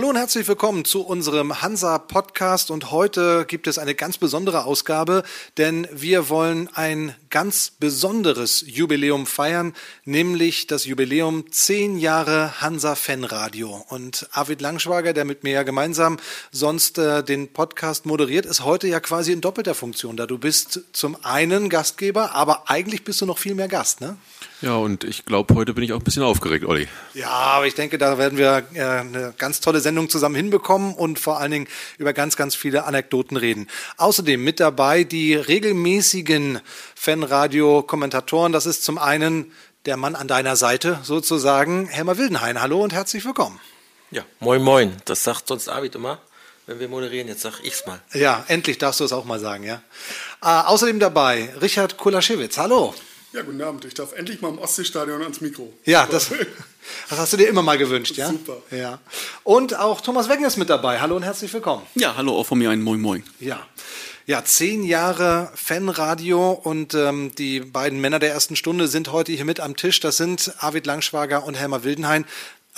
[0.00, 4.64] Hallo und herzlich willkommen zu unserem Hansa Podcast und heute gibt es eine ganz besondere
[4.64, 5.24] Ausgabe,
[5.58, 9.74] denn wir wollen ein ganz besonderes Jubiläum feiern,
[10.06, 16.16] nämlich das Jubiläum 10 Jahre Hansa Fanradio und Arvid Langschwager, der mit mir ja gemeinsam
[16.50, 20.26] sonst äh, den Podcast moderiert, ist heute ja quasi in doppelter Funktion da.
[20.26, 24.16] Du bist zum einen Gastgeber, aber eigentlich bist du noch viel mehr Gast, ne?
[24.62, 26.86] Ja, und ich glaube, heute bin ich auch ein bisschen aufgeregt, Olli.
[27.14, 31.18] Ja, aber ich denke, da werden wir äh, eine ganz tolle Sendung zusammen hinbekommen und
[31.18, 33.68] vor allen Dingen über ganz, ganz viele Anekdoten reden.
[33.96, 36.60] Außerdem mit dabei die regelmäßigen
[36.94, 38.52] Fanradio-Kommentatoren.
[38.52, 39.50] Das ist zum einen
[39.86, 42.60] der Mann an deiner Seite sozusagen, Helmer Wildenhain.
[42.60, 43.58] Hallo und herzlich willkommen.
[44.10, 44.96] Ja, moin, moin.
[45.06, 46.18] Das sagt sonst Arvid immer,
[46.66, 47.28] wenn wir moderieren.
[47.28, 48.02] Jetzt sag ich's mal.
[48.12, 49.80] Ja, endlich darfst du es auch mal sagen, ja.
[50.42, 52.58] Äh, außerdem dabei Richard Kulaschewitz.
[52.58, 52.94] Hallo.
[53.32, 53.84] Ja, guten Abend.
[53.84, 55.72] Ich darf endlich mal im Ostseestadion ans Mikro.
[55.84, 56.30] Ja, das,
[57.08, 58.28] das, hast du dir immer mal gewünscht, ja?
[58.28, 58.56] Super.
[58.72, 58.98] Ja.
[59.44, 61.00] Und auch Thomas Wegner ist mit dabei.
[61.00, 61.86] Hallo und herzlich willkommen.
[61.94, 63.22] Ja, hallo, auch von mir ein Moin Moin.
[63.38, 63.64] Ja.
[64.26, 69.44] Ja, zehn Jahre Fanradio und ähm, die beiden Männer der ersten Stunde sind heute hier
[69.44, 70.00] mit am Tisch.
[70.00, 72.24] Das sind Arvid Langschwager und Helmer Wildenhain.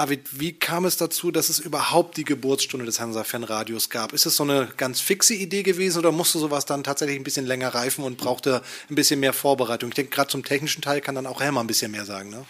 [0.03, 4.12] Arvid, wie kam es dazu, dass es überhaupt die Geburtsstunde des Hansa Fanradios gab?
[4.12, 7.47] Ist es so eine ganz fixe Idee gewesen oder musste sowas dann tatsächlich ein bisschen
[7.47, 9.91] länger reifen und brauchte ein bisschen mehr Vorbereitung?
[9.91, 12.45] Ich denke, gerade zum technischen Teil kann dann auch Helmer ein bisschen mehr sagen, ne?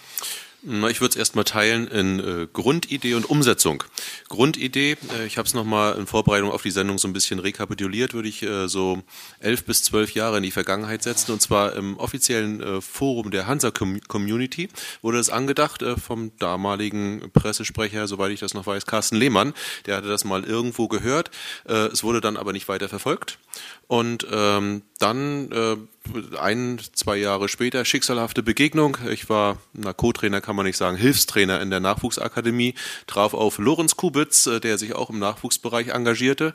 [0.65, 3.83] Ich würde es erstmal teilen in äh, Grundidee und Umsetzung.
[4.29, 8.13] Grundidee, äh, ich habe es nochmal in Vorbereitung auf die Sendung so ein bisschen rekapituliert,
[8.13, 9.03] würde ich äh, so
[9.39, 11.33] elf bis zwölf Jahre in die Vergangenheit setzen.
[11.33, 14.69] Und zwar im offiziellen äh, Forum der Hansa Community
[15.01, 19.53] wurde es angedacht äh, vom damaligen Pressesprecher, soweit ich das noch weiß, Carsten Lehmann.
[19.85, 21.29] Der hatte das mal irgendwo gehört.
[21.67, 23.37] Äh, es wurde dann aber nicht weiter verfolgt.
[23.87, 25.75] Und ähm, dann äh,
[26.37, 28.97] ein, zwei Jahre später schicksalhafte Begegnung.
[29.09, 32.73] Ich war, na Co-Trainer kann man nicht sagen, Hilfstrainer in der Nachwuchsakademie,
[33.05, 36.53] traf auf Lorenz Kubitz, äh, der sich auch im Nachwuchsbereich engagierte.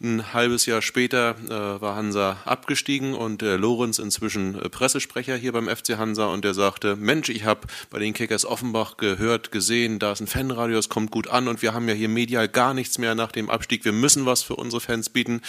[0.00, 5.50] Ein halbes Jahr später äh, war Hansa abgestiegen und der Lorenz inzwischen äh, Pressesprecher hier
[5.52, 9.98] beim FC Hansa und der sagte, Mensch, ich habe bei den Kickers Offenbach gehört, gesehen,
[9.98, 12.74] da ist ein Fanradio, das kommt gut an und wir haben ja hier medial gar
[12.74, 13.84] nichts mehr nach dem Abstieg.
[13.84, 15.42] Wir müssen was für unsere Fans bieten.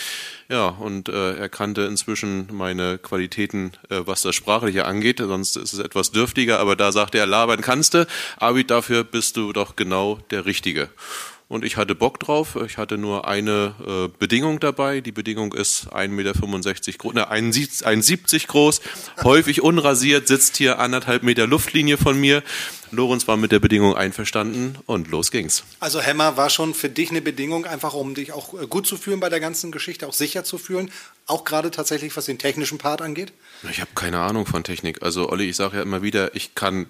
[0.49, 5.55] Ja, und äh, äh, er kannte inzwischen meine Qualitäten, äh, was das Sprachliche angeht, sonst
[5.55, 8.07] ist es etwas dürftiger, aber da sagte er, labern kannst du,
[8.37, 10.89] Abid, dafür bist du doch genau der Richtige.
[11.49, 12.55] Und ich hatte Bock drauf.
[12.67, 15.01] Ich hatte nur eine äh, Bedingung dabei.
[15.01, 16.33] Die Bedingung ist 1,65 Meter
[16.99, 18.81] groß, ne, 1,70 groß,
[19.23, 22.43] häufig unrasiert, sitzt hier anderthalb Meter Luftlinie von mir.
[22.91, 25.63] Lorenz war mit der Bedingung einverstanden und los ging's.
[25.79, 28.95] Also Hämmer war schon für dich eine Bedingung, einfach um dich auch äh, gut zu
[28.95, 30.91] fühlen bei der ganzen Geschichte, auch sicher zu fühlen,
[31.29, 33.31] auch gerade tatsächlich, was den technischen Part angeht?
[33.69, 35.03] Ich habe keine Ahnung von Technik.
[35.03, 36.87] Also Olli, ich sage ja immer wieder, ich kann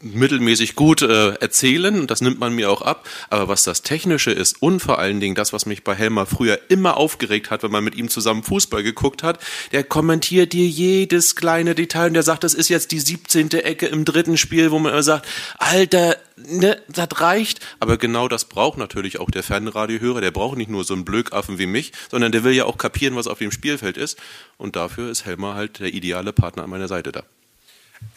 [0.00, 3.08] mittelmäßig gut äh, erzählen und das nimmt man mir auch ab.
[3.28, 6.58] Aber was das Technische ist und vor allen Dingen das, was mich bei Helmer früher
[6.68, 9.40] immer aufgeregt hat, wenn man mit ihm zusammen Fußball geguckt hat,
[9.72, 13.50] der kommentiert dir jedes kleine Detail und der sagt, das ist jetzt die 17.
[13.50, 15.26] Ecke im dritten Spiel, wo man immer sagt,
[15.58, 16.16] Alter,
[16.48, 17.60] ne, das reicht.
[17.80, 20.20] Aber genau das braucht natürlich auch der Fernradiohörer.
[20.20, 23.16] Der braucht nicht nur so einen Blökaffen wie mich, sondern der will ja auch kapieren,
[23.16, 24.18] was auf dem Spielfeld ist.
[24.56, 27.22] Und dafür ist Helmer halt der ideale Partner an meiner Seite da.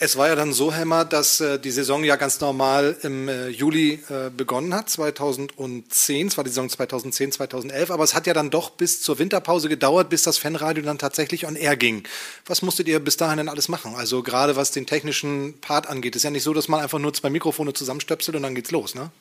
[0.04, 3.50] Es war ja dann so, Helmer, dass äh, die Saison ja ganz normal im äh,
[3.50, 6.28] Juli äh, begonnen hat, 2010.
[6.28, 9.70] Es war die Saison 2010, 2011, aber es hat ja dann doch bis zur Winterpause
[9.70, 12.04] gedauert, bis das Fanradio dann tatsächlich on air ging.
[12.46, 13.94] Was musstet ihr bis dahin denn alles machen?
[13.96, 16.16] Also gerade was den technischen Part angeht.
[16.16, 18.96] Ist ja nicht so, dass man einfach nur zwei Mikrofone zusammenstöpselt und dann geht's los,
[18.96, 19.12] ne?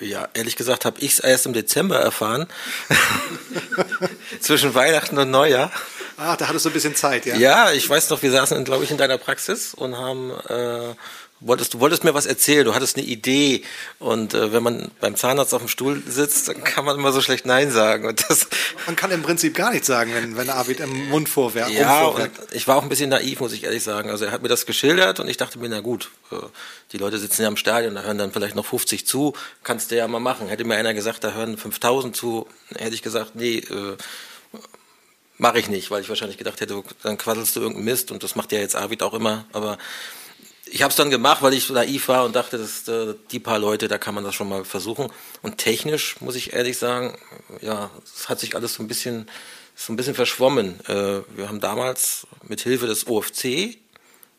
[0.00, 2.46] Ja, ehrlich gesagt habe ich es erst im Dezember erfahren.
[4.40, 5.70] Zwischen Weihnachten und Neujahr.
[6.22, 7.36] Ah, da hattest du ein bisschen Zeit, ja?
[7.36, 10.94] Ja, ich weiß noch, wir saßen, glaube ich, in deiner Praxis und haben, äh,
[11.40, 13.62] wolltest, du wolltest mir was erzählen, du hattest eine Idee.
[13.98, 17.20] Und äh, wenn man beim Zahnarzt auf dem Stuhl sitzt, dann kann man immer so
[17.20, 18.06] schlecht Nein sagen.
[18.06, 18.46] Und das,
[18.86, 21.72] man kann im Prinzip gar nichts sagen, wenn, wenn Arvid im Mund vorwärts.
[21.72, 24.08] Ja, und ich war auch ein bisschen naiv, muss ich ehrlich sagen.
[24.08, 26.36] Also er hat mir das geschildert und ich dachte mir, na gut, äh,
[26.92, 29.32] die Leute sitzen ja im Stadion, da hören dann vielleicht noch 50 zu,
[29.64, 30.46] kannst du ja mal machen.
[30.46, 32.46] Hätte mir einer gesagt, da hören 5000 zu,
[32.76, 33.96] hätte ich gesagt, nee, äh,
[35.42, 38.36] Mache ich nicht, weil ich wahrscheinlich gedacht hätte, dann quasselst du irgendeinen Mist und das
[38.36, 39.44] macht ja jetzt Arvid auch immer.
[39.52, 39.76] Aber
[40.66, 43.58] ich habe es dann gemacht, weil ich naiv war und dachte, dass äh, die paar
[43.58, 45.10] Leute, da kann man das schon mal versuchen.
[45.42, 47.18] Und technisch muss ich ehrlich sagen,
[47.60, 49.28] ja, es hat sich alles so ein bisschen,
[49.74, 50.78] so ein bisschen verschwommen.
[50.86, 53.78] Äh, wir haben damals mit Hilfe des OFC,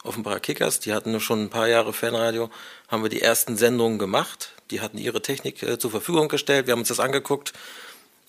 [0.06, 2.50] Offenbarer Kickers, die hatten schon ein paar Jahre Fanradio,
[2.88, 4.54] haben wir die ersten Sendungen gemacht.
[4.72, 6.66] Die hatten ihre Technik äh, zur Verfügung gestellt.
[6.66, 7.52] Wir haben uns das angeguckt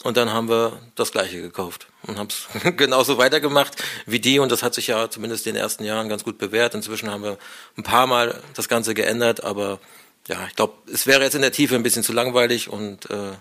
[0.04, 2.46] und dann haben wir das gleiche gekauft und haben es
[2.76, 3.74] genauso weitergemacht
[4.06, 4.38] wie die.
[4.38, 6.74] Und das hat sich ja zumindest in den ersten Jahren ganz gut bewährt.
[6.74, 7.38] Inzwischen haben wir
[7.76, 9.80] ein paar Mal das Ganze geändert, aber
[10.28, 13.32] ja, ich glaube, es wäre jetzt in der Tiefe ein bisschen zu langweilig und äh,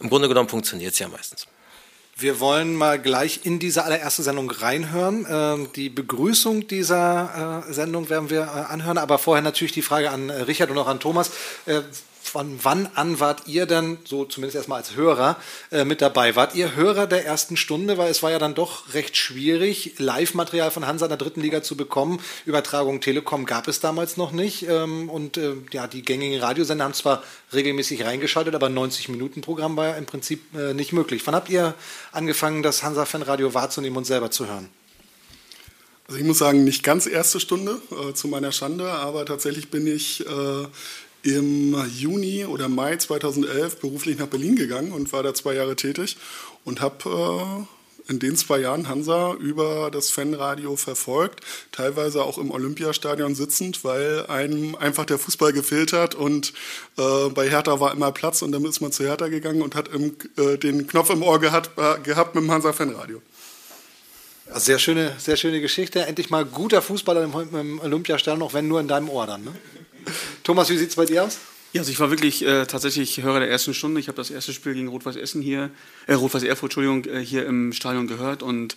[0.00, 1.48] im Grunde genommen funktioniert es ja meistens.
[2.16, 5.26] Wir wollen mal gleich in diese allererste Sendung reinhören.
[5.28, 10.10] Ähm, die Begrüßung dieser äh, Sendung werden wir äh, anhören, aber vorher natürlich die Frage
[10.10, 11.30] an äh, Richard und auch an Thomas.
[12.28, 15.36] Von wann an wart ihr denn, so zumindest erstmal als Hörer,
[15.70, 16.36] äh, mit dabei?
[16.36, 17.96] Wart ihr Hörer der ersten Stunde?
[17.96, 21.62] Weil es war ja dann doch recht schwierig, Live-Material von Hansa in der dritten Liga
[21.62, 22.20] zu bekommen.
[22.44, 24.68] Übertragung Telekom gab es damals noch nicht.
[24.68, 27.22] Ähm, und äh, ja, die gängigen Radiosender haben zwar
[27.52, 31.26] regelmäßig reingeschaltet, aber 90-Minuten-Programm war ja im Prinzip äh, nicht möglich.
[31.26, 31.74] Wann habt ihr
[32.12, 34.68] angefangen, das Hansa-Fan-Radio wahrzunehmen und selber zu hören?
[36.08, 39.86] Also ich muss sagen, nicht ganz erste Stunde, äh, zu meiner Schande, aber tatsächlich bin
[39.86, 40.66] ich äh,
[41.22, 46.16] im Juni oder Mai 2011 beruflich nach Berlin gegangen und war da zwei Jahre tätig
[46.64, 51.40] und habe äh, in den zwei Jahren Hansa über das Fanradio verfolgt,
[51.72, 56.54] teilweise auch im Olympiastadion sitzend, weil einem einfach der Fußball gefehlt hat und
[56.96, 59.88] äh, bei Hertha war immer Platz und dann ist man zu Hertha gegangen und hat
[59.88, 63.20] im, äh, den Knopf im Ohr gehabt, äh, gehabt mit dem Hansa Fanradio.
[64.54, 66.06] Sehr schöne, sehr schöne Geschichte.
[66.06, 69.44] Endlich mal guter Fußballer im Olympiastadion, auch wenn nur in deinem Ohr dann.
[69.44, 69.52] Ne?
[70.42, 71.38] Thomas, wie sieht es bei dir aus?
[71.72, 74.00] Ja, also ich war wirklich äh, tatsächlich Hörer der ersten Stunde.
[74.00, 75.70] Ich habe das erste Spiel gegen Rot-Weiß Essen hier,
[76.06, 78.76] äh, Rot-Weiß Erfurt, Entschuldigung, äh, hier im Stadion gehört und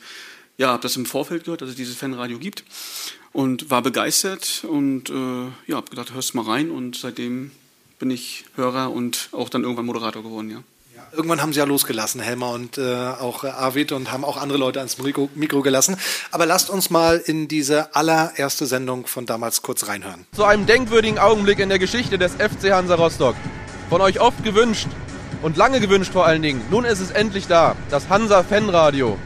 [0.58, 2.66] ja, habe das im Vorfeld gehört, dass es dieses Fanradio gibt
[3.32, 7.52] und war begeistert und äh, ja, habe gedacht, hörst mal rein und seitdem
[7.98, 10.64] bin ich Hörer und auch dann irgendwann Moderator geworden, ja.
[11.14, 12.82] Irgendwann haben sie ja losgelassen, Helmer und äh,
[13.20, 15.98] auch äh, Arvid und haben auch andere Leute ans Mikro, Mikro, gelassen.
[16.32, 20.26] Aber lasst uns mal in diese allererste Sendung von damals kurz reinhören.
[20.34, 23.36] Zu einem denkwürdigen Augenblick in der Geschichte des FC Hansa Rostock.
[23.90, 24.88] Von euch oft gewünscht
[25.42, 26.62] und lange gewünscht vor allen Dingen.
[26.72, 29.18] Nun ist es endlich da, das Hansa Fanradio.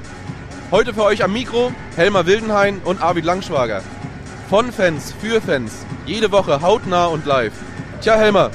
[0.71, 3.83] Heute für euch am Mikro Helmer Wildenhain und Arvid Langschwager.
[4.49, 5.71] Von Fans, für Fans,
[6.07, 7.53] jede Woche hautnah und live.
[8.01, 8.49] Tja, Helmer,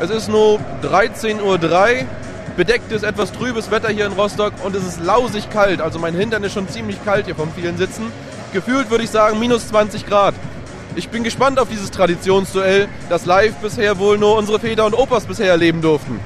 [0.00, 2.06] es ist nur 13.03 Uhr
[2.56, 5.80] bedecktes, etwas trübes Wetter hier in Rostock und es ist lausig kalt.
[5.80, 8.12] Also mein Hintern ist schon ziemlich kalt hier vom vielen Sitzen.
[8.52, 10.34] Gefühlt würde ich sagen minus 20 Grad.
[10.96, 15.24] Ich bin gespannt auf dieses Traditionsduell, das live bisher wohl nur unsere Väter und Opas
[15.24, 16.20] bisher erleben durften.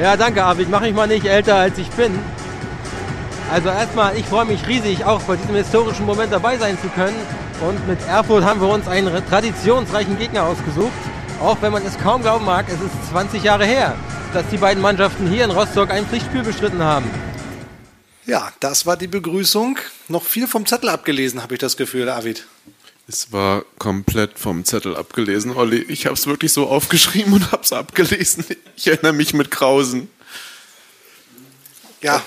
[0.00, 0.70] Ja, danke, Arvid.
[0.70, 2.16] Mach mich mal nicht älter, als ich bin.
[3.52, 7.16] Also erstmal, ich freue mich riesig, auch bei diesem historischen Moment dabei sein zu können.
[7.66, 10.92] Und mit Erfurt haben wir uns einen traditionsreichen Gegner ausgesucht.
[11.42, 13.96] Auch wenn man es kaum glauben mag, es ist 20 Jahre her
[14.34, 17.10] dass die beiden Mannschaften hier in Rostock ein Pflichtspiel bestritten haben.
[18.24, 19.78] Ja, das war die Begrüßung.
[20.08, 22.46] Noch viel vom Zettel abgelesen, habe ich das Gefühl, David.
[23.08, 25.82] Es war komplett vom Zettel abgelesen, Olli.
[25.88, 28.44] Ich habe es wirklich so aufgeschrieben und habe es abgelesen.
[28.76, 30.08] Ich erinnere mich mit Krausen.
[32.00, 32.22] Ja,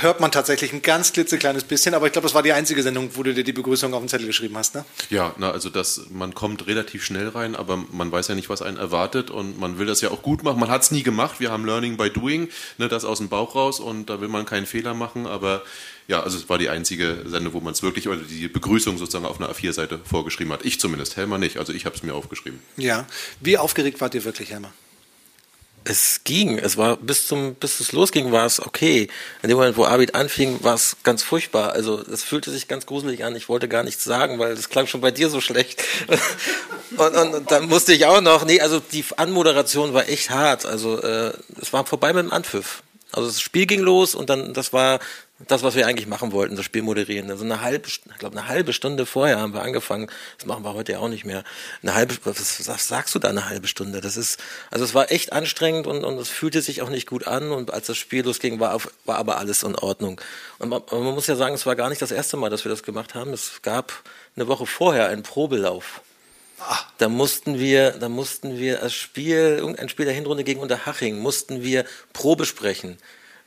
[0.00, 3.10] hört man tatsächlich ein ganz klitzekleines bisschen, aber ich glaube, das war die einzige Sendung,
[3.14, 4.84] wo du dir die Begrüßung auf den Zettel geschrieben hast, ne?
[5.10, 8.62] Ja, na, also das, man kommt relativ schnell rein, aber man weiß ja nicht, was
[8.62, 10.60] einen erwartet und man will das ja auch gut machen.
[10.60, 11.40] Man hat es nie gemacht.
[11.40, 12.48] Wir haben Learning by Doing,
[12.78, 15.62] ne, das aus dem Bauch raus und da will man keinen Fehler machen, aber
[16.08, 19.24] ja, also es war die einzige Sendung, wo man es wirklich, oder die Begrüßung sozusagen
[19.24, 20.64] auf einer A4-Seite vorgeschrieben hat.
[20.64, 22.60] Ich zumindest, Helmer nicht, also ich habe es mir aufgeschrieben.
[22.76, 23.06] Ja,
[23.40, 24.72] wie aufgeregt wart ihr wirklich, Helmer?
[25.84, 26.58] Es ging.
[26.58, 29.08] Es war bis zum, bis es losging, war es okay.
[29.42, 31.72] In dem Moment, wo Abid anfing, war es ganz furchtbar.
[31.72, 33.36] Also es fühlte sich ganz gruselig an.
[33.36, 35.82] Ich wollte gar nichts sagen, weil das klang schon bei dir so schlecht.
[36.96, 38.44] und, und, und, dann musste ich auch noch.
[38.44, 40.66] Nee, also die Anmoderation war echt hart.
[40.66, 42.82] Also äh, es war vorbei mit dem Anpfiff.
[43.12, 44.98] Also das Spiel ging los und dann, das war
[45.48, 47.30] das, was wir eigentlich machen wollten, das Spiel moderieren.
[47.30, 50.08] Also eine halbe, ich glaube, eine halbe Stunde vorher haben wir angefangen.
[50.38, 51.44] Das machen wir heute ja auch nicht mehr.
[51.82, 54.00] Eine halbe, was, sagst du da eine halbe Stunde?
[54.00, 57.26] Das ist, also es war echt anstrengend und, und es fühlte sich auch nicht gut
[57.26, 57.50] an.
[57.50, 60.20] Und als das Spiel losging, war, auf, war aber alles in Ordnung.
[60.58, 62.70] Und man, man muss ja sagen, es war gar nicht das erste Mal, dass wir
[62.70, 63.32] das gemacht haben.
[63.32, 63.92] Es gab
[64.36, 66.02] eine Woche vorher einen Probelauf.
[66.58, 66.78] Ah.
[66.98, 71.62] Da mussten wir, da mussten wir das Spiel, irgendein Spiel der Hinrunde gegen Unterhaching, mussten
[71.62, 72.98] wir Probe sprechen.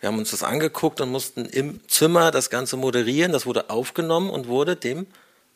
[0.05, 3.31] Wir haben uns das angeguckt und mussten im Zimmer das Ganze moderieren.
[3.31, 5.07] Das wurde aufgenommen und wurde dem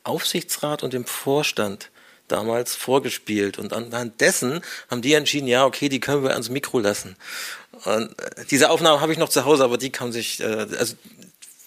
[0.03, 1.91] Aufsichtsrat und dem Vorstand
[2.27, 3.59] damals vorgespielt.
[3.59, 7.15] Und anhand dessen haben die entschieden, ja, okay, die können wir ans Mikro lassen.
[7.85, 10.95] Und äh, diese Aufnahme habe ich noch zu Hause, aber die kann sich, äh, also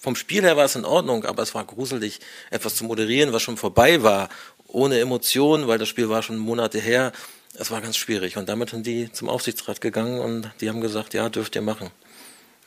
[0.01, 3.43] vom Spiel her war es in Ordnung, aber es war gruselig, etwas zu moderieren, was
[3.43, 4.27] schon vorbei war,
[4.67, 7.13] ohne Emotionen, weil das Spiel war schon Monate her.
[7.57, 8.35] Es war ganz schwierig.
[8.35, 11.89] Und damit sind die zum Aufsichtsrat gegangen und die haben gesagt, ja, dürft ihr machen.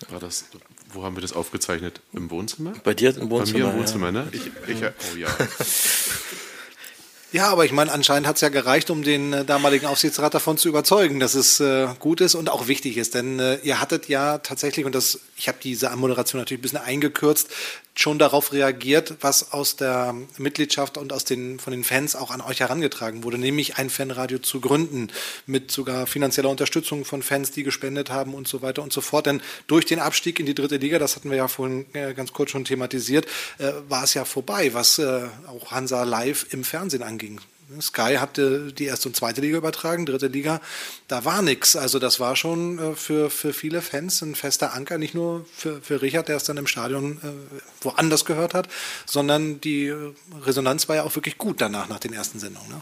[0.08, 0.44] War das,
[0.92, 2.00] wo haben wir das aufgezeichnet?
[2.12, 2.74] Im Wohnzimmer?
[2.84, 3.58] Bei dir im Wohnzimmer.
[3.58, 4.12] Bei mir im Wohnzimmer, ja.
[4.12, 4.28] ne?
[4.32, 5.28] Ich, ich, oh ja.
[7.32, 10.56] Ja, aber ich meine, anscheinend hat es ja gereicht, um den äh, damaligen Aufsichtsrat davon
[10.58, 13.14] zu überzeugen, dass es äh, gut ist und auch wichtig ist.
[13.14, 16.78] Denn äh, ihr hattet ja tatsächlich, und das ich habe diese Moderation natürlich ein bisschen
[16.78, 17.50] eingekürzt,
[17.98, 22.42] schon darauf reagiert, was aus der Mitgliedschaft und aus den, von den Fans auch an
[22.42, 25.08] euch herangetragen wurde, nämlich ein Fanradio zu gründen,
[25.46, 29.26] mit sogar finanzieller Unterstützung von Fans, die gespendet haben und so weiter und so fort.
[29.26, 32.32] Denn durch den Abstieg in die dritte Liga, das hatten wir ja vorhin äh, ganz
[32.32, 33.26] kurz schon thematisiert,
[33.58, 37.40] äh, war es ja vorbei, was äh, auch Hansa live im Fernsehen anging.
[37.80, 40.60] Sky hatte die erste und zweite Liga übertragen, dritte Liga,
[41.08, 41.76] da war nichts.
[41.76, 45.80] Also das war schon äh, für, für viele Fans ein fester Anker, nicht nur für,
[45.82, 48.68] für Richard, der es dann im Stadion äh, woanders gehört hat,
[49.04, 49.92] sondern die
[50.42, 52.68] Resonanz war ja auch wirklich gut danach, nach den ersten Sendungen.
[52.68, 52.80] Ne?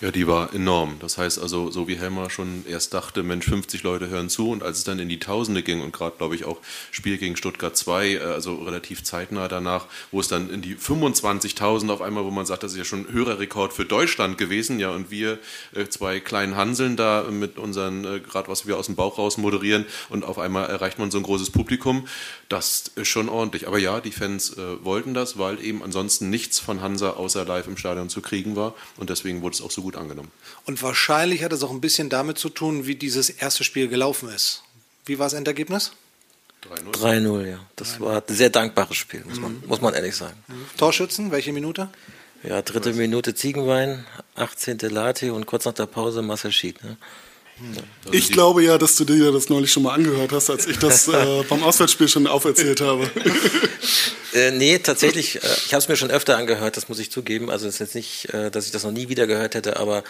[0.00, 0.96] Ja, die war enorm.
[1.00, 4.50] Das heißt also, so wie Helmer schon erst dachte, Mensch, 50 Leute hören zu.
[4.50, 6.58] Und als es dann in die Tausende ging und gerade, glaube ich, auch
[6.90, 11.90] Spiel gegen Stuttgart 2, äh, also relativ zeitnah danach, wo es dann in die 25.000
[11.90, 14.78] auf einmal, wo man sagt, das ist ja schon ein höherer Rekord für Deutschland gewesen,
[14.78, 15.38] ja, und wir
[15.74, 19.38] äh, zwei kleinen Hanseln da mit unseren, äh, gerade was wir aus dem Bauch raus
[19.38, 19.86] moderieren.
[20.08, 22.06] Und auf einmal erreicht man so ein großes Publikum,
[22.48, 23.66] das ist schon ordentlich.
[23.66, 27.76] Aber ja, die Fans wollten das, weil eben ansonsten nichts von Hansa außer live im
[27.76, 28.74] Stadion zu kriegen war.
[28.96, 30.30] Und deswegen wurde es auch so gut angenommen.
[30.66, 34.28] Und wahrscheinlich hat es auch ein bisschen damit zu tun, wie dieses erste Spiel gelaufen
[34.28, 34.62] ist.
[35.06, 35.92] Wie war das Endergebnis?
[36.70, 36.92] 3-0.
[36.92, 37.58] 3-0, ja.
[37.76, 40.36] Das war ein sehr dankbares Spiel, muss man, muss man ehrlich sagen.
[40.48, 40.66] Mhm.
[40.76, 41.88] Torschützen, welche Minute?
[42.42, 44.04] Ja, dritte Minute Ziegenwein,
[44.34, 44.78] 18.
[44.78, 46.82] Lati und kurz nach der Pause Marcel Schied.
[46.84, 46.96] Ne?
[48.10, 51.08] Ich glaube ja, dass du dir das neulich schon mal angehört hast, als ich das
[51.08, 53.08] äh, beim Auswärtsspiel schon auferzählt habe.
[54.34, 57.50] äh, nee, tatsächlich, äh, ich habe es mir schon öfter angehört, das muss ich zugeben.
[57.50, 60.02] Also es ist jetzt nicht, äh, dass ich das noch nie wieder gehört hätte, aber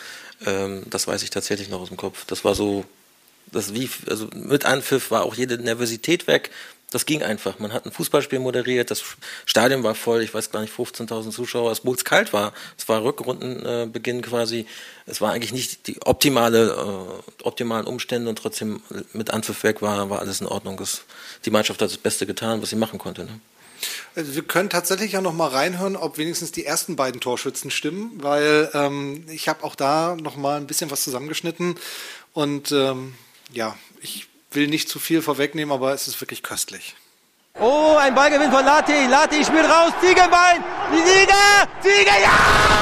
[0.47, 2.25] ähm, das weiß ich tatsächlich noch aus dem Kopf.
[2.27, 2.85] Das war so,
[3.53, 6.51] das wie, also mit Anpfiff war auch jede Nervosität weg.
[6.91, 7.59] Das ging einfach.
[7.59, 9.03] Man hat ein Fußballspiel moderiert, das
[9.47, 12.53] Stadion war voll, ich weiß gar nicht, 15.000 Zuschauer, es es kalt war.
[12.79, 14.67] Es war Rückrundenbeginn quasi.
[15.07, 18.81] Es war eigentlich nicht die optimale, äh, optimalen Umstände und trotzdem
[19.13, 20.77] mit Anpfiff weg war, war alles in Ordnung.
[20.77, 21.03] Das,
[21.45, 23.25] die Mannschaft hat das Beste getan, was sie machen konnte.
[23.25, 23.41] Ne?
[24.15, 28.13] Also wir können tatsächlich ja noch mal reinhören, ob wenigstens die ersten beiden Torschützen stimmen,
[28.23, 31.75] weil ähm, ich habe auch da noch mal ein bisschen was zusammengeschnitten
[32.33, 33.15] und ähm,
[33.53, 36.95] ja, ich will nicht zu viel vorwegnehmen, aber es ist wirklich köstlich.
[37.61, 39.07] Oh, ein Ballgewinn von Lati.
[39.07, 39.93] Lati spielt raus.
[40.01, 40.65] Ziegenbein.
[40.93, 41.69] Die Sieger.
[41.83, 42.75] Sieger, ja!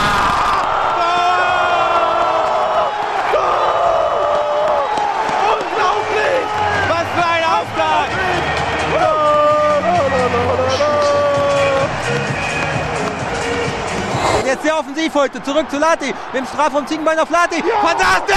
[14.53, 15.43] jetzt sehr offensiv heute.
[15.43, 16.07] Zurück zu Lati.
[16.07, 17.57] Mit dem Strafraum Ziegenbein auf Lati.
[17.57, 17.89] Ja.
[17.89, 18.37] Fantastisch!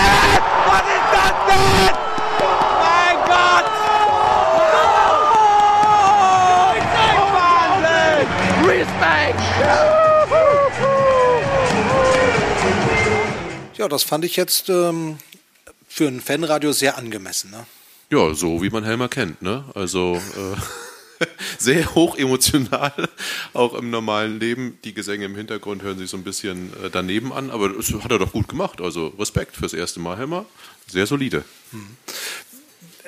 [0.65, 2.04] Was ist das denn?
[13.77, 15.17] Ja, das fand ich jetzt ähm,
[15.87, 17.51] für ein Fanradio sehr angemessen.
[17.51, 17.65] Ne?
[18.11, 19.41] Ja, so wie man Helmer kennt.
[19.41, 19.63] Ne?
[19.73, 20.15] Also.
[20.15, 20.55] Äh
[21.57, 22.93] sehr hoch emotional,
[23.53, 24.77] auch im normalen Leben.
[24.83, 28.11] Die Gesänge im Hintergrund hören sich so ein bisschen äh, daneben an, aber das hat
[28.11, 28.81] er doch gut gemacht.
[28.81, 30.45] Also Respekt fürs erste Mal, Helmer.
[30.87, 31.43] Sehr solide.
[31.71, 31.87] Hm.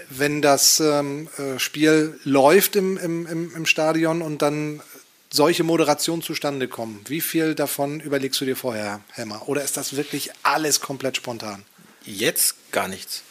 [0.09, 4.81] Wenn das ähm, äh, Spiel läuft im, im, im Stadion und dann
[5.29, 9.47] solche Moderationen zustande kommen, wie viel davon überlegst du dir vorher, Helmer?
[9.47, 11.65] Oder ist das wirklich alles komplett spontan?
[12.05, 13.23] Jetzt gar nichts.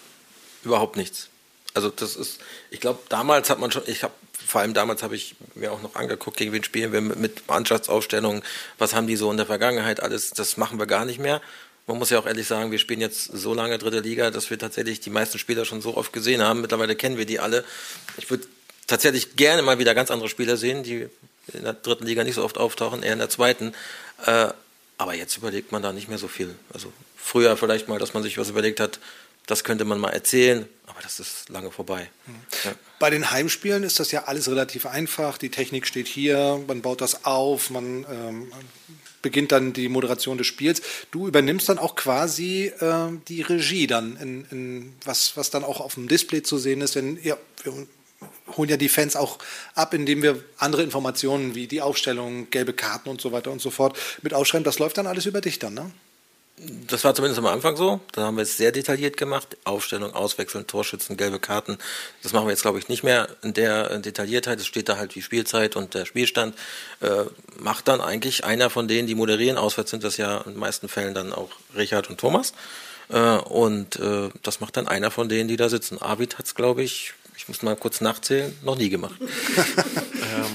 [0.63, 1.29] Überhaupt nichts.
[1.75, 4.15] Also das ist, ich glaube, damals hat man schon, ich habe
[4.47, 8.43] vor allem damals habe ich mir auch noch angeguckt, gegen wen spielen wir mit Mannschaftsaufstellungen,
[8.79, 11.41] was haben die so in der Vergangenheit alles, das machen wir gar nicht mehr.
[11.87, 14.59] Man muss ja auch ehrlich sagen, wir spielen jetzt so lange dritte Liga, dass wir
[14.59, 16.61] tatsächlich die meisten Spieler schon so oft gesehen haben.
[16.61, 17.65] Mittlerweile kennen wir die alle.
[18.17, 18.47] Ich würde
[18.89, 21.09] tatsächlich gerne mal wieder ganz andere Spieler sehen, die
[21.53, 23.73] in der dritten Liga nicht so oft auftauchen, eher in der zweiten.
[24.25, 24.49] Äh,
[24.99, 26.55] aber jetzt überlegt man da nicht mehr so viel.
[26.73, 28.99] Also früher vielleicht mal, dass man sich was überlegt hat,
[29.47, 32.11] das könnte man mal erzählen, aber das ist lange vorbei.
[32.65, 32.73] Ja.
[32.99, 35.39] Bei den Heimspielen ist das ja alles relativ einfach.
[35.39, 38.53] Die Technik steht hier, man baut das auf, man ähm,
[39.23, 40.83] beginnt dann die Moderation des Spiels.
[41.13, 45.81] Du übernimmst dann auch quasi äh, die Regie dann, in, in, was, was dann auch
[45.81, 46.97] auf dem Display zu sehen ist.
[46.97, 47.87] Wenn, ja, wir
[48.57, 49.39] holen ja die Fans auch
[49.75, 53.71] ab, indem wir andere Informationen wie die Aufstellung, gelbe Karten und so weiter und so
[53.71, 54.65] fort mit ausschreiben.
[54.65, 55.91] Das läuft dann alles über dich dann, ne?
[56.59, 58.01] Das war zumindest am Anfang so.
[58.13, 59.59] Da haben wir es sehr detailliert gemacht.
[59.65, 61.77] Aufstellung, Auswechseln, Torschützen, gelbe Karten.
[62.23, 64.59] Das machen wir jetzt, glaube ich, nicht mehr in der Detailliertheit.
[64.59, 66.57] Es steht da halt die Spielzeit und der Spielstand.
[67.01, 67.25] Äh,
[67.59, 69.59] macht dann eigentlich einer von denen, die moderieren.
[69.59, 72.55] Auswärts sind das ja in den meisten Fällen dann auch Richard und Thomas.
[73.11, 76.01] Äh, und äh, das macht dann einer von denen, die da sitzen.
[76.01, 79.17] Arvid hat es, glaube ich, ich muss mal kurz nachzählen, noch nie gemacht.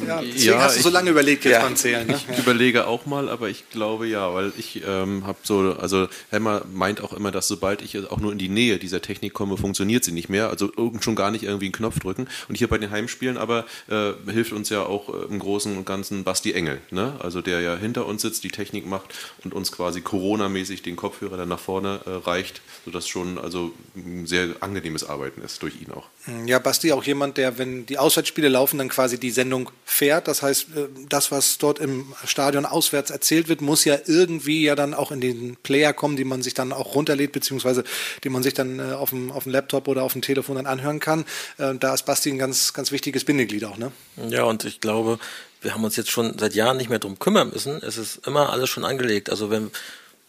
[0.07, 1.61] ja, deswegen ja, hast du so ich- lange überlegt jetzt Ja.
[1.61, 2.07] beim Zählen.
[2.07, 2.19] Ne?
[2.31, 6.63] Ich überlege auch mal, aber ich glaube ja, weil ich ähm, habe so, also Helmer
[6.73, 10.03] meint auch immer, dass sobald ich auch nur in die Nähe dieser Technik komme, funktioniert
[10.03, 10.50] sie nicht mehr.
[10.50, 12.27] Also irgend schon gar nicht irgendwie einen Knopf drücken.
[12.50, 15.85] Und hier bei den Heimspielen aber äh, hilft uns ja auch äh, im Großen und
[15.85, 17.15] Ganzen Basti Engel, ne?
[17.19, 21.38] Also der ja hinter uns sitzt, die Technik macht und uns quasi Corona-mäßig den Kopfhörer
[21.38, 25.91] dann nach vorne äh, reicht, sodass schon also ein sehr angenehmes Arbeiten ist durch ihn
[25.91, 26.07] auch.
[26.45, 30.29] Ja, Basti auch jemand, der, wenn die Auswärtsspiele laufen, dann quasi die Sendung fährt.
[30.29, 34.75] Das heißt, äh, das, was dort im Stadion auswärts erzählt wird, muss ja irgendwie ja
[34.75, 37.83] dann auch in den Player kommen, die man sich dann auch runterlädt, beziehungsweise
[38.23, 40.65] die man sich dann äh, auf dem, auf dem Laptop oder auf dem Telefon dann
[40.65, 41.25] anhören kann.
[41.57, 43.91] Äh, Da ist Basti ein ganz, ganz wichtiges Bindeglied auch, ne?
[44.29, 45.19] Ja, und ich glaube,
[45.59, 47.83] wir haben uns jetzt schon seit Jahren nicht mehr drum kümmern müssen.
[47.83, 49.29] Es ist immer alles schon angelegt.
[49.29, 49.71] Also wenn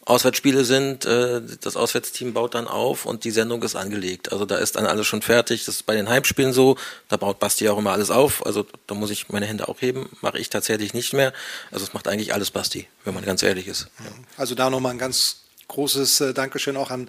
[0.05, 4.33] Auswärtsspiele sind, äh, das Auswärtsteam baut dann auf und die Sendung ist angelegt.
[4.33, 5.65] Also da ist dann alles schon fertig.
[5.65, 6.77] Das ist bei den Heimspielen so.
[7.09, 8.45] Da baut Basti auch immer alles auf.
[8.45, 10.09] Also da muss ich meine Hände auch heben.
[10.21, 11.33] Mache ich tatsächlich nicht mehr.
[11.71, 13.89] Also es macht eigentlich alles Basti, wenn man ganz ehrlich ist.
[14.37, 15.37] Also da nochmal ein ganz
[15.69, 17.09] großes äh, Dankeschön auch an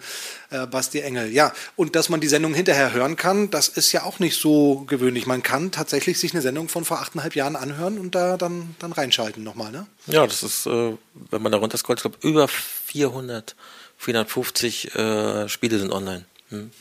[0.49, 1.31] äh, Basti Engel.
[1.31, 4.85] Ja, und dass man die Sendung hinterher hören kann, das ist ja auch nicht so
[4.87, 5.25] gewöhnlich.
[5.25, 8.91] Man kann tatsächlich sich eine Sendung von vor achteinhalb Jahren anhören und da dann, dann
[8.91, 9.85] reinschalten nochmal, ne?
[10.07, 10.97] Ja, das ist, äh,
[11.31, 13.55] wenn man da runterscrollt, ich glaube, über 400,
[13.97, 16.25] 450 äh, Spiele sind online.
[16.49, 16.71] Hm.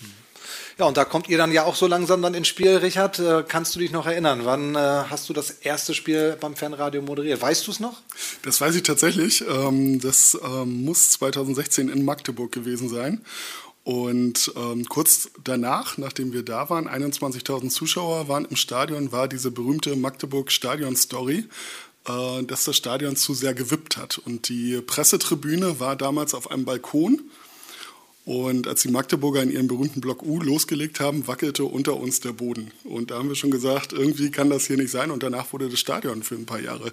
[0.82, 3.20] Ja, und da kommt ihr dann ja auch so langsam dann ins Spiel, Richard.
[3.20, 4.40] Äh, kannst du dich noch erinnern?
[4.42, 7.40] Wann äh, hast du das erste Spiel beim Fernradio moderiert?
[7.40, 8.02] Weißt du es noch?
[8.42, 9.44] Das weiß ich tatsächlich.
[9.48, 13.24] Ähm, das ähm, muss 2016 in Magdeburg gewesen sein.
[13.84, 19.52] Und ähm, kurz danach, nachdem wir da waren, 21.000 Zuschauer waren im Stadion, war diese
[19.52, 21.44] berühmte Magdeburg-Stadion-Story,
[22.08, 24.18] äh, dass das Stadion zu sehr gewippt hat.
[24.18, 27.20] Und die Pressetribüne war damals auf einem Balkon.
[28.24, 32.30] Und als die Magdeburger in ihrem berühmten Block U losgelegt haben, wackelte unter uns der
[32.32, 32.70] Boden.
[32.84, 35.10] Und da haben wir schon gesagt, irgendwie kann das hier nicht sein.
[35.10, 36.92] Und danach wurde das Stadion für ein paar Jahre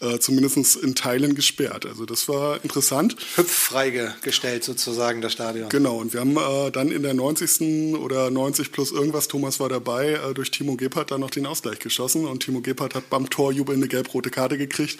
[0.00, 1.86] äh, zumindest in Teilen gesperrt.
[1.86, 3.16] Also das war interessant.
[3.36, 5.70] Hüpffrei ge- gestellt sozusagen, das Stadion.
[5.70, 7.96] Genau, und wir haben äh, dann in der 90.
[7.96, 11.78] oder 90 plus irgendwas, Thomas war dabei, äh, durch Timo Gebhardt dann noch den Ausgleich
[11.78, 12.26] geschossen.
[12.26, 14.98] Und Timo Gebhardt hat beim Torjubel eine gelb-rote Karte gekriegt,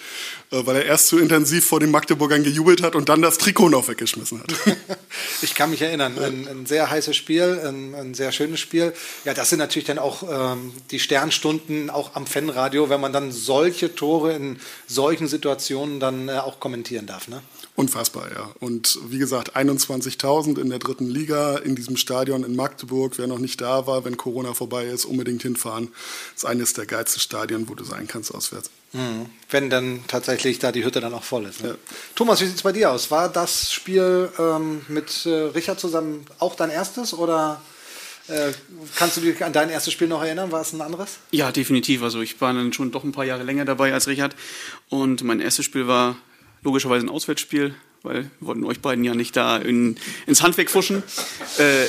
[0.52, 3.68] äh, weil er erst zu intensiv vor den Magdeburgern gejubelt hat und dann das Trikot
[3.68, 4.54] noch weggeschmissen hat.
[5.43, 8.93] Ich kann mich erinnern, ein, ein sehr heißes Spiel, ein, ein sehr schönes Spiel.
[9.25, 10.23] Ja, das sind natürlich dann auch
[10.55, 16.29] ähm, die Sternstunden auch am Fanradio, wenn man dann solche Tore in solchen Situationen dann
[16.29, 17.29] äh, auch kommentieren darf.
[17.29, 17.43] Ne?
[17.76, 18.50] Unfassbar, ja.
[18.59, 23.19] Und wie gesagt, 21.000 in der dritten Liga in diesem Stadion in Magdeburg.
[23.19, 25.89] Wer noch nicht da war, wenn Corona vorbei ist, unbedingt hinfahren.
[26.33, 28.71] Das ist eines der geilsten Stadien, wo du sein kannst auswärts.
[28.97, 29.26] Mhm.
[29.50, 31.63] Wenn dann tatsächlich da die Hütte dann auch voll ist.
[31.63, 31.76] Ne?
[32.15, 33.11] Thomas, wie sieht es bei dir aus?
[33.11, 37.61] War das Spiel ähm, mit äh, Richard zusammen auch dein erstes oder
[38.28, 38.52] äh,
[38.97, 40.50] kannst du dich an dein erstes Spiel noch erinnern?
[40.50, 41.19] War es ein anderes?
[41.30, 42.02] Ja, definitiv.
[42.02, 44.35] Also ich war dann schon doch ein paar Jahre länger dabei als Richard.
[44.89, 46.17] Und mein erstes Spiel war
[46.63, 51.02] logischerweise ein Auswärtsspiel, weil wir wollten euch beiden ja nicht da in, ins Handwerk fuschen.
[51.59, 51.85] Äh,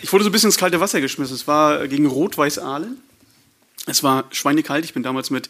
[0.00, 1.34] ich wurde so ein bisschen ins kalte Wasser geschmissen.
[1.34, 3.02] Es war gegen Rot-Weiß Aalen.
[3.86, 4.84] Es war schweinekalt.
[4.84, 5.48] Ich bin damals mit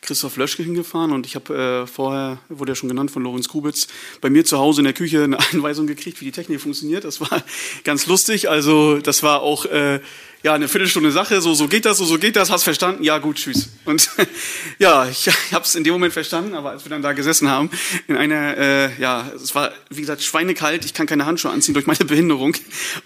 [0.00, 3.88] Christoph Löschke hingefahren und ich habe äh, vorher, wurde ja schon genannt von Lorenz Kubitz,
[4.20, 7.04] bei mir zu Hause in der Küche eine Einweisung gekriegt, wie die Technik funktioniert.
[7.04, 7.42] Das war
[7.84, 8.48] ganz lustig.
[8.48, 10.00] Also das war auch äh,
[10.42, 11.40] ja eine Viertelstunde Sache.
[11.40, 12.50] So so geht das, so so geht das.
[12.50, 13.02] Hast verstanden?
[13.02, 13.68] Ja gut, tschüss.
[13.84, 14.10] Und
[14.78, 17.70] ja, ich habe es in dem Moment verstanden, aber als wir dann da gesessen haben,
[18.06, 20.84] in einer äh, ja, es war wie gesagt schweinekalt.
[20.84, 22.54] Ich kann keine Handschuhe anziehen durch meine Behinderung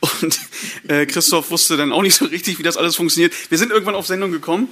[0.00, 0.40] und
[0.88, 3.32] äh, Christoph wusste dann auch nicht so richtig, wie das alles funktioniert.
[3.50, 4.68] Wir sind irgendwann auf Sendung gekommen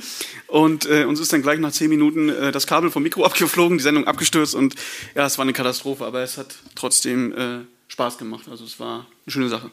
[0.47, 3.79] und äh, uns ist dann gleich nach zehn Minuten äh, das Kabel vom Mikro abgeflogen,
[3.79, 4.75] die Sendung abgestürzt und
[5.15, 8.47] ja, es war eine Katastrophe, aber es hat trotzdem äh, Spaß gemacht.
[8.51, 9.71] Also es war eine schöne Sache.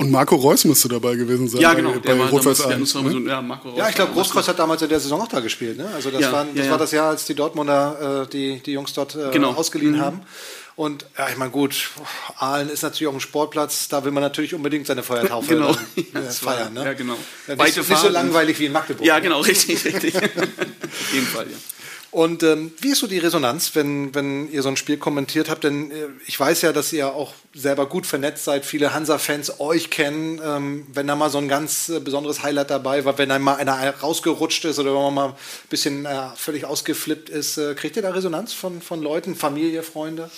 [0.00, 1.92] Und Marco Reus müsste dabei gewesen sein Ja, bei, genau.
[1.98, 3.10] bei Rot-Weiß Aalen, uns ne?
[3.10, 5.40] so, ja, Marco Ja, ich glaube, Reus Großkreuz hat damals in der Saison auch da
[5.40, 5.76] gespielt.
[5.76, 5.88] Ne?
[5.92, 8.72] Also das, Ja, waren, das ja, war das Jahr, als die Dortmunder äh, die, die
[8.74, 9.50] Jungs dort äh, Genau.
[9.54, 10.00] ausgeliehen Mhm.
[10.00, 10.22] haben.
[10.76, 11.90] Und ja, ich meine, gut,
[12.38, 15.72] Aalen ist natürlich auch ein Sportplatz, da will man natürlich unbedingt seine Feuertaufe Genau.
[15.74, 16.74] dann, äh, feiern.
[16.74, 16.84] Ne?
[16.84, 17.14] ja, genau.
[17.48, 19.04] Ja, nicht, Weite so- nicht so langweilig wie in Magdeburg.
[19.04, 20.14] Ja, genau, richtig, richtig.
[20.16, 21.56] Auf jeden Fall, ja.
[22.10, 25.64] Und ähm, wie ist so die Resonanz, wenn, wenn ihr so ein Spiel kommentiert habt?
[25.64, 29.90] Denn äh, ich weiß ja, dass ihr auch selber gut vernetzt seid, viele Hansa-Fans euch
[29.90, 30.40] kennen.
[30.42, 33.94] Ähm, wenn da mal so ein ganz äh, besonderes Highlight dabei war, wenn einmal einer
[33.96, 35.34] rausgerutscht ist oder wenn man mal ein
[35.68, 40.30] bisschen äh, völlig ausgeflippt ist, äh, kriegt ihr da Resonanz von, von Leuten, Familie, Freunde?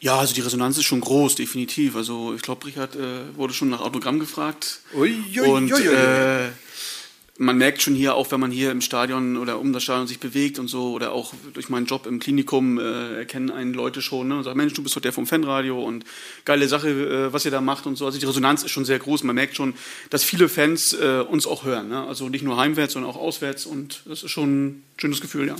[0.00, 1.96] Ja, also die Resonanz ist schon groß, definitiv.
[1.96, 4.80] Also ich glaube, Richard äh, wurde schon nach Autogramm gefragt.
[4.94, 5.72] Ui, ui, und.
[5.72, 6.50] Äh,
[7.40, 10.18] man merkt schon hier auch, wenn man hier im Stadion oder um das Stadion sich
[10.18, 14.26] bewegt und so, oder auch durch meinen Job im Klinikum äh, erkennen einen Leute schon
[14.28, 16.04] ne, und sagen, Mensch, du bist doch der vom Fanradio und
[16.44, 18.06] geile Sache, äh, was ihr da macht und so.
[18.06, 19.22] Also die Resonanz ist schon sehr groß.
[19.22, 19.74] Man merkt schon,
[20.10, 21.88] dass viele Fans äh, uns auch hören.
[21.88, 22.04] Ne?
[22.04, 25.56] Also nicht nur heimwärts, sondern auch auswärts und das ist schon ein schönes Gefühl, ja.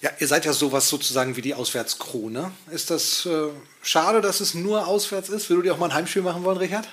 [0.00, 2.50] Ja, ihr seid ja sowas sozusagen wie die Auswärtskrew, ne?
[2.72, 3.48] Ist das äh,
[3.82, 5.48] schade, dass es nur auswärts ist?
[5.48, 6.88] Würdet ihr auch mal ein Heimspiel machen wollen, Richard?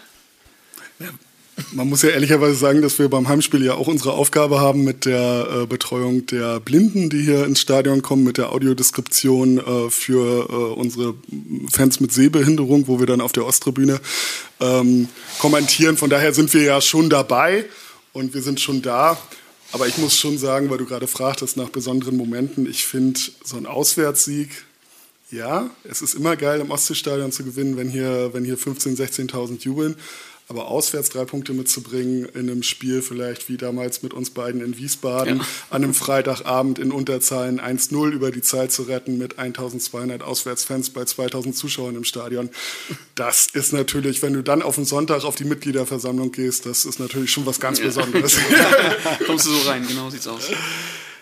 [0.99, 1.07] Ja,
[1.71, 5.05] man muss ja ehrlicherweise sagen, dass wir beim Heimspiel ja auch unsere Aufgabe haben mit
[5.05, 10.49] der äh, Betreuung der Blinden, die hier ins Stadion kommen, mit der Audiodeskription äh, für
[10.49, 11.15] äh, unsere
[11.71, 13.99] Fans mit Sehbehinderung, wo wir dann auf der Osttribüne
[14.59, 15.07] ähm,
[15.39, 15.97] kommentieren.
[15.97, 17.65] Von daher sind wir ja schon dabei
[18.13, 19.17] und wir sind schon da.
[19.71, 23.55] Aber ich muss schon sagen, weil du gerade fragtest nach besonderen Momenten, ich finde so
[23.55, 24.49] ein Auswärtssieg,
[25.31, 29.63] ja, es ist immer geil im Ostseestadion zu gewinnen, wenn hier, wenn hier 15.000, 16.000
[29.63, 29.95] jubeln.
[30.51, 34.75] Aber auswärts drei Punkte mitzubringen in einem Spiel vielleicht wie damals mit uns beiden in
[34.79, 35.45] Wiesbaden, ja.
[35.69, 41.05] an einem Freitagabend in Unterzahlen 1-0 über die Zeit zu retten mit 1200 Auswärtsfans bei
[41.05, 42.49] 2000 Zuschauern im Stadion,
[43.13, 46.99] das ist natürlich, wenn du dann auf den Sonntag auf die Mitgliederversammlung gehst, das ist
[46.99, 47.85] natürlich schon was ganz ja.
[47.85, 48.35] Besonderes.
[49.27, 50.49] Kommst du so rein, genau sieht's aus.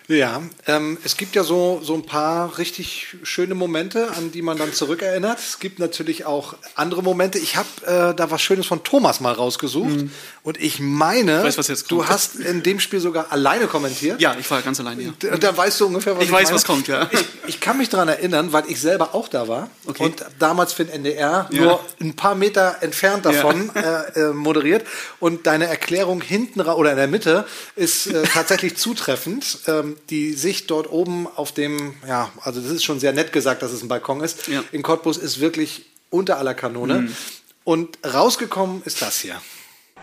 [0.08, 4.58] Ja, ähm, es gibt ja so, so ein paar richtig schöne Momente, an die man
[4.58, 5.38] dann zurückerinnert.
[5.38, 7.40] Es gibt natürlich auch andere Momente.
[7.40, 9.90] Ich habe äh, da was Schönes von Thomas mal rausgesucht.
[9.90, 10.12] Mhm.
[10.44, 14.22] Und ich meine, ich weiß, du hast in dem Spiel sogar alleine kommentiert.
[14.22, 15.02] Ja, ich war ganz alleine.
[15.02, 15.14] Ja.
[15.20, 16.56] Da, da weißt du ungefähr, was ich, ich weiß, meine.
[16.56, 17.10] was kommt, ja.
[17.12, 20.06] Ich, ich, kann mich daran erinnern, weil ich selber auch da war okay.
[20.06, 21.62] und damals für den NDR ja.
[21.62, 24.02] nur ein paar Meter entfernt davon ja.
[24.04, 24.86] äh, äh, moderiert.
[25.20, 29.60] Und deine Erklärung hinten oder in der Mitte ist äh, tatsächlich zutreffend.
[29.68, 33.62] Ähm, die Sicht dort oben auf dem, ja, also das ist schon sehr nett gesagt,
[33.62, 34.48] dass es ein Balkon ist.
[34.48, 34.64] Ja.
[34.72, 37.02] In Cottbus ist wirklich unter aller Kanone.
[37.02, 37.16] Mhm.
[37.64, 39.42] Und rausgekommen ist das hier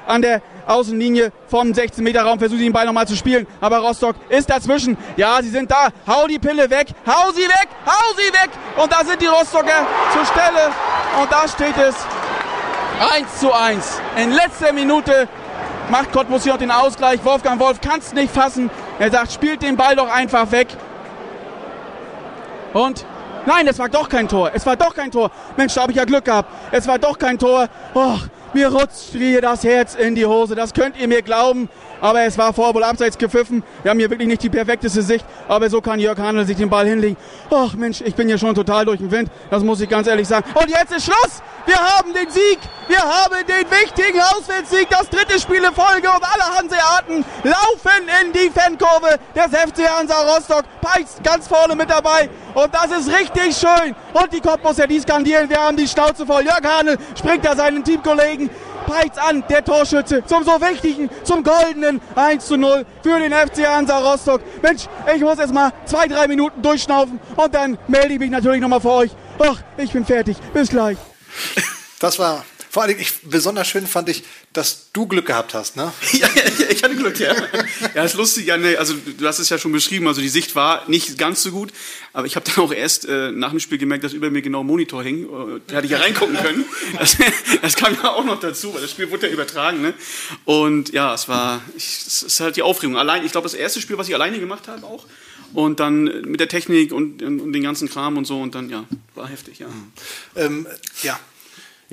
[0.07, 4.97] an der Außenlinie vom 16-Meter-Raum, versucht den Ball nochmal zu spielen, aber Rostock ist dazwischen.
[5.17, 5.89] Ja, sie sind da.
[6.07, 8.51] Hau die Pille weg, hau sie weg, hau sie weg.
[8.77, 10.73] Und da sind die Rostocker zur Stelle.
[11.21, 11.95] Und da steht es
[13.13, 14.01] 1 zu 1.
[14.17, 15.29] In letzter Minute
[15.91, 17.25] macht Cottbus hier noch den Ausgleich.
[17.25, 18.71] Wolfgang Wolf kann es nicht fassen.
[18.99, 20.69] Er sagt, spielt den Ball doch einfach weg.
[22.73, 23.05] Und
[23.47, 24.51] nein, es war doch kein Tor.
[24.55, 25.31] Es war doch kein Tor.
[25.57, 26.49] Mensch, da habe ich ja Glück gehabt.
[26.71, 27.69] Es war doch kein Tor.
[27.95, 28.21] Och,
[28.53, 30.55] mir rutscht hier das Herz in die Hose.
[30.55, 31.69] Das könnt ihr mir glauben.
[32.05, 33.63] Aber es war vor wohl abseits gepfiffen.
[33.83, 35.25] Wir haben hier wirklich nicht die perfekteste Sicht.
[35.49, 37.17] Aber so kann Jörg Handel sich den Ball hinlegen.
[37.51, 39.31] Och Mensch, ich bin hier schon total durch den Wind.
[39.49, 40.45] Das muss ich ganz ehrlich sagen.
[40.55, 41.43] Und jetzt ist Schluss.
[41.65, 42.59] Wir haben den Sieg.
[42.89, 44.87] Wir haben den wichtigen Auswärtssieg.
[44.91, 46.09] Das dritte Spiel in Folge.
[46.11, 50.65] Und alle Hanseaten laufen in die Fankurve des FC Hansa Rostock.
[50.83, 52.29] Peitz ganz vorne mit dabei.
[52.53, 53.97] Und das ist richtig schön.
[54.13, 55.49] Und die Cottbusser, die skandieren.
[55.49, 56.45] Wir haben die Schnauze voll.
[56.45, 58.51] Jörg Hane springt da seinen Teamkollegen.
[58.87, 63.67] Peitz an, der Torschütze, zum so wichtigen, zum goldenen 1 zu 0 für den FC
[63.67, 64.41] Hansa Rostock.
[64.63, 68.61] Mensch, ich muss jetzt mal zwei, drei Minuten durchschnaufen und dann melde ich mich natürlich
[68.61, 69.11] nochmal für euch.
[69.39, 70.37] Ach, ich bin fertig.
[70.53, 70.99] Bis gleich.
[72.01, 72.45] Das war
[72.75, 75.93] vor allem, ich, besonders schön fand ich, dass du Glück gehabt hast, ne?
[76.13, 77.33] ja, ja, ich hatte Glück, ja.
[77.95, 80.57] Ja, ist lustig, ja, ne, also du hast es ja schon beschrieben, also die Sicht
[80.57, 81.73] war nicht ganz so gut,
[82.13, 84.65] aber ich habe dann auch erst äh, nach dem Spiel gemerkt, dass über mir genau
[84.65, 85.23] ein Monitor hing.
[85.23, 86.65] Äh, da hätte ich ja reingucken können.
[86.99, 87.17] Das,
[87.63, 89.95] das, kam ja auch noch dazu, weil das Spiel wurde ja übertragen, ne?
[90.45, 92.97] Und ja, es war, es ist halt die Aufregung.
[92.97, 95.07] Allein, ich glaube, das erste Spiel, was ich alleine gemacht habe auch.
[95.53, 98.69] Und dann mit der Technik und, und, und den ganzen Kram und so und dann,
[98.69, 98.85] ja,
[99.15, 99.69] war heftig, ja.
[100.35, 100.67] Ähm,
[101.03, 101.21] ja,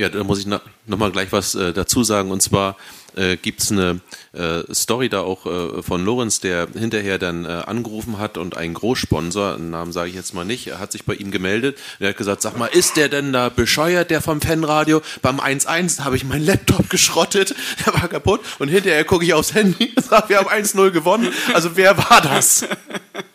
[0.01, 2.31] ja, da muss ich noch mal gleich was äh, dazu sagen.
[2.31, 2.75] Und zwar
[3.15, 4.01] äh, gibt es eine
[4.33, 8.73] äh, Story da auch äh, von Lorenz, der hinterher dann äh, angerufen hat und ein
[8.73, 11.77] Großsponsor, einen Namen sage ich jetzt mal nicht, hat sich bei ihm gemeldet.
[11.99, 15.01] Er hat gesagt, sag mal, ist der denn da bescheuert, der vom Fanradio?
[15.21, 17.53] Beim 1-1 habe ich meinen Laptop geschrottet,
[17.85, 18.41] der war kaputt.
[18.59, 21.31] Und hinterher gucke ich aufs Handy und sage, wir haben 1-0 gewonnen.
[21.53, 22.65] Also wer war das?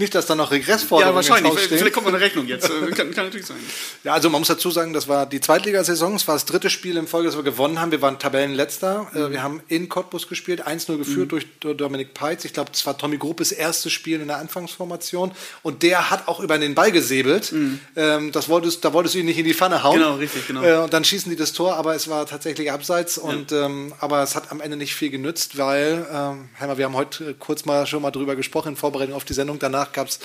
[0.00, 1.52] Nicht, dass da noch Regressforderungen Ja, wahrscheinlich.
[1.68, 2.70] Vielleicht kommt eine Rechnung jetzt.
[2.70, 3.58] Äh, kann, kann, natürlich sein.
[4.02, 6.14] Ja, also man muss dazu sagen, das war die Zweitligasaison.
[6.14, 7.90] Es war das dritte Spiel in Folge, das wir gewonnen haben.
[7.90, 9.08] Wir waren Tabellenletzter.
[9.12, 9.30] Mhm.
[9.30, 11.28] Wir haben in Cottbus gespielt, 1-0 geführt mhm.
[11.28, 12.46] durch Dominik Peitz.
[12.46, 15.32] Ich glaube, es war Tommy Gruppes erstes Spiel in der Anfangsformation.
[15.62, 17.52] Und der hat auch über den Ball gesäbelt.
[17.52, 17.80] Mhm.
[17.94, 19.98] Ähm, das wolltest, da wolltest du ihn nicht in die Pfanne hauen.
[19.98, 20.62] Genau, richtig, genau.
[20.62, 23.16] Äh, und dann schießen die das Tor, aber es war tatsächlich abseits.
[23.16, 23.24] Ja.
[23.24, 26.96] Und, ähm, aber es hat am Ende nicht viel genützt, weil, ähm, Heimer, wir haben
[26.96, 29.58] heute kurz mal schon mal drüber gesprochen in Vorbereitung auf die Sendung.
[29.58, 30.20] Danach gab es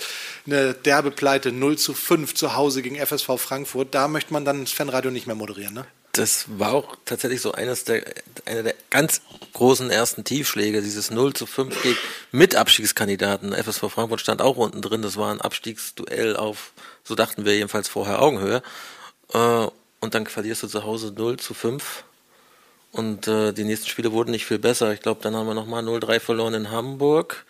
[0.45, 3.93] eine derbe Pleite 0 zu 5 zu Hause gegen FSV Frankfurt.
[3.93, 5.85] Da möchte man dann das Fanradio nicht mehr moderieren, ne?
[6.15, 8.05] Das war auch tatsächlich so eines der,
[8.45, 11.97] einer der ganz großen ersten Tiefschläge, dieses 0 zu 5 gegen
[12.31, 13.51] Mitabstiegskandidaten.
[13.51, 15.01] FSV Frankfurt stand auch unten drin.
[15.01, 16.71] Das war ein Abstiegsduell auf,
[17.03, 18.63] so dachten wir jedenfalls vorher, Augenhöhe.
[19.33, 19.67] Äh,
[19.99, 22.05] und dann verlierst du zu Hause 0 zu 5
[22.93, 24.93] Und äh, die nächsten Spiele wurden nicht viel besser.
[24.93, 27.45] Ich glaube, dann haben wir nochmal 0-3 verloren in Hamburg.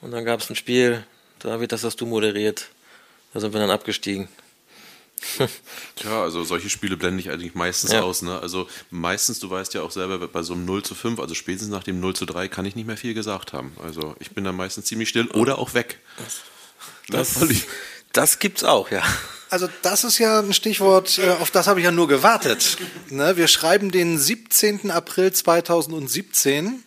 [0.00, 1.04] Und dann gab es ein Spiel,
[1.40, 2.68] David, das hast du moderiert.
[3.32, 4.28] Da sind wir dann abgestiegen.
[6.02, 8.00] Ja, also solche Spiele blende ich eigentlich meistens Ja.
[8.00, 8.22] aus.
[8.22, 8.38] Ne?
[8.40, 11.68] Also meistens, du weißt ja auch selber, bei so einem 0 zu 5, also spätestens
[11.70, 13.76] nach dem 0 zu 3 kann ich nicht mehr viel gesagt haben.
[13.84, 15.98] Also ich bin dann meistens ziemlich still oder auch weg.
[17.08, 17.66] Das, ich-
[18.14, 19.02] das gibt's auch, ja.
[19.50, 22.78] Also das ist ja ein Stichwort, äh, auf das habe ich ja nur gewartet.
[23.10, 24.90] Ne, wir schreiben den 17.
[24.90, 26.82] April 2017.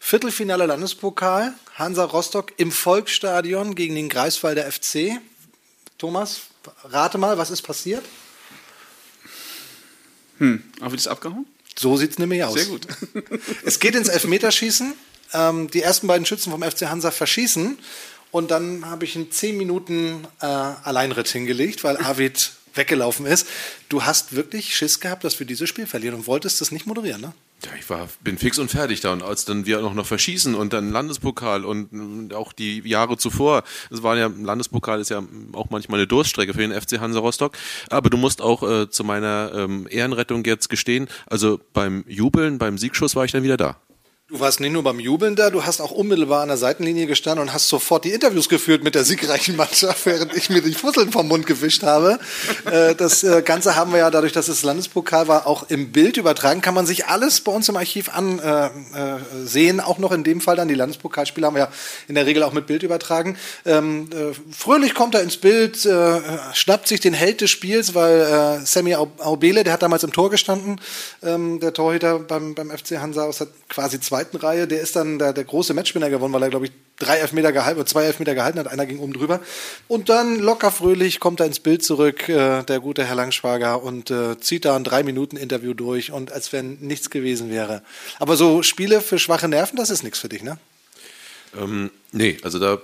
[0.00, 5.20] Viertelfinale Landespokal, Hansa Rostock im Volksstadion gegen den Greifswalder FC.
[5.98, 6.42] Thomas,
[6.84, 8.04] rate mal, was ist passiert?
[10.38, 11.46] Hm, aber wird es abgehauen?
[11.76, 12.54] So sieht es nämlich aus.
[12.54, 12.86] Sehr gut.
[13.64, 14.94] Es geht ins Elfmeterschießen.
[15.32, 17.78] Ähm, die ersten beiden Schützen vom FC Hansa verschießen.
[18.30, 23.46] Und dann habe ich in zehn Minuten äh, Alleinritt hingelegt, weil Arvid weggelaufen ist.
[23.88, 27.20] Du hast wirklich Schiss gehabt, dass wir dieses Spiel verlieren und wolltest das nicht moderieren,
[27.20, 27.32] ne?
[27.64, 29.12] Ja, ich war, bin fix und fertig da.
[29.12, 33.16] Und als dann wir auch noch verschießen und dann Landespokal und mm, auch die Jahre
[33.16, 37.18] zuvor, es war ja, Landespokal ist ja auch manchmal eine Durststrecke für den FC Hansa
[37.18, 37.56] Rostock,
[37.90, 42.78] aber du musst auch äh, zu meiner ähm, Ehrenrettung jetzt gestehen, also beim Jubeln, beim
[42.78, 43.76] Siegschuss war ich dann wieder da.
[44.30, 47.40] Du warst nicht nur beim Jubeln da, du hast auch unmittelbar an der Seitenlinie gestanden
[47.40, 51.10] und hast sofort die Interviews geführt mit der siegreichen Mannschaft, während ich mir die Fusseln
[51.10, 52.18] vom Mund gewischt habe.
[52.70, 56.18] Äh, Das äh, Ganze haben wir ja dadurch, dass es Landespokal war, auch im Bild
[56.18, 56.60] übertragen.
[56.60, 59.80] Kann man sich alles bei uns im Archiv ansehen.
[59.80, 61.68] Auch noch in dem Fall dann die Landespokalspiele haben wir ja
[62.06, 63.38] in der Regel auch mit Bild übertragen.
[63.64, 66.20] Ähm, äh, Fröhlich kommt er ins Bild, äh,
[66.52, 68.20] schnappt sich den Held des Spiels, weil
[68.60, 70.78] äh, Sammy Au- Aubele, der hat damals im Tor gestanden,
[71.22, 75.32] ähm, der Torhüter beim, FC Hansa aus der quasi zweiten Reihe, der ist dann der,
[75.32, 78.66] der große Matchwinner gewonnen, weil er, glaube ich, drei Elfmeter gehalten, zwei Elfmeter gehalten hat,
[78.66, 79.40] einer ging oben drüber.
[79.86, 84.10] Und dann locker fröhlich kommt er ins Bild zurück, äh, der gute Herr Langschwager, und
[84.10, 87.82] äh, zieht da ein drei Minuten Interview durch und als wenn nichts gewesen wäre.
[88.18, 90.58] Aber so Spiele für schwache Nerven, das ist nichts für dich, ne?
[91.56, 92.78] Ähm, nee, also da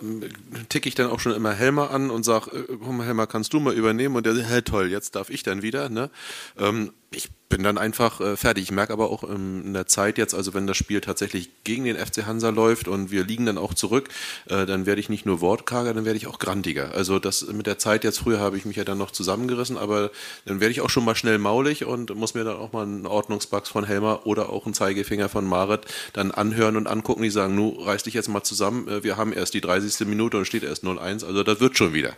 [0.69, 3.61] ticke ich dann auch schon immer Helmer an und sag, äh, komm Helmer, kannst du
[3.61, 4.17] mal übernehmen?
[4.17, 5.89] Und der sagt, hey, toll, jetzt darf ich dann wieder.
[5.89, 6.11] Ne?
[6.59, 8.65] Ähm, ich bin dann einfach äh, fertig.
[8.65, 11.85] Ich merke aber auch ähm, in der Zeit jetzt, also wenn das Spiel tatsächlich gegen
[11.85, 14.09] den FC Hansa läuft und wir liegen dann auch zurück,
[14.47, 16.93] äh, dann werde ich nicht nur wortkarger, dann werde ich auch grantiger.
[16.95, 20.11] Also das mit der Zeit jetzt, früher habe ich mich ja dann noch zusammengerissen, aber
[20.47, 23.07] dann werde ich auch schon mal schnell maulig und muss mir dann auch mal einen
[23.07, 25.83] Ordnungsbugs von Helmer oder auch einen Zeigefinger von Marit
[26.13, 29.33] dann anhören und angucken, die sagen, nu reiß dich jetzt mal zusammen, äh, wir haben
[29.33, 30.07] erst die 30.
[30.07, 32.16] Minute und steht erst 0-1, also das wird schon wieder.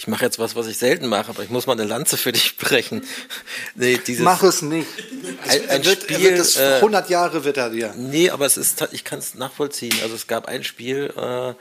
[0.00, 2.32] Ich mache jetzt was, was ich selten mache, aber ich muss mal eine Lanze für
[2.32, 3.04] dich brechen.
[3.74, 4.88] Nee, dieses, Mach es nicht.
[5.46, 7.92] Ein, ein wird, Spiel, wird das äh, 100 Jahre wird er dir.
[7.96, 9.94] Nee, aber es ist, ich kann es nachvollziehen.
[10.02, 11.54] Also es gab ein Spiel, äh,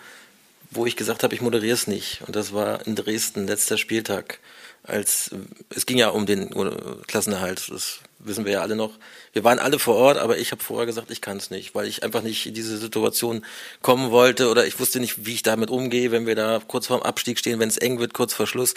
[0.71, 2.21] wo ich gesagt habe, ich moderiere es nicht.
[2.27, 4.39] Und das war in Dresden, letzter Spieltag.
[4.83, 5.31] Als,
[5.75, 6.71] es ging ja um den äh,
[7.07, 8.91] Klassenerhalt, das wissen wir ja alle noch.
[9.33, 11.87] Wir waren alle vor Ort, aber ich habe vorher gesagt, ich kann es nicht, weil
[11.87, 13.45] ich einfach nicht in diese Situation
[13.81, 17.01] kommen wollte oder ich wusste nicht, wie ich damit umgehe, wenn wir da kurz vorm
[17.01, 18.73] Abstieg stehen, wenn es eng wird, kurz vor Schluss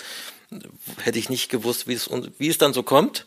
[1.00, 3.24] hätte ich nicht gewusst, wie es, wie es dann so kommt.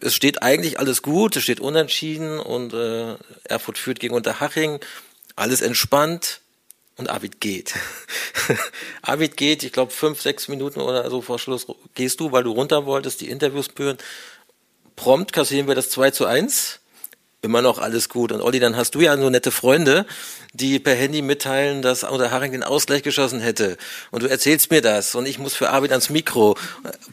[0.00, 4.80] Es steht eigentlich alles gut, es steht unentschieden und äh, Erfurt führt gegen Unterhaching,
[5.36, 6.40] alles entspannt
[6.96, 7.74] und Arvid geht.
[9.02, 12.52] Arvid geht, ich glaube fünf, sechs Minuten oder so vor Schluss gehst du, weil du
[12.52, 13.98] runter wolltest, die Interviews führen.
[14.96, 16.80] Prompt kassieren wir das 2 zu 1
[17.42, 18.32] immer noch alles gut.
[18.32, 20.06] Und Olli, dann hast du ja so nette Freunde,
[20.56, 23.76] die per Handy mitteilen, dass Unterhaching den Ausgleich geschossen hätte.
[24.10, 26.56] Und du erzählst mir das und ich muss für Arvid ans Mikro.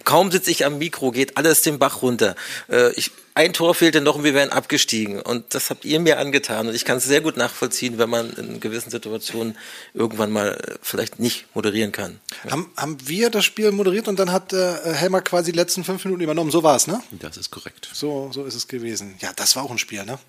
[0.04, 2.36] Kaum sitze ich am Mikro, geht alles den Bach runter.
[2.70, 5.20] Äh, Ich, ein Tor fehlte noch und wir wären abgestiegen.
[5.20, 6.68] Und das habt ihr mir angetan.
[6.68, 9.58] Und ich kann es sehr gut nachvollziehen, wenn man in gewissen Situationen
[9.94, 12.20] irgendwann mal äh, vielleicht nicht moderieren kann.
[12.50, 16.06] Haben, haben wir das Spiel moderiert und dann hat äh, Helmer quasi die letzten fünf
[16.06, 16.52] Minuten übernommen.
[16.52, 17.02] So war es, ne?
[17.12, 17.90] Das ist korrekt.
[17.92, 19.16] So, so ist es gewesen.
[19.20, 20.20] Ja, das war auch ein Spiel, ne?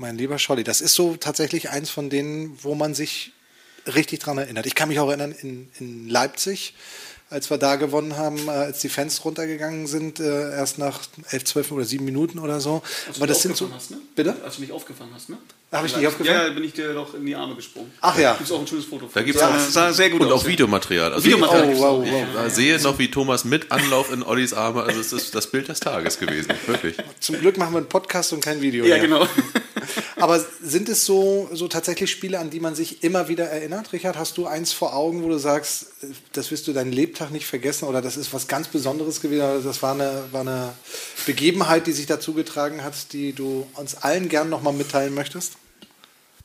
[0.00, 3.32] Mein lieber Scholli, das ist so tatsächlich eins von denen, wo man sich
[3.84, 4.64] richtig dran erinnert.
[4.64, 6.74] Ich kann mich auch erinnern, in, in Leipzig,
[7.30, 11.44] als wir da gewonnen haben, äh, als die Fans runtergegangen sind, äh, erst nach elf,
[11.44, 12.82] zwölf oder sieben Minuten oder so.
[13.16, 13.70] Aber das sind so.
[13.74, 13.98] Hast, ne?
[14.16, 14.34] Bitte?
[14.44, 15.36] Als du mich aufgefangen hast, ne?
[15.70, 16.34] Hab ich dich aufgefangen?
[16.40, 17.92] Ja, ja, bin ich dir doch in die Arme gesprungen.
[18.00, 18.32] Ach ja.
[18.34, 19.04] Gibt's auch ein schönes Foto.
[19.04, 19.24] Da von.
[19.26, 20.42] gibt's sah, auch- sah sehr gut und aus.
[20.42, 21.12] auch Videomaterial.
[21.12, 22.46] Also Videomaterial Oh, wow, wow.
[22.46, 25.68] Ich sehe noch, wie Thomas mit Anlauf in Ollis Arme, also es ist das Bild
[25.68, 26.96] des Tages gewesen, wirklich.
[27.20, 28.86] Zum Glück machen wir einen Podcast und kein Video.
[28.86, 29.02] Ja, mehr.
[29.04, 29.28] genau.
[30.20, 33.92] Aber sind es so, so tatsächlich Spiele, an die man sich immer wieder erinnert?
[33.92, 35.86] Richard, hast du eins vor Augen, wo du sagst,
[36.32, 39.42] das wirst du deinen Lebtag nicht vergessen oder das ist was ganz Besonderes gewesen?
[39.42, 40.72] Oder das war eine, war eine
[41.26, 45.52] Begebenheit, die sich dazu getragen hat, die du uns allen gern nochmal mitteilen möchtest?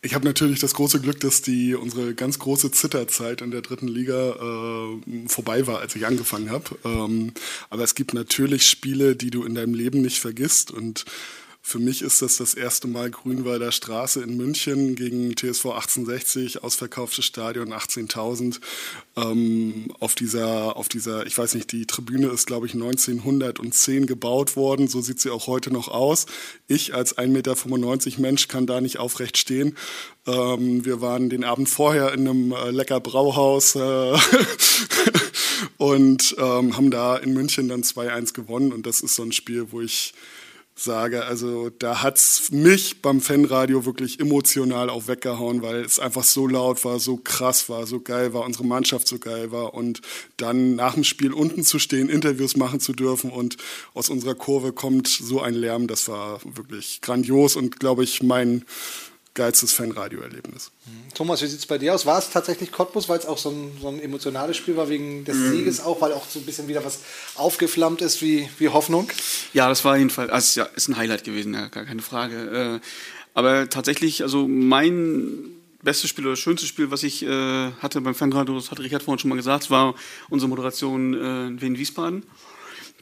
[0.05, 3.87] Ich habe natürlich das große Glück, dass die unsere ganz große Zitterzeit in der dritten
[3.87, 6.77] Liga äh, vorbei war, als ich angefangen habe.
[6.83, 7.31] Ähm,
[7.69, 11.05] aber es gibt natürlich Spiele, die du in deinem Leben nicht vergisst und
[11.65, 17.23] für mich ist das das erste Mal Grünwalder Straße in München gegen TSV 1860, ausverkauftes
[17.23, 18.59] Stadion, 18.000.
[19.15, 24.57] Ähm, auf dieser, auf dieser, ich weiß nicht, die Tribüne ist, glaube ich, 1910 gebaut
[24.57, 24.89] worden.
[24.89, 26.25] So sieht sie auch heute noch aus.
[26.67, 27.29] Ich als 1,95
[28.09, 29.77] Meter Mensch kann da nicht aufrecht stehen.
[30.27, 33.79] Ähm, wir waren den Abend vorher in einem äh, lecker Brauhaus äh,
[35.77, 38.73] und ähm, haben da in München dann 2-1 gewonnen.
[38.73, 40.13] Und das ist so ein Spiel, wo ich
[40.75, 46.47] sage, also da hat's mich beim Fanradio wirklich emotional auch weggehauen, weil es einfach so
[46.47, 49.73] laut war, so krass war, so geil war, unsere Mannschaft so geil war.
[49.73, 50.01] Und
[50.37, 53.57] dann nach dem Spiel unten zu stehen, Interviews machen zu dürfen und
[53.93, 58.65] aus unserer Kurve kommt so ein Lärm, das war wirklich grandios und glaube ich mein
[59.33, 60.71] geilstes Fanradio-Erlebnis.
[61.15, 62.05] Thomas, wie sieht es bei dir aus?
[62.05, 65.25] War es tatsächlich Cottbus, weil es auch so ein, so ein, emotionales Spiel war wegen
[65.25, 65.51] des mhm.
[65.51, 66.99] Sieges auch, weil auch so ein bisschen wieder was
[67.35, 69.09] aufgeflammt ist wie, wie Hoffnung?
[69.53, 72.79] Ja, das war jedenfalls, also ja, ist ein Highlight gewesen, ja, gar keine Frage.
[72.81, 72.87] Äh,
[73.33, 78.55] aber tatsächlich, also mein bestes Spiel oder schönste Spiel, was ich äh, hatte beim Fanradio,
[78.55, 79.95] das hat Richard vorhin schon mal gesagt, war
[80.29, 82.23] unsere Moderation äh, in Wien-Wiesbaden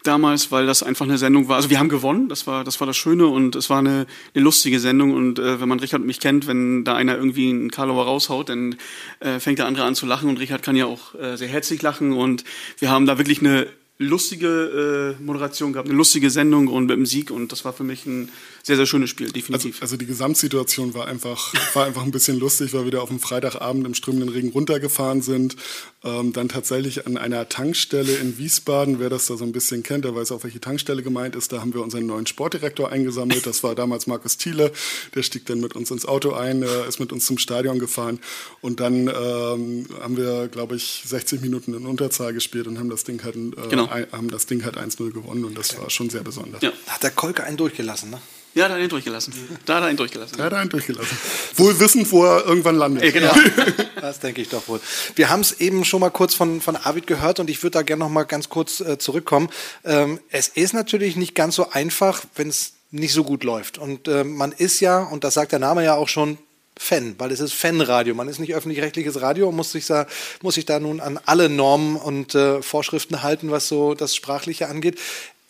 [0.04, 1.58] damals, weil das einfach eine Sendung war.
[1.58, 4.44] Also wir haben gewonnen, das war das war das Schöne und es war eine, eine
[4.44, 7.72] lustige Sendung und äh, wenn man Richard und mich kennt, wenn da einer irgendwie einen
[7.72, 8.76] Karlauer raushaut, dann
[9.20, 11.82] äh, fängt der andere an zu lachen und Richard kann ja auch äh, sehr herzlich
[11.82, 12.44] lachen und
[12.80, 13.68] wir haben da wirklich eine
[14.02, 17.84] lustige äh, Moderation gehabt, eine lustige Sendung und mit dem Sieg und das war für
[17.84, 18.30] mich ein
[18.64, 19.76] sehr, sehr schönes Spiel, definitiv.
[19.76, 23.10] Also, also die Gesamtsituation war einfach, war einfach ein bisschen lustig, weil wir da auf
[23.10, 25.56] dem Freitagabend im strömenden Regen runtergefahren sind.
[26.04, 30.06] Ähm, dann tatsächlich an einer Tankstelle in Wiesbaden, wer das da so ein bisschen kennt,
[30.06, 31.52] der weiß auch, welche Tankstelle gemeint ist.
[31.52, 33.46] Da haben wir unseren neuen Sportdirektor eingesammelt.
[33.46, 34.72] Das war damals Markus Thiele.
[35.16, 38.20] Der stieg dann mit uns ins Auto ein, äh, ist mit uns zum Stadion gefahren.
[38.62, 43.04] Und dann ähm, haben wir, glaube ich, 60 Minuten in Unterzahl gespielt und haben das
[43.04, 43.90] Ding halt, äh, genau.
[43.90, 45.46] haben das Ding halt 1-0 gewonnen.
[45.46, 46.62] Und das war schon sehr besonders.
[46.62, 46.72] Ja.
[46.88, 48.22] Hat der Kolke einen durchgelassen, ne?
[48.54, 49.34] Ja, da hat er ihn durchgelassen.
[49.66, 50.38] Da hat er ihn durchgelassen.
[50.38, 51.18] Da hat er ihn durchgelassen.
[51.56, 53.04] Wohl wissend, wo er irgendwann landet.
[53.04, 53.34] Ja, genau.
[54.02, 54.82] das denke ich doch wohl.
[55.16, 57.82] Wir haben es eben schon mal kurz von, von Arvid gehört und ich würde da
[57.82, 59.50] gerne noch mal ganz kurz äh, zurückkommen.
[59.86, 63.78] Ähm, es ist natürlich nicht ganz so einfach, wenn es nicht so gut läuft.
[63.78, 66.38] Und äh, man ist ja, und das sagt der Name ja auch schon,
[66.78, 68.16] Fan, weil es ist Fanradio.
[68.16, 70.08] Man ist nicht öffentlich-rechtliches Radio und muss sich, da,
[70.42, 74.68] muss sich da nun an alle Normen und äh, Vorschriften halten, was so das Sprachliche
[74.68, 74.98] angeht.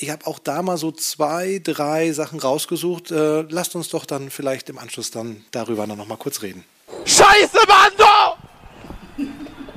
[0.02, 3.12] Ich habe auch da mal so zwei, drei Sachen rausgesucht.
[3.12, 6.66] Äh, lasst uns doch dann vielleicht im Anschluss dann darüber noch mal kurz reden.
[7.06, 8.36] Scheiße, Mando!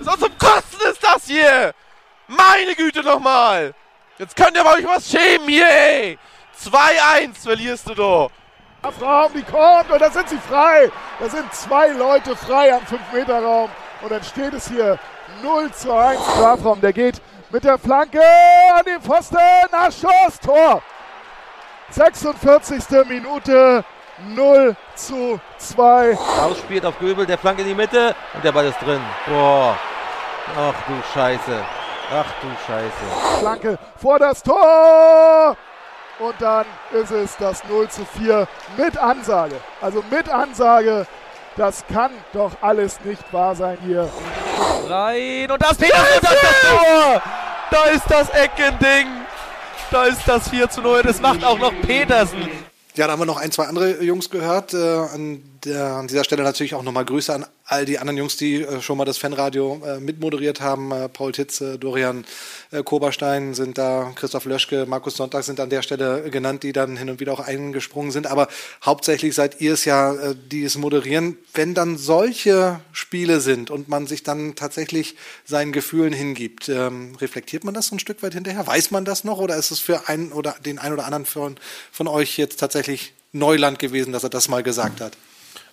[0.01, 1.75] So zum Kosten ist das hier!
[2.27, 3.75] Meine Güte nochmal!
[4.19, 6.19] Jetzt könnt ihr euch was schämen hier, ey!
[6.59, 8.31] 2-1 verlierst du doch!
[9.03, 10.91] Raum, die kommt und da sind sie frei.
[11.21, 13.69] Da sind zwei Leute frei am 5-Meter-Raum.
[14.03, 14.99] Und dann steht es hier
[15.43, 16.81] 0 zu 1 Strafraum.
[16.81, 17.21] Der geht
[17.55, 18.21] mit der Flanke
[18.77, 19.39] an den Pfosten,
[19.71, 20.83] nach Schuss, Tor.
[21.91, 23.07] 46.
[23.09, 23.85] Minute,
[24.35, 26.19] 0 zu 2.
[26.43, 29.01] Ausspielt auf Göbel, der Flanke in die Mitte und der Ball ist drin.
[29.29, 29.79] Boah.
[30.59, 31.65] Ach du Scheiße.
[32.13, 33.39] Ach du Scheiße.
[33.39, 35.57] Flanke vor das Tor.
[36.19, 39.61] Und dann ist es das 0 zu 4 mit Ansage.
[39.81, 41.07] Also mit Ansage.
[41.57, 44.11] Das kann doch alles nicht wahr sein hier.
[44.89, 47.23] Rein und das Petersen das, das Tor!
[47.71, 49.07] Da ist das Eckending.
[49.91, 51.03] Da ist das 4 zu 0.
[51.03, 52.49] Das macht auch noch Petersen.
[52.97, 54.73] Ja, da haben wir noch ein, zwei andere Jungs gehört.
[54.73, 58.37] Äh, an, der, an dieser Stelle natürlich auch nochmal Grüße an all die anderen Jungs,
[58.37, 60.93] die äh, schon mal das Fanradio äh, mitmoderiert haben.
[60.93, 62.25] Äh, Paul Titze, Dorian
[62.71, 66.97] äh, Koberstein sind da, Christoph Löschke, Markus Sonntag sind an der Stelle genannt, die dann
[66.97, 68.29] hin und wieder auch eingesprungen sind.
[68.29, 68.47] Aber
[68.85, 71.37] hauptsächlich seid ihr es ja, äh, die es moderieren.
[71.53, 77.65] Wenn dann solche Spiele sind und man sich dann tatsächlich seinen Gefühlen hingibt, ähm, reflektiert
[77.65, 78.65] man das so ein Stück weit hinterher?
[78.67, 81.57] Weiß man das noch oder ist es für einen oder den einen oder anderen von,
[81.91, 85.17] von euch jetzt tatsächlich Neuland gewesen, dass er das mal gesagt hat?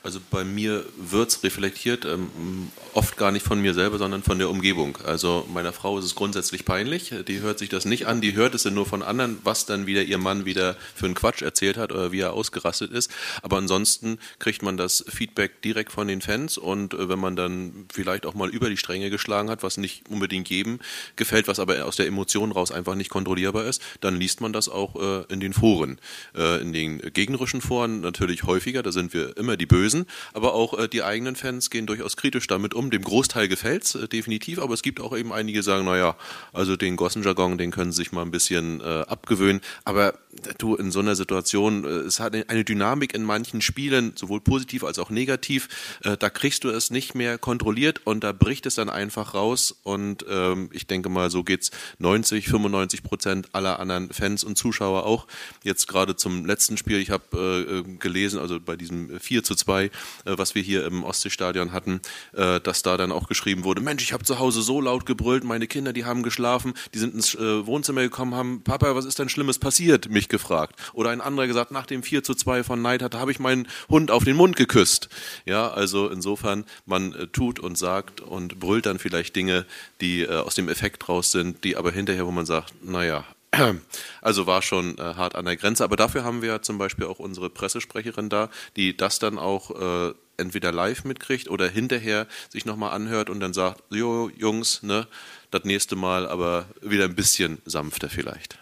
[0.04, 4.40] Also bei mir wird es reflektiert, ähm, oft gar nicht von mir selber, sondern von
[4.40, 4.98] der Umgebung.
[5.06, 8.56] Also meiner Frau ist es grundsätzlich peinlich, die hört sich das nicht an, die hört
[8.56, 11.78] es dann nur von anderen, was dann wieder ihr Mann wieder für einen Quatsch erzählt
[11.78, 13.12] hat oder wie er ausgerastet ist.
[13.44, 17.86] Aber ansonsten kriegt man das Feedback direkt von den Fans und äh, wenn man dann
[17.94, 20.80] vielleicht auch mal über die Stränge geschlagen hat, was nicht unbedingt jedem
[21.16, 24.68] gefällt, was aber aus der Emotion raus einfach nicht kontrollierbar ist, dann liest man das
[24.68, 26.00] auch äh, in den Foren.
[26.36, 30.06] Äh, in den gegnerischen Foren natürlich häufiger, da sind wir immer die Bösen lösen.
[30.34, 32.90] Aber auch äh, die eigenen Fans gehen durchaus kritisch damit um.
[32.90, 36.16] Dem Großteil gefällt's äh, definitiv, aber es gibt auch eben einige, die sagen, naja,
[36.54, 39.62] also den Gossenjargon, den können sie sich mal ein bisschen äh, abgewöhnen.
[39.84, 40.14] Aber
[40.58, 44.84] du, in so einer Situation, äh, es hat eine Dynamik in manchen Spielen, sowohl positiv
[44.84, 48.76] als auch negativ, äh, da kriegst du es nicht mehr kontrolliert und da bricht es
[48.76, 54.12] dann einfach raus und ähm, ich denke mal, so geht's 90, 95 Prozent aller anderen
[54.12, 55.28] Fans und Zuschauer auch.
[55.64, 59.56] Jetzt gerade zum letzten Spiel, ich habe äh, äh, gelesen, also bei diesem 4 zu
[59.56, 59.92] 2, äh,
[60.26, 62.02] was wir hier im Ostseestadion hatten,
[62.34, 65.44] äh, dass da dann auch geschrieben wurde, Mensch, ich habe zu Hause so laut gebrüllt,
[65.44, 69.20] meine Kinder, die haben geschlafen, die sind ins äh, Wohnzimmer gekommen, haben, Papa, was ist
[69.20, 70.10] denn Schlimmes passiert?
[70.10, 70.76] Mich gefragt.
[70.94, 74.12] Oder ein anderer gesagt, nach dem 4 zu 2 von Neidhardt habe ich meinen Hund
[74.12, 75.10] auf den Mund geküsst.
[75.46, 79.66] Ja, also insofern, man tut und sagt und brüllt dann vielleicht Dinge,
[80.02, 83.26] die aus dem Effekt raus sind, die aber hinterher, wo man sagt, naja,
[84.22, 85.84] also war schon äh, hart an der Grenze.
[85.84, 89.72] Aber dafür haben wir zum Beispiel auch unsere Pressesprecherin da, die das dann auch
[90.10, 95.08] äh, entweder live mitkriegt oder hinterher sich nochmal anhört und dann sagt, jo, Jungs, ne,
[95.52, 98.58] das nächste Mal aber wieder ein bisschen sanfter vielleicht.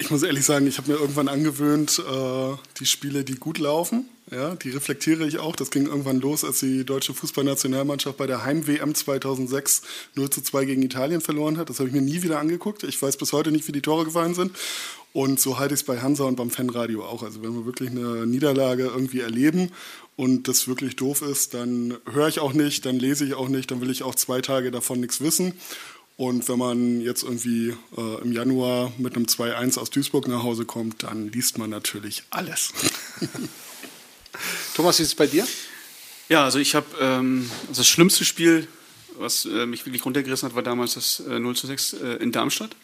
[0.00, 4.08] Ich muss ehrlich sagen, ich habe mir irgendwann angewöhnt, äh, die Spiele, die gut laufen,
[4.30, 5.54] ja, die reflektiere ich auch.
[5.54, 9.82] Das ging irgendwann los, als die deutsche Fußballnationalmannschaft bei der Heim-WM 2006
[10.14, 11.68] 0 zu 2 gegen Italien verloren hat.
[11.68, 12.82] Das habe ich mir nie wieder angeguckt.
[12.82, 14.56] Ich weiß bis heute nicht, wie die Tore gefallen sind.
[15.12, 17.22] Und so halte ich es bei Hansa und beim Fanradio auch.
[17.22, 19.70] Also wenn wir wirklich eine Niederlage irgendwie erleben
[20.16, 23.70] und das wirklich doof ist, dann höre ich auch nicht, dann lese ich auch nicht,
[23.70, 25.52] dann will ich auch zwei Tage davon nichts wissen.
[26.20, 30.66] Und wenn man jetzt irgendwie äh, im Januar mit einem 2-1 aus Duisburg nach Hause
[30.66, 32.74] kommt, dann liest man natürlich alles.
[34.74, 35.48] Thomas, wie ist es bei dir?
[36.28, 38.68] Ja, also ich habe ähm, also das schlimmste Spiel,
[39.16, 42.32] was äh, mich wirklich runtergerissen hat, war damals das äh, 0 zu 6 äh, in
[42.32, 42.76] Darmstadt.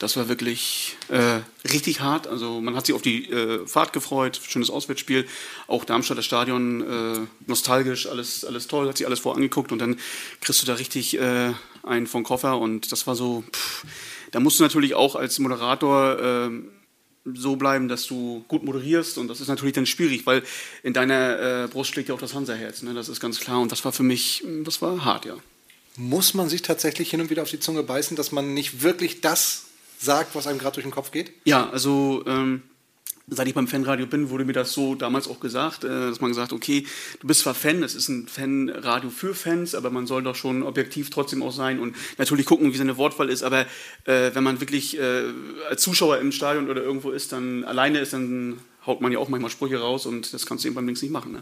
[0.00, 2.26] Das war wirklich äh, richtig hart.
[2.26, 5.24] Also man hat sich auf die äh, Fahrt gefreut, schönes Auswärtsspiel.
[5.68, 10.00] Auch Darmstadt, das Stadion, äh, nostalgisch, alles, alles toll, hat sich alles vorangeguckt und dann
[10.40, 13.84] kriegst du da richtig äh, einen von Koffer und das war so, pff,
[14.30, 16.50] da musst du natürlich auch als Moderator äh,
[17.34, 20.42] so bleiben, dass du gut moderierst und das ist natürlich dann schwierig, weil
[20.82, 22.94] in deiner äh, Brust schlägt ja auch das Hansa-Herz, ne?
[22.94, 25.36] das ist ganz klar und das war für mich, das war hart, ja.
[25.96, 29.20] Muss man sich tatsächlich hin und wieder auf die Zunge beißen, dass man nicht wirklich
[29.20, 29.66] das
[29.98, 31.32] sagt, was einem gerade durch den Kopf geht?
[31.44, 32.62] Ja, also ähm,
[33.30, 36.30] seit ich beim Fanradio bin, wurde mir das so damals auch gesagt, äh, dass man
[36.30, 36.86] gesagt, okay,
[37.20, 40.62] du bist zwar Fan, es ist ein Fanradio für Fans, aber man soll doch schon
[40.62, 43.66] objektiv trotzdem auch sein und natürlich gucken, wie seine Wortwahl ist, aber
[44.04, 45.24] äh, wenn man wirklich äh,
[45.68, 49.28] als Zuschauer im Stadion oder irgendwo ist, dann alleine ist, dann haut man ja auch
[49.28, 51.32] manchmal Sprüche raus und das kannst du eben beim Links nicht machen.
[51.32, 51.40] Ne?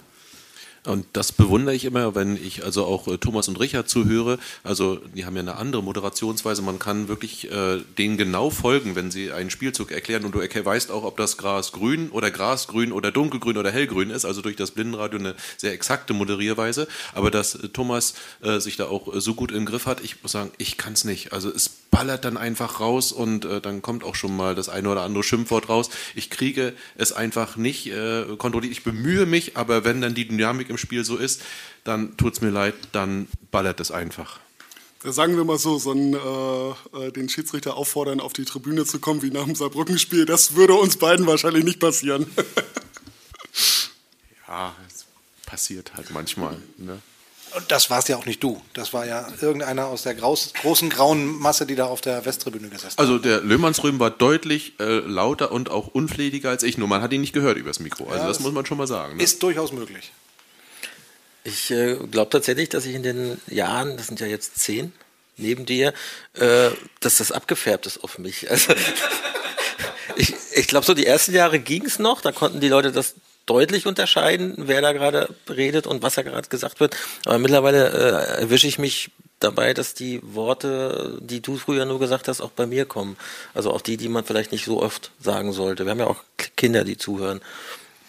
[0.89, 4.39] Und das bewundere ich immer, wenn ich also auch äh, Thomas und Richard zuhöre.
[4.65, 6.63] Also die haben ja eine andere Moderationsweise.
[6.63, 10.91] Man kann wirklich äh, denen genau folgen, wenn sie einen Spielzug erklären und du weißt
[10.91, 14.25] auch, ob das Gras grün oder Grasgrün oder dunkelgrün oder hellgrün ist.
[14.25, 16.89] Also durch das Blindenradio eine sehr exakte Moderierweise.
[17.13, 20.23] Aber dass äh, Thomas äh, sich da auch äh, so gut im Griff hat, ich
[20.23, 21.33] muss sagen, ich kann es nicht.
[21.33, 24.89] Also es ballert dann einfach raus und äh, dann kommt auch schon mal das eine
[24.89, 25.91] oder andere Schimpfwort raus.
[26.15, 27.91] Ich kriege es einfach nicht
[28.39, 28.73] kontrolliert.
[28.73, 31.43] Ich bemühe mich, aber wenn dann die Dynamik im Spiel so ist,
[31.85, 34.41] dann tut es mir leid, dann ballert es einfach.
[35.05, 38.99] Sagen wir mal so, so einen, äh, äh, den Schiedsrichter auffordern, auf die Tribüne zu
[38.99, 42.27] kommen, wie nach dem Saarbrücken-Spiel, das würde uns beiden wahrscheinlich nicht passieren.
[44.49, 45.07] ja, es
[45.47, 46.57] passiert halt manchmal.
[46.79, 47.01] Ne?
[47.55, 48.61] Und das warst ja auch nicht du.
[48.75, 52.69] Das war ja irgendeiner aus der graus, großen grauen Masse, die da auf der Westtribüne
[52.69, 52.99] gesessen hat.
[52.99, 56.77] Also der Löhmannsrüben war deutlich äh, lauter und auch unflätiger als ich.
[56.77, 58.05] Nur man hat ihn nicht gehört übers Mikro.
[58.05, 59.17] Also ja, das, das muss man schon mal sagen.
[59.17, 59.23] Ne?
[59.23, 60.13] Ist durchaus möglich.
[61.49, 64.93] Ich äh, glaube tatsächlich, dass ich in den Jahren, das sind ja jetzt zehn,
[65.39, 65.95] neben dir,
[66.35, 66.71] äh,
[67.01, 68.47] dass das abgefärbt ist auf mich.
[68.59, 68.75] Also
[70.17, 73.15] ich, ich glaube, so die ersten Jahre ging es noch, da konnten die Leute das
[73.47, 76.97] deutlich unterscheiden, wer da gerade redet und was da gerade gesagt wird.
[77.25, 82.27] Aber mittlerweile äh, erwische ich mich dabei, dass die Worte, die du früher nur gesagt
[82.27, 83.17] hast, auch bei mir kommen.
[83.55, 85.85] Also auch die, die man vielleicht nicht so oft sagen sollte.
[85.85, 86.25] Wir haben ja auch
[86.57, 87.41] Kinder, die zuhören.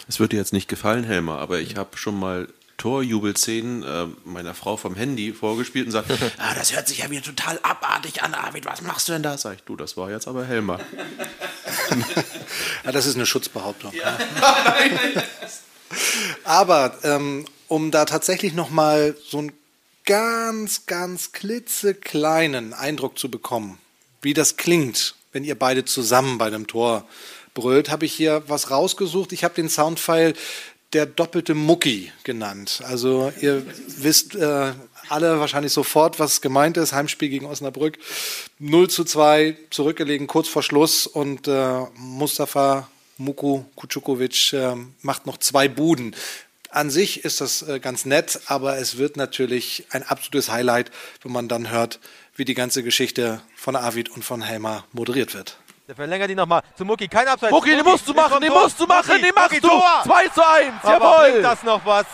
[0.07, 2.47] Es wird dir jetzt nicht gefallen, Helmer, aber ich habe schon mal
[2.79, 7.21] Torjubelszenen äh, meiner Frau vom Handy vorgespielt und sagt, ah, das hört sich ja wieder
[7.21, 9.37] total abartig an, Arvid, was machst du denn da?
[9.37, 10.79] Sag ich, du, das war jetzt aber Helmer.
[12.85, 13.93] ja, das ist eine Schutzbehauptung.
[13.93, 14.17] Ja.
[16.45, 19.51] aber ähm, um da tatsächlich nochmal so einen
[20.05, 23.77] ganz, ganz klitzekleinen Eindruck zu bekommen,
[24.21, 27.05] wie das klingt, wenn ihr beide zusammen bei einem Tor
[27.53, 29.33] brüllt, habe ich hier was rausgesucht.
[29.33, 30.33] Ich habe den Soundfile
[30.93, 32.81] der doppelte Mucki genannt.
[32.85, 34.73] Also ihr wisst äh,
[35.09, 36.93] alle wahrscheinlich sofort, was gemeint ist.
[36.93, 37.97] Heimspiel gegen Osnabrück.
[38.59, 45.37] 0 zu 2 zurückgelegen, kurz vor Schluss und äh, Mustafa Muko Kucukovic äh, macht noch
[45.37, 46.15] zwei Buden.
[46.71, 50.91] An sich ist das äh, ganz nett, aber es wird natürlich ein absolutes Highlight,
[51.23, 51.99] wenn man dann hört,
[52.35, 55.57] wie die ganze Geschichte von Arvid und von Helmer moderiert wird.
[55.89, 57.07] Der verlängert die nochmal zu Mucki.
[57.07, 57.51] Kein Abseits.
[57.51, 59.69] Mucki, den musst du machen, den musst du machen, Mucki, den machst Mucki, du.
[59.69, 60.01] Tor.
[60.03, 61.41] 2 zu 1, Aber bringt jawohl.
[61.41, 62.05] das noch was?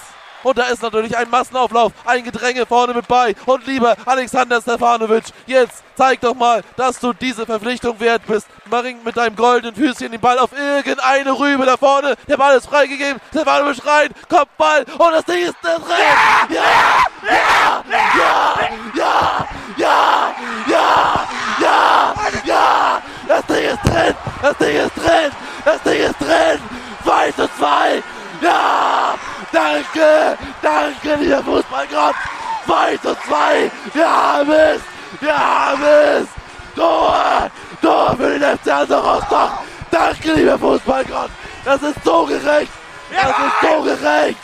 [0.43, 3.35] Und da ist natürlich ein Massenauflauf, ein Gedränge vorne mit bei.
[3.45, 8.47] Und lieber Alexander Stefanovic, jetzt zeig doch mal, dass du diese Verpflichtung wert bist.
[8.69, 12.15] Maring mit deinem goldenen Füßchen den Ball auf irgendeine Rübe da vorne.
[12.29, 13.19] Der Ball ist freigegeben.
[13.31, 15.83] Stefanovic rein, Kopfball und das Ding ist drin.
[15.89, 16.63] Ja, ja,
[17.27, 17.83] ja,
[18.95, 21.27] ja, ja, ja,
[21.59, 22.13] ja,
[22.45, 23.01] ja.
[23.27, 25.31] Das Ding ist drin, das Ding ist drin,
[25.63, 26.59] das Ding ist drin.
[27.03, 28.03] 2 zu 2.
[28.41, 29.15] Ja,
[29.51, 32.15] danke, danke, lieber Fußballgott.
[32.65, 33.71] 2 zu 2.
[33.93, 34.81] Wir haben es,
[35.19, 36.27] wir haben es.
[36.75, 37.49] Tor,
[37.81, 39.51] Tor für den FC Hansa Rostock.
[39.91, 41.29] Danke, lieber Fußballgott.
[41.63, 42.71] Das ist so gerecht.
[43.11, 44.39] Das ist so gerecht.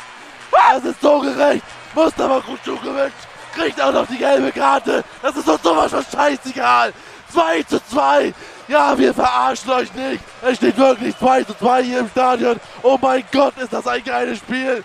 [0.51, 1.63] Das ist so gerecht.
[1.93, 3.11] Mustafa Kutschukovic
[3.53, 5.03] kriegt auch noch die gelbe Karte.
[5.21, 6.93] Das ist uns sowas von scheißegal.
[7.33, 8.33] 2 zu 2.
[8.71, 10.23] Ja, wir verarschen euch nicht.
[10.41, 12.57] Es steht wirklich 2 zu 2 hier im Stadion.
[12.83, 14.81] Oh mein Gott, ist das ein geiles Spiel.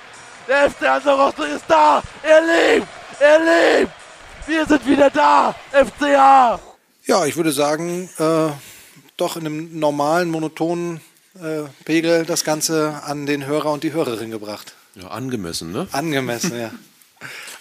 [0.48, 2.02] Der FC Hansa Rostock ist da.
[2.24, 2.88] Er lebt.
[3.20, 3.92] Er lebt.
[4.44, 5.54] Wir sind wieder da.
[5.70, 6.58] FCA.
[7.04, 8.48] Ja, ich würde sagen, äh,
[9.16, 11.00] doch in einem normalen, monotonen
[11.36, 14.74] äh, Pegel das Ganze an den Hörer und die Hörerin gebracht.
[14.96, 15.86] Ja, angemessen, ne?
[15.92, 16.72] Angemessen, ja.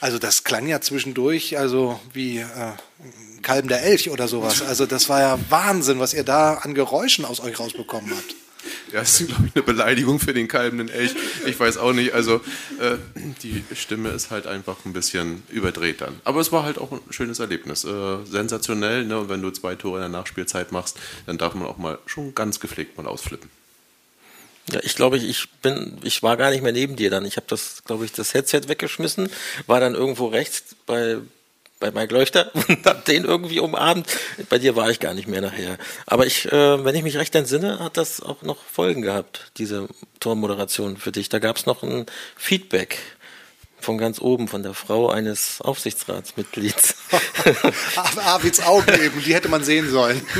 [0.05, 4.61] Also das klang ja zwischendurch, also wie äh, ein Kalben der Elch oder sowas.
[4.61, 8.35] Also das war ja Wahnsinn, was ihr da an Geräuschen aus euch rausbekommen habt.
[8.93, 11.15] Ja, das ist, glaube ich, eine Beleidigung für den kalbenden Elch.
[11.47, 12.13] Ich weiß auch nicht.
[12.13, 12.35] Also,
[12.79, 12.97] äh,
[13.41, 16.21] die Stimme ist halt einfach ein bisschen überdreht dann.
[16.23, 17.83] Aber es war halt auch ein schönes Erlebnis.
[17.83, 19.17] Äh, sensationell, ne?
[19.21, 22.35] Und wenn du zwei Tore in der Nachspielzeit machst, dann darf man auch mal schon
[22.35, 23.49] ganz gepflegt mal ausflippen.
[24.71, 27.25] Ja, ich glaube, ich bin, ich war gar nicht mehr neben dir dann.
[27.25, 29.29] Ich habe das, glaube ich, das Headset weggeschmissen,
[29.67, 31.17] war dann irgendwo rechts bei
[31.79, 34.07] bei Mike Leuchter und hab den irgendwie umarmt.
[34.49, 35.77] Bei dir war ich gar nicht mehr nachher.
[36.05, 39.87] Aber ich, äh, wenn ich mich recht entsinne, hat das auch noch Folgen gehabt, diese
[40.19, 41.29] Tormoderation für dich.
[41.29, 42.05] Da gab es noch ein
[42.35, 42.97] Feedback
[43.85, 46.95] von ganz oben, von der Frau eines Aufsichtsratsmitglieds.
[48.23, 50.21] Arvids Augen eben, die hätte man sehen sollen.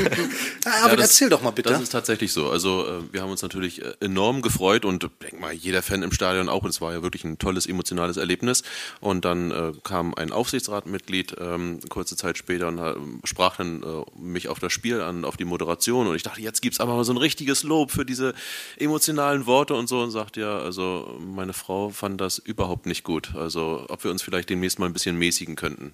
[0.66, 1.68] Ja, Arvid, das- erzähl doch mal bitte.
[1.68, 2.50] Das ist tatsächlich so.
[2.50, 6.10] Also äh, wir haben uns natürlich äh, enorm gefreut und denk mal, jeder Fan im
[6.10, 6.64] Stadion auch.
[6.64, 8.64] Und es war ja wirklich ein tolles emotionales Erlebnis.
[9.00, 13.86] Und dann äh, kam ein Aufsichtsratmitglied ähm, kurze Zeit später und äh, sprach dann äh,
[14.20, 16.08] mich auf das Spiel an, auf die Moderation.
[16.08, 18.34] Und ich dachte, jetzt gibt's aber mal so ein richtiges Lob für diese
[18.76, 20.00] emotionalen Worte und so.
[20.00, 23.35] Und sagt ja, also meine Frau fand das überhaupt nicht gut.
[23.36, 25.92] Also ob wir uns vielleicht demnächst mal ein bisschen mäßigen könnten.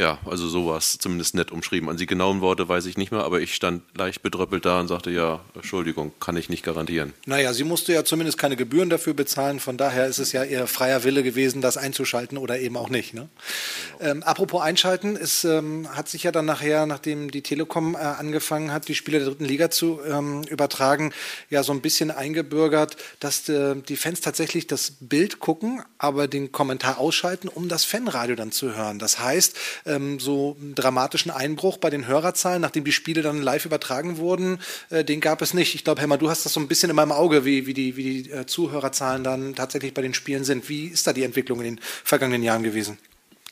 [0.00, 1.88] Ja, also so war es zumindest nett umschrieben.
[1.88, 4.86] An die genauen Worte weiß ich nicht mehr, aber ich stand leicht bedröppelt da und
[4.86, 7.14] sagte, ja, Entschuldigung, kann ich nicht garantieren.
[7.26, 9.58] Naja, sie musste ja zumindest keine Gebühren dafür bezahlen.
[9.58, 13.12] Von daher ist es ja ihr freier Wille gewesen, das einzuschalten oder eben auch nicht.
[13.12, 13.28] Ne?
[14.00, 18.72] Ähm, apropos einschalten, es ähm, hat sich ja dann nachher, nachdem die Telekom äh, angefangen
[18.72, 21.12] hat, die Spiele der dritten Liga zu ähm, übertragen,
[21.50, 26.52] ja so ein bisschen eingebürgert, dass äh, die Fans tatsächlich das Bild gucken, aber den
[26.52, 29.00] Kommentar ausschalten, um das Fanradio dann zu hören.
[29.00, 29.56] Das heißt,
[29.88, 34.60] ähm, so einen dramatischen Einbruch bei den Hörerzahlen, nachdem die Spiele dann live übertragen wurden,
[34.90, 35.74] äh, den gab es nicht.
[35.74, 37.96] Ich glaube, Helmer, du hast das so ein bisschen in meinem Auge, wie, wie die,
[37.96, 40.68] wie die äh, Zuhörerzahlen dann tatsächlich bei den Spielen sind.
[40.68, 42.98] Wie ist da die Entwicklung in den vergangenen Jahren gewesen?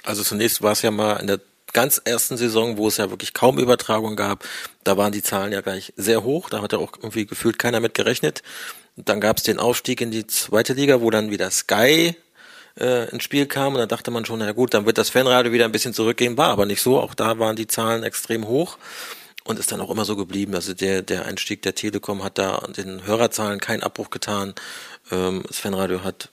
[0.02, 1.40] Also zunächst war es ja mal in der
[1.72, 4.44] ganz ersten Saison, wo es ja wirklich kaum Übertragung gab,
[4.84, 7.80] da waren die Zahlen ja gleich sehr hoch, da hat ja auch irgendwie gefühlt keiner
[7.80, 8.42] mit gerechnet.
[8.96, 12.16] Dann gab es den Aufstieg in die zweite Liga, wo dann wieder Sky
[12.78, 15.52] äh, ins Spiel kam und da dachte man schon, na gut, dann wird das Fanradio
[15.52, 18.78] wieder ein bisschen zurückgehen, war aber nicht so, auch da waren die Zahlen extrem hoch
[19.44, 20.54] und ist dann auch immer so geblieben.
[20.54, 24.54] Also der, der Einstieg der Telekom hat da den Hörerzahlen keinen Abbruch getan.
[25.10, 26.30] Ähm, das Fanradio hat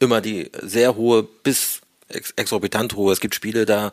[0.00, 3.12] immer die sehr hohe bis ex exorbitant hohe.
[3.12, 3.92] Es gibt Spiele da,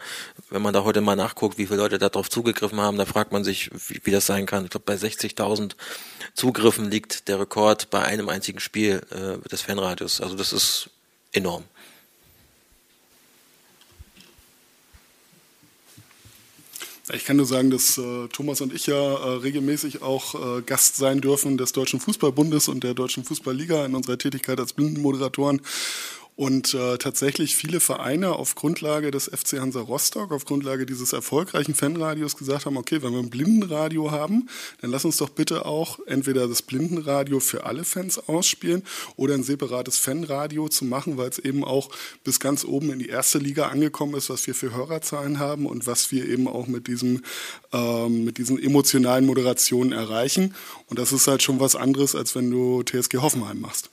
[0.49, 3.32] wenn man da heute mal nachguckt, wie viele Leute da drauf zugegriffen haben, da fragt
[3.32, 4.65] man sich, wie, wie das sein kann.
[4.65, 5.75] Ich glaube, bei 60.000
[6.34, 10.21] Zugriffen liegt der Rekord bei einem einzigen Spiel äh, des Fanradios.
[10.21, 10.89] Also das ist
[11.32, 11.63] enorm.
[17.13, 20.95] Ich kann nur sagen, dass äh, Thomas und ich ja äh, regelmäßig auch äh, Gast
[20.95, 25.61] sein dürfen des Deutschen Fußballbundes und der Deutschen Fußballliga in unserer Tätigkeit als Blindenmoderatoren.
[26.36, 31.75] Und äh, tatsächlich viele Vereine auf Grundlage des FC Hansa Rostock, auf Grundlage dieses erfolgreichen
[31.75, 34.47] Fanradios gesagt haben, okay, wenn wir ein Blindenradio haben,
[34.79, 38.84] dann lass uns doch bitte auch entweder das Blindenradio für alle Fans ausspielen
[39.17, 41.89] oder ein separates Fanradio zu machen, weil es eben auch
[42.23, 45.86] bis ganz oben in die erste Liga angekommen ist, was wir für Hörerzahlen haben und
[45.86, 47.23] was wir eben auch mit diesem
[47.73, 50.55] ähm, mit diesen emotionalen Moderationen erreichen.
[50.88, 53.89] Und das ist halt schon was anderes, als wenn du TSG Hoffenheim machst.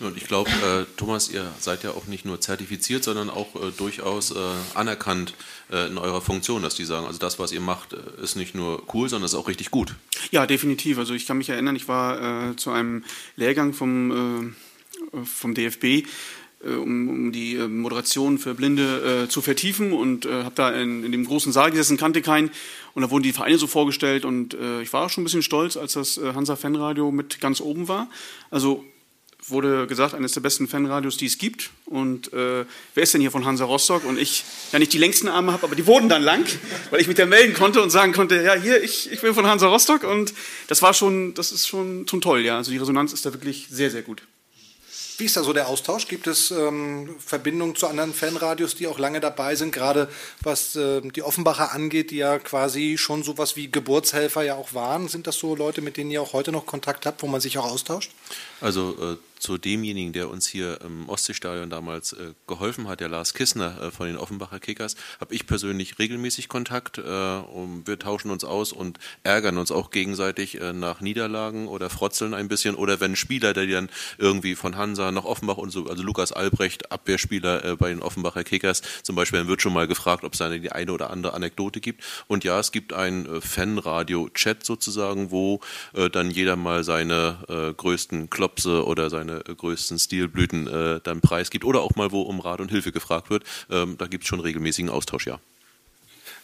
[0.00, 3.70] Und ich glaube, äh, Thomas, ihr seid ja auch nicht nur zertifiziert, sondern auch äh,
[3.76, 4.38] durchaus äh,
[4.74, 5.34] anerkannt
[5.70, 8.54] äh, in eurer Funktion, dass die sagen, also das, was ihr macht, äh, ist nicht
[8.54, 9.94] nur cool, sondern ist auch richtig gut.
[10.30, 10.98] Ja, definitiv.
[10.98, 13.04] Also ich kann mich erinnern, ich war äh, zu einem
[13.36, 14.54] Lehrgang vom,
[15.24, 16.06] vom DFB
[16.62, 21.52] um, um, die Moderation für Blinde zu vertiefen und habe da in, in, dem großen
[21.52, 22.50] Saal gesessen, kannte keinen
[22.94, 25.76] und da wurden die Vereine so vorgestellt und ich war auch schon ein bisschen stolz,
[25.76, 28.08] als das Hansa Fanradio mit ganz oben war.
[28.50, 28.84] Also
[29.48, 31.70] wurde gesagt, eines der besten Fanradios, die es gibt.
[31.84, 34.04] Und äh, wer ist denn hier von Hansa Rostock?
[34.04, 36.44] Und ich ja nicht die längsten Arme habe, aber die wurden dann lang,
[36.90, 39.46] weil ich mich da melden konnte und sagen konnte, ja hier, ich, ich bin von
[39.46, 40.04] Hansa Rostock.
[40.04, 40.34] Und
[40.68, 42.56] das war schon, das ist schon, schon toll, ja.
[42.56, 44.22] Also die Resonanz ist da wirklich sehr, sehr gut.
[45.18, 46.08] Wie ist da so der Austausch?
[46.08, 50.10] Gibt es ähm, Verbindungen zu anderen Fanradios, die auch lange dabei sind, gerade
[50.42, 55.08] was äh, die Offenbacher angeht, die ja quasi schon sowas wie Geburtshelfer ja auch waren?
[55.08, 57.56] Sind das so Leute, mit denen ihr auch heute noch Kontakt habt, wo man sich
[57.56, 58.10] auch austauscht?
[58.60, 59.16] Also äh,
[59.46, 63.90] zu demjenigen, der uns hier im Ostseestadion damals äh, geholfen hat, der Lars Kissner äh,
[63.92, 66.98] von den Offenbacher Kickers, habe ich persönlich regelmäßig Kontakt.
[66.98, 71.90] Äh, und wir tauschen uns aus und ärgern uns auch gegenseitig äh, nach Niederlagen oder
[71.90, 72.74] frotzeln ein bisschen.
[72.74, 73.88] Oder wenn Spieler, der dann
[74.18, 78.42] irgendwie von Hansa nach Offenbach und so, also Lukas Albrecht, Abwehrspieler äh, bei den Offenbacher
[78.42, 81.34] Kickers zum Beispiel, dann wird schon mal gefragt, ob es da die eine oder andere
[81.34, 82.02] Anekdote gibt.
[82.26, 85.60] Und ja, es gibt ein Fanradio-Chat sozusagen, wo
[86.12, 91.80] dann jeder mal seine größten Klopse oder seine äh, größten Stilblüten äh, dann preisgibt oder
[91.80, 93.44] auch mal, wo um Rat und Hilfe gefragt wird.
[93.70, 95.38] Ähm, da gibt es schon regelmäßigen Austausch, ja.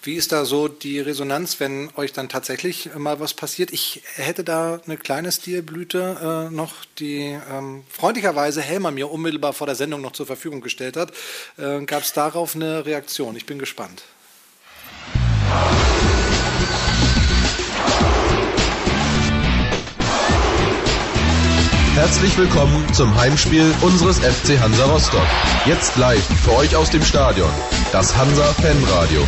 [0.04, 3.72] Wie ist da so die Resonanz, wenn euch dann tatsächlich mal was passiert?
[3.72, 9.68] Ich hätte da eine kleine Stilblüte äh, noch, die ähm, freundlicherweise Helmer mir unmittelbar vor
[9.68, 11.12] der Sendung noch zur Verfügung gestellt hat.
[11.56, 13.36] Äh, Gab es darauf eine Reaktion?
[13.36, 14.02] Ich bin gespannt.
[21.94, 25.26] Herzlich willkommen zum Heimspiel unseres FC Hansa Rostock.
[25.66, 27.50] Jetzt live für euch aus dem Stadion.
[27.92, 29.20] Das Hansa Fanradio.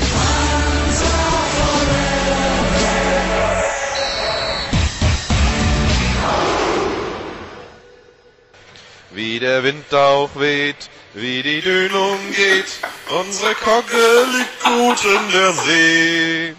[9.12, 15.52] Wie der Wind auch weht, wie die Dünung geht, unsere Kogge liegt gut in der
[15.52, 16.54] See.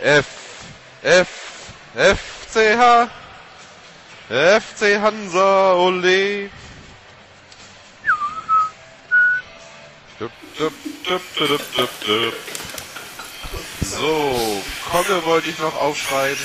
[0.00, 0.26] F,
[1.02, 1.28] F,
[1.94, 3.10] FCH,
[4.28, 6.50] FC Hansa, ole.
[13.82, 14.40] So,
[14.90, 16.42] Kogge wollte ich noch aufschreiben.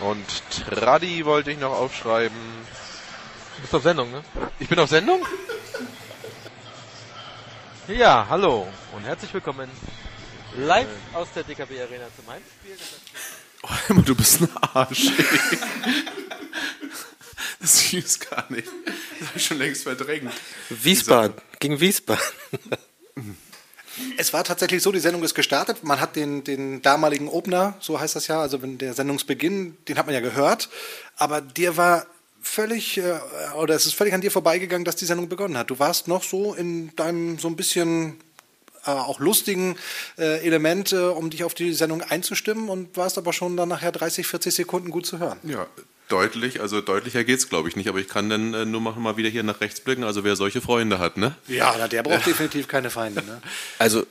[0.00, 2.38] Und Traddy wollte ich noch aufschreiben.
[3.56, 4.22] Du bist auf Sendung, ne?
[4.60, 5.26] Ich bin auf Sendung?
[7.88, 9.68] Ja, hallo und herzlich willkommen
[10.56, 12.76] live aus der DKB Arena zum Heimspiel.
[13.62, 15.10] Oh, du bist ein Arsch.
[17.60, 18.68] das hieß gar nicht.
[19.18, 20.32] Das habe ich schon längst verdrängt.
[20.70, 22.22] Wiesbaden, gegen Wiesbaden.
[24.16, 25.82] Es war tatsächlich so, die Sendung ist gestartet.
[25.82, 29.98] Man hat den, den damaligen Opener, so heißt das ja, also wenn der Sendungsbeginn, den
[29.98, 30.68] hat man ja gehört.
[31.16, 32.06] Aber dir war
[32.40, 33.18] völlig, äh,
[33.56, 35.70] oder es ist völlig an dir vorbeigegangen, dass die Sendung begonnen hat.
[35.70, 38.20] Du warst noch so in deinem so ein bisschen
[38.86, 39.76] äh, auch lustigen
[40.18, 44.26] äh, Elemente, um dich auf die Sendung einzustimmen und warst aber schon dann nachher 30,
[44.26, 45.38] 40 Sekunden gut zu hören.
[45.42, 45.66] Ja,
[46.08, 49.16] deutlich, also deutlicher geht es, glaube ich nicht, aber ich kann dann äh, nur mal
[49.16, 51.34] wieder hier nach rechts blicken, also wer solche Freunde hat, ne?
[51.46, 53.40] Ja, der braucht definitiv keine Feinde, ne?
[53.78, 54.06] Also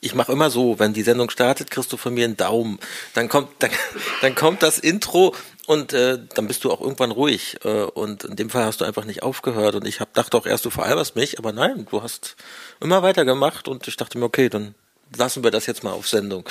[0.00, 2.78] ich mache immer so, wenn die Sendung startet, kriegst du von mir einen Daumen.
[3.14, 3.70] Dann kommt, dann,
[4.20, 5.34] dann kommt das Intro
[5.68, 7.58] und äh, dann bist du auch irgendwann ruhig.
[7.62, 9.74] Äh, und in dem Fall hast du einfach nicht aufgehört.
[9.74, 12.36] Und ich hab, dachte auch erst, du veralberst mich, aber nein, du hast
[12.80, 14.74] immer weitergemacht und ich dachte mir, okay, dann
[15.14, 16.48] lassen wir das jetzt mal auf Sendung.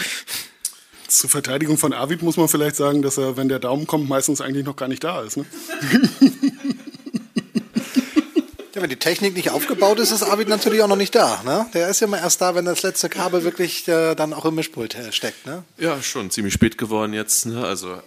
[1.07, 4.39] Zur Verteidigung von Arvid muss man vielleicht sagen, dass er, wenn der Daumen kommt, meistens
[4.39, 5.38] eigentlich noch gar nicht da ist.
[5.38, 5.45] Ne?
[8.78, 11.41] Ja, wenn die Technik nicht aufgebaut ist, ist Arvid natürlich auch noch nicht da.
[11.43, 11.65] Ne?
[11.73, 14.53] Der ist ja immer erst da, wenn das letzte Kabel wirklich äh, dann auch im
[14.53, 15.47] Mischpult äh, steckt.
[15.47, 15.63] Ne?
[15.80, 17.47] Ja, schon ziemlich spät geworden jetzt.
[17.47, 17.65] Ne?
[17.65, 17.97] Also,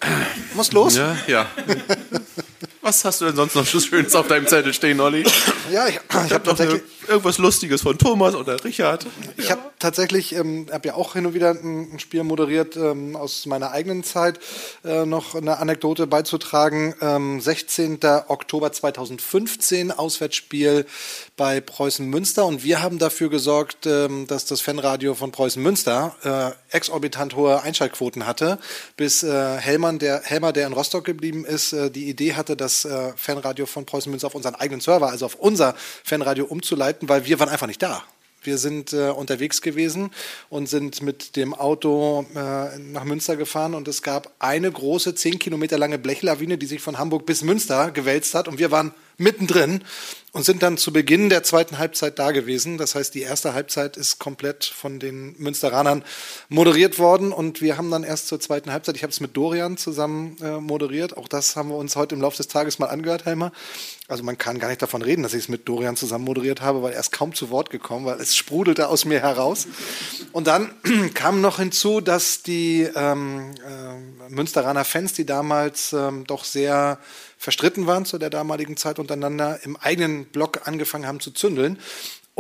[0.54, 0.94] Muss los?
[0.94, 1.50] Ja, ja.
[2.90, 5.24] Was hast du denn sonst noch Schönes auf deinem Zettel stehen, Olli?
[5.70, 9.06] Ja, ich, ich habe tatsächlich irgendwas Lustiges von Thomas oder Richard.
[9.36, 9.50] Ich ja.
[9.52, 13.46] habe tatsächlich, ähm, habe ja auch hin und wieder ein, ein Spiel moderiert ähm, aus
[13.46, 14.40] meiner eigenen Zeit,
[14.84, 16.96] äh, noch eine Anekdote beizutragen.
[17.00, 18.00] Ähm, 16.
[18.26, 20.84] Oktober 2015, Auswärtsspiel
[21.40, 26.14] bei Preußen Münster und wir haben dafür gesorgt, ähm, dass das Fanradio von Preußen Münster
[26.70, 28.58] äh, exorbitant hohe Einschaltquoten hatte,
[28.98, 32.86] bis äh, Helmer, der, Helmer, der in Rostock geblieben ist, äh, die Idee hatte, das
[33.16, 35.74] Fanradio von Preußen Münster auf unseren eigenen Server, also auf unser
[36.04, 38.04] Fanradio umzuleiten, weil wir waren einfach nicht da.
[38.42, 40.10] Wir sind äh, unterwegs gewesen
[40.48, 45.38] und sind mit dem Auto äh, nach Münster gefahren und es gab eine große, zehn
[45.38, 49.84] Kilometer lange Blechlawine, die sich von Hamburg bis Münster gewälzt hat und wir waren mittendrin
[50.32, 52.78] und sind dann zu Beginn der zweiten Halbzeit da gewesen.
[52.78, 56.04] Das heißt, die erste Halbzeit ist komplett von den Münsteranern
[56.48, 59.76] moderiert worden und wir haben dann erst zur zweiten Halbzeit, ich habe es mit Dorian
[59.76, 63.26] zusammen äh, moderiert, auch das haben wir uns heute im Laufe des Tages mal angehört,
[63.26, 63.52] Heimer.
[64.08, 66.82] Also man kann gar nicht davon reden, dass ich es mit Dorian zusammen moderiert habe,
[66.82, 69.68] weil er ist kaum zu Wort gekommen, weil es sprudelte aus mir heraus.
[70.32, 70.72] Und dann
[71.14, 76.98] kam noch hinzu, dass die ähm, äh, Münsteraner Fans, die damals ähm, doch sehr
[77.40, 81.78] verstritten waren zu der damaligen Zeit untereinander, im eigenen Block angefangen haben zu zündeln.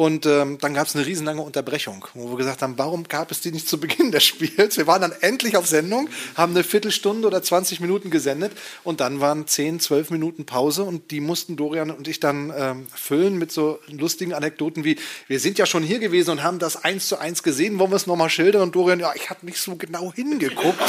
[0.00, 3.42] Und ähm, dann gab es eine riesenlange Unterbrechung, wo wir gesagt haben, warum gab es
[3.42, 4.78] die nicht zu Beginn des Spiels?
[4.78, 9.20] Wir waren dann endlich auf Sendung, haben eine Viertelstunde oder 20 Minuten gesendet und dann
[9.20, 13.52] waren 10, 12 Minuten Pause und die mussten Dorian und ich dann ähm, füllen mit
[13.52, 14.96] so lustigen Anekdoten wie,
[15.28, 17.96] wir sind ja schon hier gewesen und haben das eins zu eins gesehen, wollen wir
[17.96, 18.62] es nochmal schildern?
[18.62, 20.80] Und Dorian, ja, ich habe nicht so genau hingeguckt.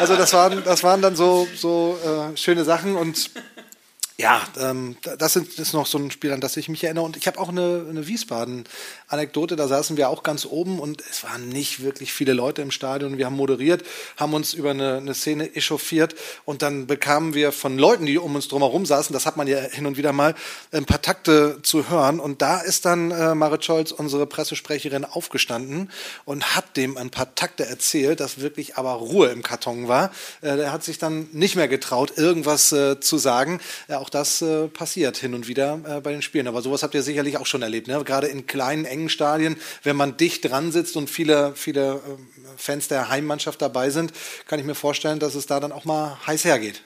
[0.00, 3.30] Also das waren, das waren dann so, so äh, schöne Sachen und
[4.20, 7.04] ja, ähm, das ist noch so ein Spiel, an das ich mich erinnere.
[7.04, 9.54] Und ich habe auch eine, eine Wiesbaden-Anekdote.
[9.54, 13.16] Da saßen wir auch ganz oben und es waren nicht wirklich viele Leute im Stadion.
[13.16, 13.84] Wir haben moderiert,
[14.16, 18.34] haben uns über eine, eine Szene echauffiert und dann bekamen wir von Leuten, die um
[18.34, 20.34] uns drumherum saßen, das hat man ja hin und wieder mal,
[20.72, 22.18] ein paar Takte zu hören.
[22.18, 25.92] Und da ist dann äh, Marit Scholz, unsere Pressesprecherin, aufgestanden
[26.24, 30.10] und hat dem ein paar Takte erzählt, dass wirklich aber Ruhe im Karton war.
[30.40, 33.60] Äh, er hat sich dann nicht mehr getraut, irgendwas äh, zu sagen.
[33.86, 36.48] Äh, auch das äh, passiert hin und wieder äh, bei den Spielen.
[36.48, 37.88] Aber sowas habt ihr sicherlich auch schon erlebt.
[37.88, 38.02] Ne?
[38.04, 41.98] Gerade in kleinen, engen Stadien, wenn man dicht dran sitzt und viele, viele äh,
[42.56, 44.12] Fans der Heimmannschaft dabei sind,
[44.46, 46.82] kann ich mir vorstellen, dass es da dann auch mal heiß hergeht.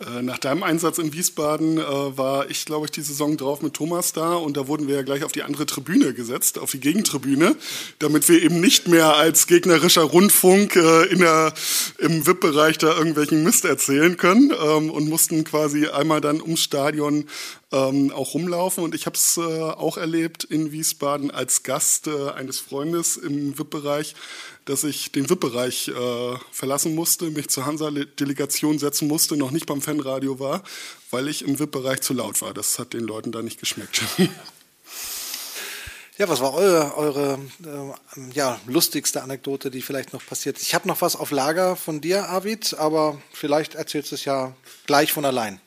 [0.00, 3.74] Äh, nach deinem Einsatz in Wiesbaden äh, war ich, glaube ich, die Saison drauf mit
[3.74, 6.80] Thomas da und da wurden wir ja gleich auf die andere Tribüne gesetzt, auf die
[6.80, 7.54] Gegentribüne,
[7.98, 11.52] damit wir eben nicht mehr als gegnerischer Rundfunk äh, in der,
[11.98, 17.26] im VIP-Bereich da irgendwelchen Mist erzählen können ähm, und mussten quasi einmal dann ums Stadion
[17.70, 18.82] ähm, auch rumlaufen.
[18.82, 23.58] Und ich habe es äh, auch erlebt in Wiesbaden als Gast äh, eines Freundes im
[23.58, 24.14] VIP-Bereich,
[24.70, 29.82] dass ich den VIP-Bereich äh, verlassen musste, mich zur Hansa-Delegation setzen musste, noch nicht beim
[29.82, 30.62] Fanradio war,
[31.10, 32.54] weil ich im VIP-Bereich zu laut war.
[32.54, 34.02] Das hat den Leuten da nicht geschmeckt.
[36.18, 40.64] Ja, was war eure, eure äh, ja, lustigste Anekdote, die vielleicht noch passiert ist?
[40.64, 44.54] Ich habe noch was auf Lager von dir, Arvid, aber vielleicht erzählst du es ja
[44.84, 45.62] gleich von allein.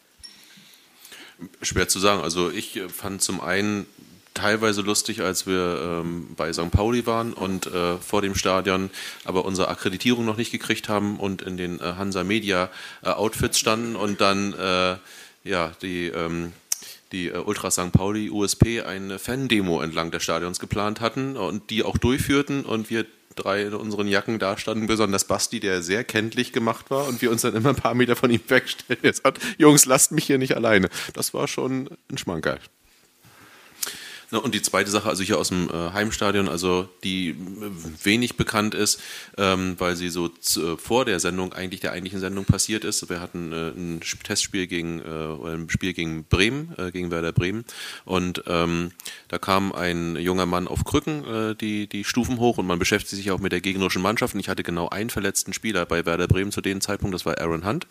[1.64, 2.22] Schwer zu sagen.
[2.22, 3.88] Also ich äh, fand zum einen
[4.34, 6.72] teilweise lustig, als wir ähm, bei St.
[6.72, 8.90] Pauli waren und äh, vor dem Stadion
[9.26, 12.70] aber unsere Akkreditierung noch nicht gekriegt haben und in den äh, Hansa Media
[13.04, 14.98] äh, Outfits standen und dann äh,
[15.44, 16.54] ja die ähm,
[17.12, 17.92] die äh, Ultra St.
[17.92, 23.06] Pauli USP eine Fan-Demo entlang des Stadions geplant hatten und die auch durchführten und wir
[23.36, 27.32] drei in unseren Jacken da standen, besonders Basti, der sehr kenntlich gemacht war und wir
[27.32, 29.00] uns dann immer ein paar Meter von ihm wegstellen.
[29.04, 30.90] Er sagt, Jungs, lasst mich hier nicht alleine.
[31.14, 32.60] Das war schon ein Schmankerl.
[34.42, 37.36] Und die zweite Sache, also hier aus dem äh, Heimstadion, also die äh,
[38.04, 39.00] wenig bekannt ist,
[39.38, 43.10] ähm, weil sie so äh, vor der Sendung eigentlich der eigentlichen Sendung passiert ist.
[43.10, 47.66] Wir hatten ein Testspiel gegen oder ein Spiel gegen Bremen, gegen Werder Bremen,
[48.06, 48.92] und ähm,
[49.28, 53.32] da kam ein junger Mann auf Krücken die die Stufen hoch und man beschäftigt sich
[53.32, 54.34] auch mit der gegnerischen Mannschaft.
[54.34, 57.40] Und ich hatte genau einen verletzten Spieler bei Werder Bremen zu dem Zeitpunkt, das war
[57.40, 57.88] Aaron Hunt.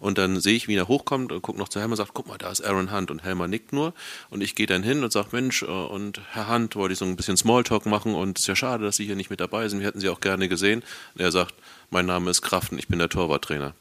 [0.00, 2.26] Und dann sehe ich, wie er hochkommt und gucke noch zu Helmer und sagt, guck
[2.26, 3.10] mal, da ist Aaron Hunt.
[3.10, 3.94] Und Helmer nickt nur
[4.30, 7.16] und ich gehe dann hin und sage, Mensch und Herr Hand wollte ich so ein
[7.16, 9.80] bisschen Smalltalk machen und es ist ja schade, dass Sie hier nicht mit dabei sind.
[9.80, 10.82] Wir hätten Sie auch gerne gesehen.
[11.14, 11.54] Und er sagt,
[11.90, 13.74] mein Name ist Kraften, ich bin der Torwarttrainer.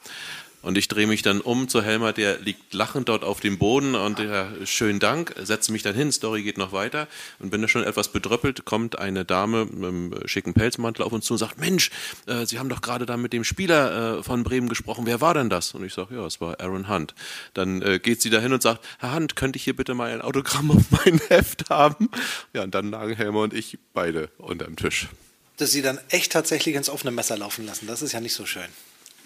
[0.65, 3.93] Und ich drehe mich dann um zu Helmer, der liegt lachend dort auf dem Boden
[3.93, 7.07] und der schönen Dank, setze mich dann hin, Story geht noch weiter
[7.37, 11.25] und bin da schon etwas bedröppelt, kommt eine Dame mit einem schicken Pelzmantel auf uns
[11.25, 11.91] zu und sagt, Mensch,
[12.25, 15.35] äh, Sie haben doch gerade da mit dem Spieler äh, von Bremen gesprochen, wer war
[15.35, 15.75] denn das?
[15.75, 17.13] Und ich sage, ja, es war Aaron Hunt.
[17.53, 20.21] Dann äh, geht sie dahin und sagt, Herr Hunt, könnte ich hier bitte mal ein
[20.23, 22.09] Autogramm auf mein Heft haben?
[22.53, 25.09] Ja, und dann lagen Helmer und ich beide unterm Tisch.
[25.57, 28.47] Dass Sie dann echt tatsächlich ins offene Messer laufen lassen, das ist ja nicht so
[28.47, 28.65] schön.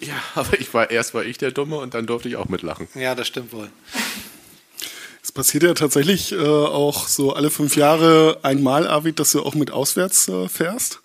[0.00, 2.88] Ja, aber ich war erst war ich der Dumme und dann durfte ich auch mitlachen.
[2.94, 3.70] Ja, das stimmt wohl.
[5.22, 9.54] Es passiert ja tatsächlich äh, auch so alle fünf Jahre einmal, Arvid, dass du auch
[9.54, 11.00] mit auswärts äh, fährst.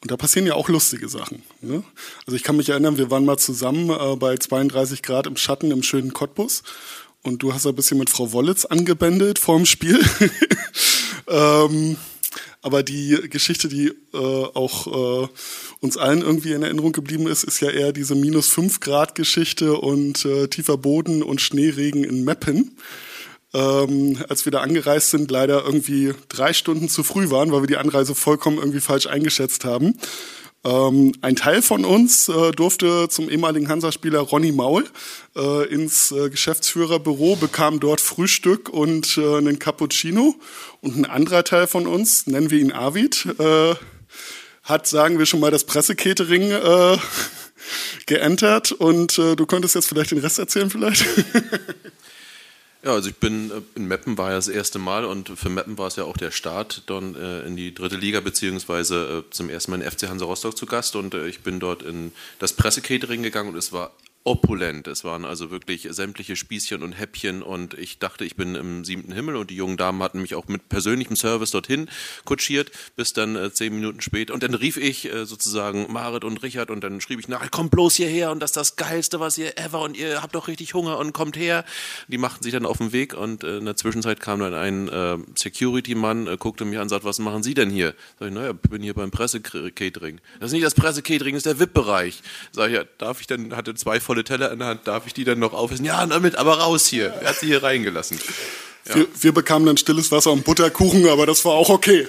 [0.00, 1.42] Und da passieren ja auch lustige Sachen.
[1.60, 1.82] Ne?
[2.26, 5.70] Also ich kann mich erinnern, wir waren mal zusammen äh, bei 32 Grad im Schatten
[5.70, 6.62] im schönen Cottbus.
[7.22, 10.00] Und du hast ein bisschen mit Frau Wollitz angebändelt vorm Spiel.
[11.28, 11.96] ähm,
[12.62, 15.28] aber die Geschichte, die äh, auch äh,
[15.80, 19.74] uns allen irgendwie in Erinnerung geblieben ist, ist ja eher diese minus 5 Grad Geschichte
[19.74, 22.76] und äh, tiefer Boden und Schneeregen in Meppen
[23.54, 27.66] ähm, als wir da angereist sind, leider irgendwie drei Stunden zu früh waren, weil wir
[27.66, 29.94] die Anreise vollkommen irgendwie falsch eingeschätzt haben.
[30.64, 34.84] Ähm, ein Teil von uns äh, durfte zum ehemaligen Hansa-Spieler Ronny Maul
[35.34, 40.36] äh, ins äh, Geschäftsführerbüro, bekam dort Frühstück und äh, einen Cappuccino.
[40.80, 43.74] Und ein anderer Teil von uns, nennen wir ihn Arvid, äh,
[44.62, 46.96] hat, sagen wir schon mal, das Pressecatering äh,
[48.06, 48.70] geentert.
[48.70, 51.04] Und du könntest jetzt vielleicht den Rest erzählen, vielleicht?
[52.84, 55.78] Ja, also ich bin äh, in Meppen war ja das erste Mal und für Meppen
[55.78, 59.50] war es ja auch der Start dann äh, in die dritte Liga beziehungsweise äh, zum
[59.50, 63.22] ersten Mal in FC Hansa Rostock zu Gast und ich bin dort in das Pressecatering
[63.22, 63.92] gegangen und es war
[64.24, 64.86] opulent.
[64.86, 69.12] Es waren also wirklich sämtliche Spießchen und Häppchen und ich dachte, ich bin im siebten
[69.12, 71.88] Himmel und die jungen Damen hatten mich auch mit persönlichem Service dorthin
[72.24, 74.34] kutschiert, bis dann äh, zehn Minuten später.
[74.34, 77.72] Und dann rief ich äh, sozusagen Marit und Richard und dann schrieb ich nach, kommt
[77.72, 80.74] bloß hierher und das ist das Geilste, was ihr ever und ihr habt doch richtig
[80.74, 81.64] Hunger und kommt her.
[82.08, 84.88] Die machten sich dann auf den Weg und äh, in der Zwischenzeit kam dann ein
[84.88, 87.94] äh, Security-Mann, äh, guckte mich an und sagte, was machen Sie denn hier?
[88.18, 90.20] Sag ich, naja, bin hier beim Pressecatering.
[90.38, 92.22] Das ist nicht das Pressecatering, das ist der VIP-Bereich.
[92.52, 95.14] Sag ich, ja, darf ich dann, hatte zwei volle Teller in der Hand, darf ich
[95.14, 95.86] die dann noch aufessen?
[95.86, 97.14] Ja, damit, aber raus hier.
[97.22, 98.20] Er hat sie hier reingelassen.
[98.84, 98.96] Ja.
[98.96, 102.06] Wir, wir, bekamen dann stilles Wasser und Butterkuchen, aber das war auch okay.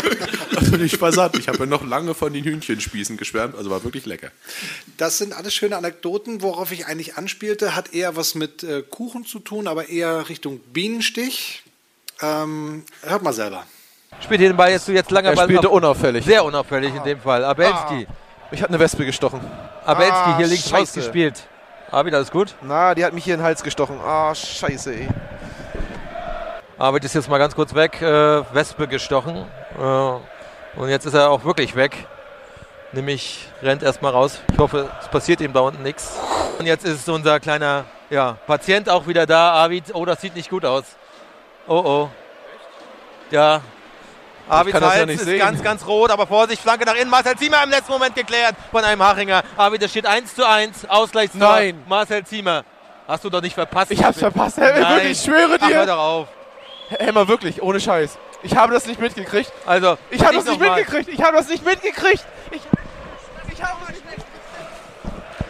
[0.56, 1.36] also ich war satt.
[1.36, 4.30] Ich habe ja noch lange von den Hühnchenspießen geschwärmt, also war wirklich lecker.
[4.96, 6.40] Das sind alles schöne Anekdoten.
[6.40, 10.60] Worauf ich eigentlich anspielte, hat eher was mit äh, Kuchen zu tun, aber eher Richtung
[10.72, 11.64] Bienenstich.
[12.22, 13.66] Ähm, hört mal selber.
[14.22, 15.44] Spielt den Ball jetzt, du jetzt lange er Ball.
[15.44, 16.24] spielte unauffällig.
[16.24, 17.44] Sehr unauffällig in dem Fall.
[17.44, 18.06] Abelski.
[18.08, 18.31] Ah.
[18.52, 19.40] Ich habe eine Wespe gestochen.
[19.86, 21.00] Abelski, ah, hier links scheiße.
[21.00, 21.42] gespielt.
[21.90, 22.54] Arvid, alles gut?
[22.60, 23.98] Na, die hat mich hier in den Hals gestochen.
[23.98, 25.08] Ah, scheiße, ey.
[26.76, 28.02] Arvid ist jetzt mal ganz kurz weg.
[28.02, 29.46] Äh, Wespe gestochen.
[29.78, 32.06] Äh, und jetzt ist er auch wirklich weg.
[32.92, 34.42] Nämlich rennt erstmal raus.
[34.52, 36.18] Ich hoffe, es passiert ihm da unten nichts.
[36.58, 39.52] Und jetzt ist unser kleiner ja, Patient auch wieder da.
[39.52, 40.84] Arvid, oh, das sieht nicht gut aus.
[41.66, 42.10] Oh, oh.
[43.30, 43.62] Ja,
[44.48, 45.38] Das ja Hals ist sehen.
[45.38, 47.10] ganz, ganz rot, aber Vorsicht, Flanke nach innen.
[47.10, 49.42] Marcel Ziemer im letzten Moment geklärt von einem Hachinger.
[49.56, 51.40] Arvid, es steht 1 zu 1, Ausgleichstor.
[51.40, 51.82] Nein.
[51.88, 52.64] Marcel Ziemer.
[53.08, 53.90] Hast du doch nicht verpasst.
[53.90, 54.74] Ich hab's verpasst, Nein.
[54.76, 55.92] wirklich, ich schwöre Ach, hör dir.
[55.92, 56.28] doch auf.
[56.98, 58.18] Helmer, wirklich, ohne Scheiß.
[58.42, 59.50] Ich habe das nicht mitgekriegt.
[59.66, 60.74] Also, Ich habe das nicht mal.
[60.76, 61.08] mitgekriegt.
[61.08, 62.24] Ich habe das nicht mitgekriegt.
[62.50, 62.60] Ich,
[63.52, 64.26] ich habe das nicht mitgekriegt.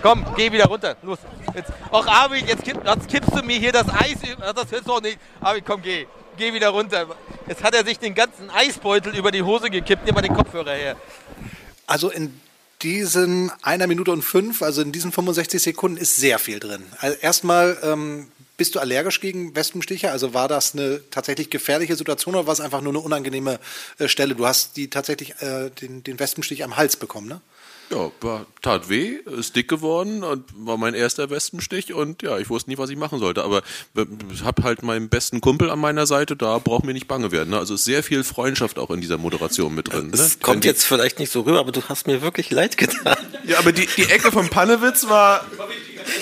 [0.02, 0.96] Komm, geh wieder runter.
[1.02, 1.18] Los.
[1.54, 1.72] Jetzt.
[1.92, 2.78] Och, Arvid, jetzt, kipp,
[3.08, 4.16] kippst du mir hier das Eis.
[4.30, 5.18] über- Das ist doch nicht.
[5.40, 6.06] Arvid, komm, geh.
[6.36, 7.14] Geh wieder runter.
[7.46, 10.06] Jetzt hat er sich den ganzen Eisbeutel über die Hose gekippt.
[10.06, 10.96] Nimm mal den Kopfhörer her.
[11.86, 12.40] Also in
[12.82, 16.82] diesen einer Minute und fünf, also in diesen 65 Sekunden ist sehr viel drin.
[16.98, 20.10] Also erstmal, ähm, bist du allergisch gegen Wespenstiche?
[20.10, 23.60] Also war das eine tatsächlich gefährliche Situation oder war es einfach nur eine unangenehme
[23.98, 24.34] äh, Stelle?
[24.34, 27.40] Du hast die tatsächlich äh, den, den Wespenstich am Hals bekommen, ne?
[27.92, 32.48] Ja, war, tat weh, ist dick geworden und war mein erster Wespenstich und ja, ich
[32.48, 33.44] wusste nie, was ich machen sollte.
[33.44, 33.60] Aber
[34.32, 37.50] ich habe halt meinen besten Kumpel an meiner Seite, da braucht mir nicht bange werden.
[37.50, 37.58] Ne?
[37.58, 40.10] Also ist sehr viel Freundschaft auch in dieser Moderation mit drin.
[40.14, 40.40] Es ne?
[40.40, 43.16] kommt Die- jetzt vielleicht nicht so rüber, aber du hast mir wirklich leid getan.
[43.44, 45.44] Ja, aber die, die Ecke vom Pannewitz war.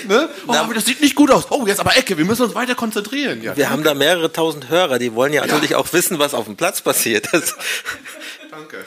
[0.08, 0.28] Ne?
[0.48, 1.50] Oh, aber das sieht nicht gut aus.
[1.50, 3.42] Oh, jetzt aber Ecke, wir müssen uns weiter konzentrieren.
[3.42, 6.46] Ja, Wir haben da mehrere tausend Hörer, die wollen ja natürlich auch wissen, was auf
[6.46, 7.28] dem Platz passiert.
[7.32, 7.54] Das,
[8.50, 8.84] danke.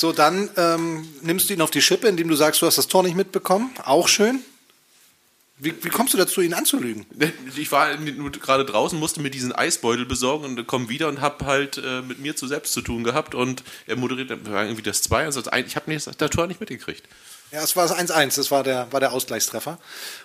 [0.00, 2.86] So, dann ähm, nimmst du ihn auf die Schippe, indem du sagst, du hast das
[2.86, 3.74] Tor nicht mitbekommen.
[3.84, 4.42] Auch schön.
[5.56, 7.04] Wie, wie kommst du dazu, ihn anzulügen?
[7.56, 11.78] Ich war gerade draußen, musste mir diesen Eisbeutel besorgen und komme wieder und habe halt
[11.78, 15.24] äh, mit mir zu selbst zu tun gehabt und er moderiert war irgendwie das 2
[15.24, 17.02] also das ein- ich habe das das Tor nicht mitgekriegt.
[17.50, 19.78] Ja, es war das 1-1, das war der, war der Ausgleichstreffer.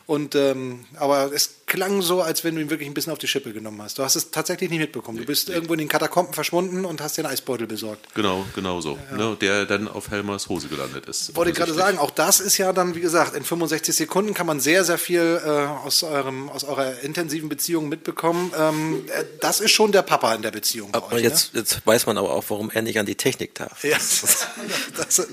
[0.05, 3.27] Und, ähm, aber es klang so, als wenn du ihn wirklich ein bisschen auf die
[3.27, 3.97] Schippe genommen hast.
[3.97, 5.17] Du hast es tatsächlich nicht mitbekommen.
[5.17, 8.13] Du bist irgendwo in den Katakomben verschwunden und hast den Eisbeutel besorgt.
[8.13, 8.99] Genau, genau so.
[9.11, 11.35] Ne, der dann auf Helmers Hose gelandet ist.
[11.35, 14.45] Wollte ich gerade sagen, auch das ist ja dann, wie gesagt, in 65 Sekunden kann
[14.45, 18.51] man sehr, sehr viel äh, aus, eurem, aus eurer intensiven Beziehung mitbekommen.
[18.55, 21.23] Ähm, äh, das ist schon der Papa in der Beziehung bei aber euch.
[21.23, 23.83] jetzt, jetzt weiß man aber auch, warum er nicht an die Technik darf.
[23.83, 23.89] Ne?
[23.89, 23.97] Ja,
[24.97, 25.27] das,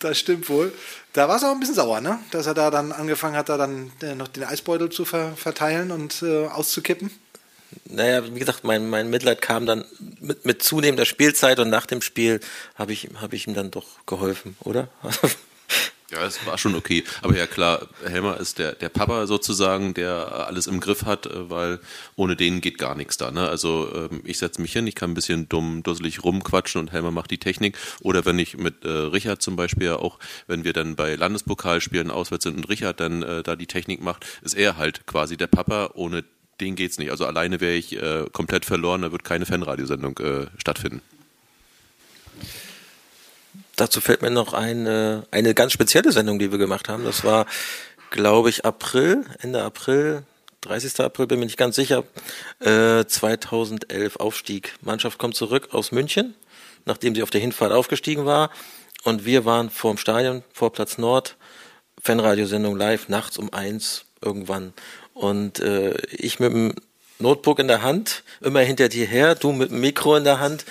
[0.00, 0.70] das stimmt wohl.
[1.14, 2.18] Da war es auch ein bisschen sauer, ne?
[2.30, 5.77] Dass er da dann angefangen hat, da dann äh, noch den Eisbeutel zu ver verteilen
[5.90, 7.10] und äh, auszukippen.
[7.84, 9.84] Naja, wie gesagt, mein, mein Mitleid kam dann
[10.20, 12.40] mit, mit zunehmender Spielzeit und nach dem Spiel
[12.74, 14.88] habe ich, hab ich ihm dann doch geholfen, oder?
[16.10, 17.04] Ja, es war schon okay.
[17.20, 21.50] Aber ja klar, Helmer ist der, der Papa sozusagen, der alles im Griff hat, äh,
[21.50, 21.80] weil
[22.16, 23.30] ohne den geht gar nichts da.
[23.30, 23.46] Ne?
[23.46, 27.10] Also ähm, ich setze mich hin, ich kann ein bisschen dumm, dusselig rumquatschen und Helmer
[27.10, 27.76] macht die Technik.
[28.00, 32.44] Oder wenn ich mit äh, Richard zum Beispiel auch, wenn wir dann bei Landespokalspielen auswärts
[32.44, 35.90] sind und Richard dann äh, da die Technik macht, ist er halt quasi der Papa.
[35.92, 36.24] Ohne
[36.62, 37.10] den geht's nicht.
[37.10, 41.02] Also alleine wäre ich äh, komplett verloren, da wird keine Fanradiosendung äh, stattfinden.
[43.78, 47.04] Dazu fällt mir noch eine, eine ganz spezielle Sendung, die wir gemacht haben.
[47.04, 47.46] Das war,
[48.10, 50.24] glaube ich, April, Ende April,
[50.62, 50.98] 30.
[50.98, 52.02] April, bin mir nicht ganz sicher,
[52.58, 54.74] äh, 2011 Aufstieg.
[54.82, 56.34] Mannschaft kommt zurück aus München,
[56.86, 58.50] nachdem sie auf der Hinfahrt aufgestiegen war.
[59.04, 61.36] Und wir waren vor dem Stadion, vor Platz Nord,
[62.02, 64.72] Fanradiosendung live, nachts um eins irgendwann.
[65.14, 66.74] Und äh, ich mit dem
[67.20, 70.64] Notebook in der Hand, immer hinter dir her, du mit dem Mikro in der Hand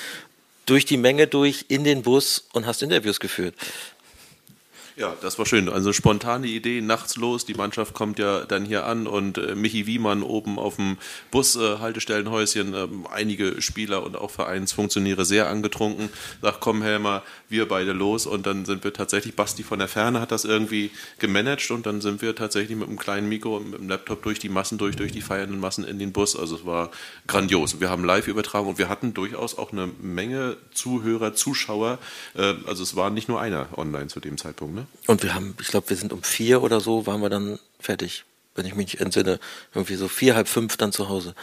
[0.68, 3.56] durch die Menge durch in den Bus und hast Interviews geführt.
[5.00, 5.70] Ja, das war schön.
[5.70, 9.86] Also spontane Idee, nachts los, die Mannschaft kommt ja dann hier an und äh, Michi
[9.86, 10.98] Wiemann oben auf dem
[11.30, 16.10] Bushaltestellenhäuschen, äh, äh, einige Spieler und auch Vereinsfunktionäre sehr angetrunken,
[16.42, 20.20] sagt, komm Helmer, wir beide los und dann sind wir tatsächlich, Basti von der Ferne
[20.20, 20.90] hat das irgendwie
[21.20, 24.40] gemanagt und dann sind wir tatsächlich mit einem kleinen Mikro und mit dem Laptop durch
[24.40, 26.36] die Massen durch, durch die feiernden Massen in den Bus.
[26.36, 26.90] Also es war
[27.28, 27.80] grandios.
[27.80, 32.00] Wir haben live übertragen und wir hatten durchaus auch eine Menge Zuhörer, Zuschauer.
[32.34, 34.74] Äh, also es war nicht nur einer online zu dem Zeitpunkt.
[34.74, 34.87] Ne?
[35.08, 38.26] Und wir haben, ich glaube, wir sind um vier oder so, waren wir dann fertig,
[38.56, 39.40] wenn ich mich entsinne.
[39.74, 41.34] Irgendwie so vier, halb fünf dann zu Hause.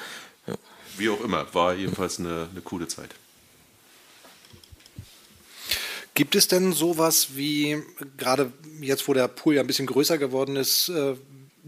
[0.46, 0.54] Ja.
[0.98, 3.10] Wie auch immer, war jedenfalls eine, eine coole Zeit.
[6.14, 7.82] Gibt es denn sowas wie,
[8.16, 11.16] gerade jetzt, wo der Pool ja ein bisschen größer geworden ist, äh,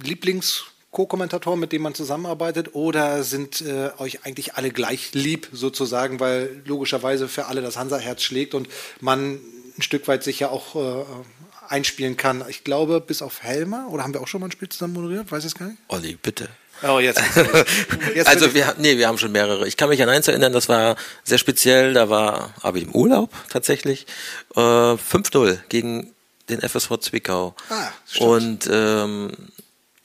[0.01, 2.75] Lieblings-Co-Kommentatoren, mit denen man zusammenarbeitet?
[2.75, 8.23] Oder sind äh, euch eigentlich alle gleich lieb sozusagen, weil logischerweise für alle das Hansa-Herz
[8.23, 8.69] schlägt und
[9.01, 9.41] man
[9.79, 11.05] ein Stück weit sich ja auch äh,
[11.69, 12.45] einspielen kann?
[12.49, 15.31] Ich glaube, bis auf Helmer, oder haben wir auch schon mal ein Spiel zusammen moderiert?
[15.31, 15.79] Weiß ich es gar nicht.
[15.89, 16.49] Olli, bitte.
[16.83, 17.21] Oh, jetzt.
[18.15, 19.67] jetzt also wir, nee, wir haben schon mehrere.
[19.67, 21.95] Ich kann mich an eins erinnern, das war sehr speziell.
[21.95, 24.07] Da war aber im Urlaub tatsächlich
[24.55, 26.13] äh, 5-0 gegen
[26.49, 27.55] den FSV Zwickau.
[27.71, 28.31] Ah, stimmt.
[28.31, 29.33] und ähm,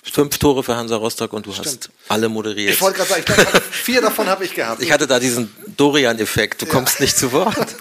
[0.04, 1.68] fünf Tore für Hansa Rostock und du Stimmt.
[1.68, 2.74] hast alle moderiert.
[2.74, 4.82] Ich wollte gerade sagen, ich glaub, vier davon habe ich gehabt.
[4.82, 6.62] Ich hatte da diesen Dorian-Effekt.
[6.62, 7.56] Du kommst nicht zu Wort.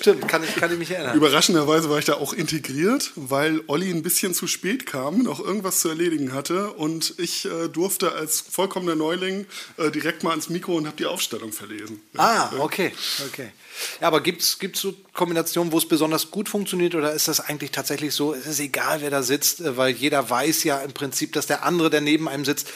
[0.00, 1.14] Stimmt, kann ich, kann ich mich erinnern.
[1.14, 5.80] Überraschenderweise war ich da auch integriert, weil Olli ein bisschen zu spät kam, noch irgendwas
[5.80, 9.46] zu erledigen hatte und ich äh, durfte als vollkommener Neuling
[9.76, 12.00] äh, direkt mal ans Mikro und habe die Aufstellung verlesen.
[12.16, 12.92] Ah, okay,
[13.26, 13.52] okay.
[14.00, 17.70] Ja, aber gibt es so Kombinationen, wo es besonders gut funktioniert oder ist das eigentlich
[17.70, 21.34] tatsächlich so, es ist egal, wer da sitzt, äh, weil jeder weiß ja im Prinzip,
[21.34, 22.68] dass der andere, der neben einem sitzt,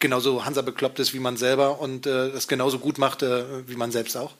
[0.00, 3.76] genauso Hansa bekloppt ist wie man selber und äh, das genauso gut macht äh, wie
[3.76, 4.34] man selbst auch?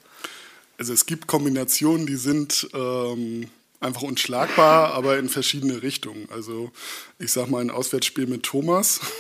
[0.78, 3.48] Also es gibt Kombinationen, die sind ähm,
[3.80, 6.28] einfach unschlagbar, aber in verschiedene Richtungen.
[6.30, 6.70] Also
[7.18, 9.00] ich sag mal ein Auswärtsspiel mit Thomas.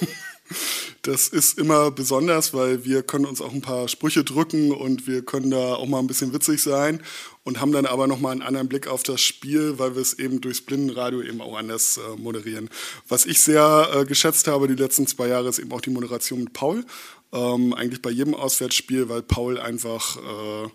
[1.02, 5.22] Das ist immer besonders, weil wir können uns auch ein paar Sprüche drücken und wir
[5.22, 7.02] können da auch mal ein bisschen witzig sein
[7.44, 10.40] und haben dann aber nochmal einen anderen Blick auf das Spiel, weil wir es eben
[10.40, 12.68] durchs Blindenradio eben auch anders äh, moderieren.
[13.08, 16.40] Was ich sehr äh, geschätzt habe die letzten zwei Jahre ist eben auch die Moderation
[16.40, 16.84] mit Paul.
[17.30, 20.68] Ähm, eigentlich bei jedem Auswärtsspiel, weil Paul einfach äh,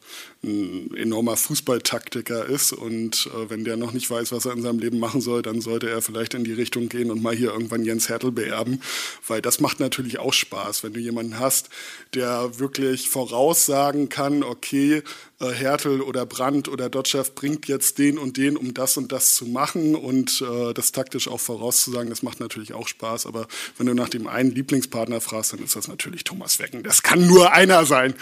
[0.43, 4.77] ein enormer Fußballtaktiker ist und äh, wenn der noch nicht weiß, was er in seinem
[4.77, 7.83] Leben machen soll, dann sollte er vielleicht in die Richtung gehen und mal hier irgendwann
[7.83, 8.81] Jens Hertel beerben,
[9.25, 11.69] weil das macht natürlich auch Spaß, wenn du jemanden hast,
[12.13, 15.01] der wirklich voraussagen kann, okay,
[15.39, 19.33] äh, Hertel oder Brandt oder Dotschew bringt jetzt den und den, um das und das
[19.33, 23.47] zu machen und äh, das taktisch auch vorauszusagen, das macht natürlich auch Spaß, aber
[23.77, 26.83] wenn du nach dem einen Lieblingspartner fragst, dann ist das natürlich Thomas Wecken.
[26.83, 28.13] Das kann nur einer sein.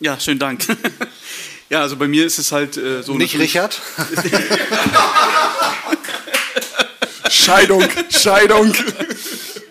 [0.00, 0.64] Ja, schönen Dank.
[1.70, 3.14] ja, also bei mir ist es halt äh, so.
[3.14, 3.80] Nicht Richard?
[7.30, 8.74] Scheidung, Scheidung.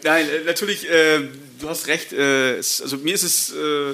[0.03, 1.27] Nein, äh, natürlich, äh,
[1.59, 2.13] du hast recht.
[2.13, 3.89] Äh, also mir ist es, äh,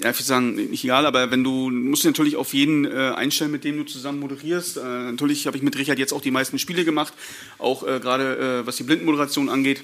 [0.00, 3.12] ja, ich würde sagen, nicht egal, aber wenn du musst du natürlich auf jeden äh,
[3.14, 4.78] einstellen, mit dem du zusammen moderierst.
[4.78, 7.12] Äh, natürlich habe ich mit Richard jetzt auch die meisten Spiele gemacht,
[7.58, 9.82] auch äh, gerade äh, was die Blindenmoderation angeht.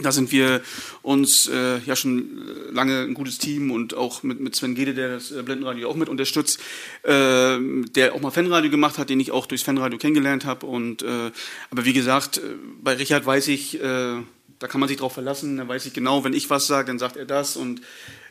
[0.00, 0.62] Da sind wir
[1.02, 2.40] uns äh, ja schon
[2.70, 5.96] lange ein gutes Team und auch mit, mit Sven Gede, der das äh, Blendenradio auch
[5.96, 6.60] mit unterstützt,
[7.02, 10.64] äh, der auch mal Fanradio gemacht hat, den ich auch durchs Fanradio kennengelernt habe.
[10.64, 11.30] Und äh,
[11.70, 12.40] aber wie gesagt, äh,
[12.82, 14.16] bei Richard weiß ich, äh,
[14.58, 15.58] da kann man sich drauf verlassen.
[15.58, 17.56] Da weiß ich genau, wenn ich was sage, dann sagt er das.
[17.58, 17.82] Und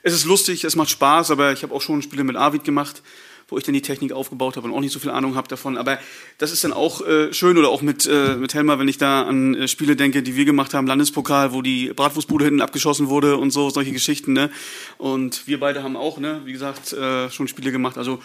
[0.01, 1.29] es ist lustig, es macht Spaß.
[1.29, 3.03] Aber ich habe auch schon Spiele mit Arvid gemacht
[3.51, 5.77] wo ich dann die Technik aufgebaut habe und auch nicht so viel Ahnung habe davon.
[5.77, 5.99] Aber
[6.39, 9.23] das ist dann auch äh, schön oder auch mit, äh, mit Helmer, wenn ich da
[9.23, 13.37] an äh, Spiele denke, die wir gemacht haben, Landespokal, wo die Bratwurstbude hinten abgeschossen wurde
[13.37, 14.33] und so, solche Geschichten.
[14.33, 14.49] Ne?
[14.97, 17.97] Und wir beide haben auch, ne, wie gesagt, äh, schon Spiele gemacht.
[17.97, 18.21] Also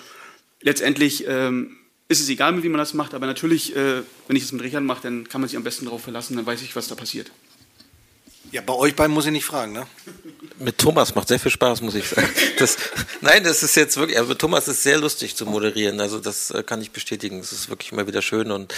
[0.62, 1.76] letztendlich ähm,
[2.08, 4.84] ist es egal, wie man das macht, aber natürlich, äh, wenn ich das mit Richard
[4.84, 7.30] mache, dann kann man sich am besten darauf verlassen, dann weiß ich, was da passiert.
[8.57, 9.86] Ja, bei euch beiden muss ich nicht fragen, ne?
[10.59, 12.26] Mit Thomas macht sehr viel Spaß, muss ich sagen.
[12.59, 12.78] Das,
[13.20, 16.00] nein, das ist jetzt wirklich, also Thomas ist sehr lustig zu moderieren.
[16.00, 17.38] Also das äh, kann ich bestätigen.
[17.40, 18.72] Es ist wirklich immer wieder schön und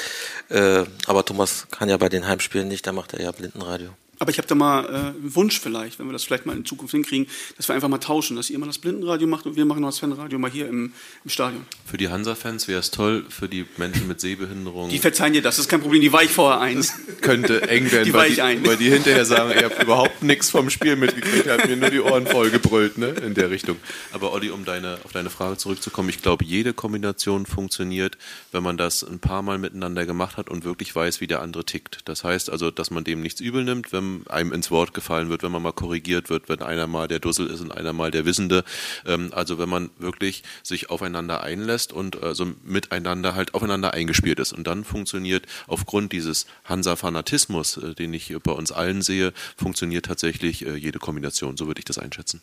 [0.48, 3.90] äh, aber Thomas kann ja bei den Heimspielen nicht, da macht er ja Blindenradio.
[4.18, 6.64] Aber ich habe da mal äh, einen Wunsch vielleicht, wenn wir das vielleicht mal in
[6.64, 9.64] Zukunft hinkriegen, dass wir einfach mal tauschen, dass ihr mal das Blindenradio macht und wir
[9.64, 10.92] machen das Fanradio mal hier im,
[11.24, 11.64] im Stadion.
[11.86, 14.90] Für die Hansa-Fans wäre es toll, für die Menschen mit Sehbehinderung.
[14.90, 16.76] Die verzeihen dir das, das ist kein Problem, die weich vorher ein.
[16.76, 18.66] Das könnte eng werden, Die weil, die, ein.
[18.66, 21.90] weil die hinterher sagen, ihr habt überhaupt nichts vom Spiel mitgekriegt, ihr habt mir nur
[21.90, 23.08] die Ohren voll gebrüllt, ne?
[23.08, 23.76] In der Richtung.
[24.12, 28.18] Aber Olli, um deine, auf deine Frage zurückzukommen, ich glaube, jede Kombination funktioniert,
[28.52, 31.64] wenn man das ein paar Mal miteinander gemacht hat und wirklich weiß, wie der andere
[31.64, 32.00] tickt.
[32.06, 35.42] Das heißt also, dass man dem nichts übel nimmt, wenn einem ins Wort gefallen wird,
[35.42, 38.24] wenn man mal korrigiert wird, wenn einer mal der Dussel ist und einer mal der
[38.24, 38.64] Wissende.
[39.06, 44.38] Ähm, also wenn man wirklich sich aufeinander einlässt und äh, so miteinander halt aufeinander eingespielt
[44.38, 44.52] ist.
[44.52, 50.66] Und dann funktioniert aufgrund dieses Hansa-Fanatismus, äh, den ich bei uns allen sehe, funktioniert tatsächlich
[50.66, 51.56] äh, jede Kombination.
[51.56, 52.40] So würde ich das einschätzen.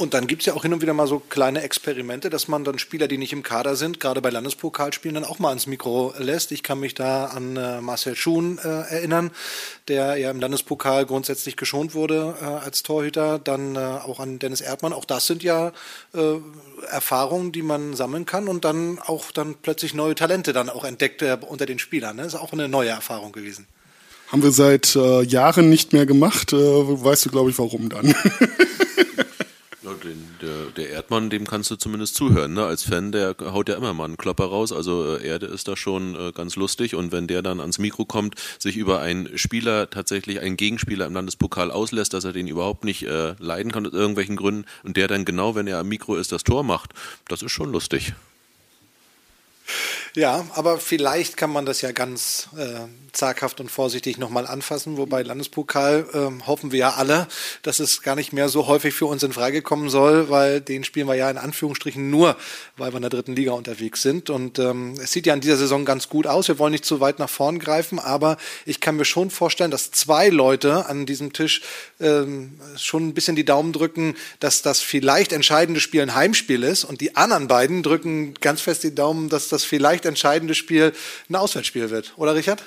[0.00, 2.62] Und dann gibt es ja auch hin und wieder mal so kleine Experimente, dass man
[2.62, 6.14] dann Spieler, die nicht im Kader sind, gerade bei Landespokalspielen, dann auch mal ans Mikro
[6.18, 6.52] lässt.
[6.52, 9.32] Ich kann mich da an äh, Marcel Schuhn äh, erinnern,
[9.88, 13.40] der ja im Landespokal grundsätzlich geschont wurde äh, als Torhüter.
[13.40, 14.92] Dann äh, auch an Dennis Erdmann.
[14.92, 15.72] Auch das sind ja
[16.14, 16.36] äh,
[16.92, 21.22] Erfahrungen, die man sammeln kann und dann auch dann plötzlich neue Talente dann auch entdeckt
[21.22, 22.14] äh, unter den Spielern.
[22.14, 22.22] Ne?
[22.22, 23.66] Das ist auch eine neue Erfahrung gewesen.
[24.28, 26.52] Haben wir seit äh, Jahren nicht mehr gemacht.
[26.52, 28.14] Äh, weißt du, glaube ich, warum dann?
[30.08, 32.54] Den, der, der Erdmann, dem kannst du zumindest zuhören.
[32.54, 32.64] Ne?
[32.64, 34.72] Als Fan, der haut ja immer mal einen Klopper raus.
[34.72, 36.94] Also äh, Erde ist da schon äh, ganz lustig.
[36.94, 41.12] Und wenn der dann ans Mikro kommt, sich über einen Spieler, tatsächlich einen Gegenspieler im
[41.12, 45.08] Landespokal auslässt, dass er den überhaupt nicht äh, leiden kann aus irgendwelchen Gründen und der
[45.08, 46.94] dann genau, wenn er am Mikro ist, das Tor macht,
[47.28, 48.14] das ist schon lustig.
[50.18, 54.96] Ja, aber vielleicht kann man das ja ganz äh, zaghaft und vorsichtig nochmal anfassen.
[54.96, 57.28] Wobei Landespokal ähm, hoffen wir ja alle,
[57.62, 60.82] dass es gar nicht mehr so häufig für uns in Frage kommen soll, weil den
[60.82, 62.36] spielen wir ja in Anführungsstrichen nur,
[62.76, 64.28] weil wir in der dritten Liga unterwegs sind.
[64.28, 66.48] Und ähm, es sieht ja in dieser Saison ganz gut aus.
[66.48, 69.92] Wir wollen nicht zu weit nach vorn greifen, aber ich kann mir schon vorstellen, dass
[69.92, 71.62] zwei Leute an diesem Tisch
[72.00, 76.82] ähm, schon ein bisschen die Daumen drücken, dass das vielleicht entscheidende Spiel ein Heimspiel ist
[76.82, 80.92] und die anderen beiden drücken ganz fest die Daumen, dass das vielleicht entscheidende Spiel
[81.28, 82.14] ein Auswärtsspiel wird.
[82.16, 82.62] Oder Richard?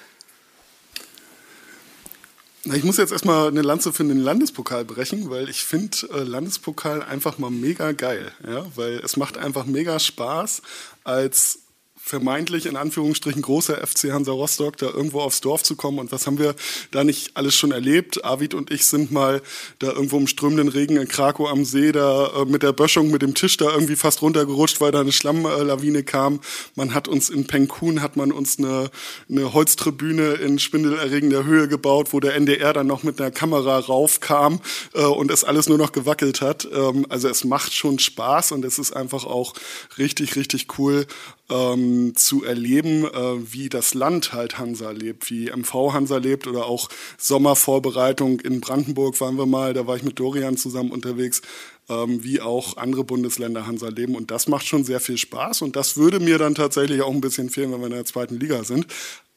[2.64, 6.22] Na, ich muss jetzt erstmal eine Lanze für den Landespokal brechen, weil ich finde äh,
[6.22, 8.32] Landespokal einfach mal mega geil.
[8.48, 8.66] Ja?
[8.76, 10.62] Weil es macht einfach mega Spaß,
[11.04, 11.61] als
[12.04, 16.00] vermeintlich in Anführungsstrichen großer FC Hansa Rostock da irgendwo aufs Dorf zu kommen.
[16.00, 16.56] Und was haben wir
[16.90, 18.26] da nicht alles schon erlebt?
[18.26, 19.42] Arvid und ich sind mal
[19.80, 23.22] da irgendwo im strömenden Regen in Krakow am See da äh, mit der Böschung, mit
[23.22, 26.42] dem Tisch da irgendwie fast runtergerutscht, weil da eine Schlammlawine kam.
[26.76, 28.90] Man hat uns in Penkun hat man uns eine,
[29.30, 34.60] eine Holztribüne in spindelerregender Höhe gebaut, wo der NDR dann noch mit einer Kamera raufkam
[34.94, 36.68] äh, und es alles nur noch gewackelt hat.
[36.74, 39.54] Ähm, also es macht schon Spaß und es ist einfach auch
[39.98, 41.06] richtig, richtig cool,
[41.52, 46.66] ähm, zu erleben, äh, wie das Land halt Hansa lebt, wie MV Hansa lebt oder
[46.66, 51.42] auch Sommervorbereitung in Brandenburg waren wir mal, da war ich mit Dorian zusammen unterwegs,
[51.90, 55.76] ähm, wie auch andere Bundesländer Hansa leben und das macht schon sehr viel Spaß und
[55.76, 58.64] das würde mir dann tatsächlich auch ein bisschen fehlen, wenn wir in der zweiten Liga
[58.64, 58.88] sind.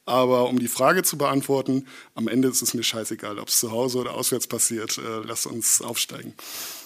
[0.07, 3.71] Aber um die Frage zu beantworten, am Ende ist es mir scheißegal, ob es zu
[3.71, 4.99] Hause oder auswärts passiert.
[4.99, 6.35] Äh, lass uns aufsteigen.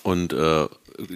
[0.05, 0.69] Und äh,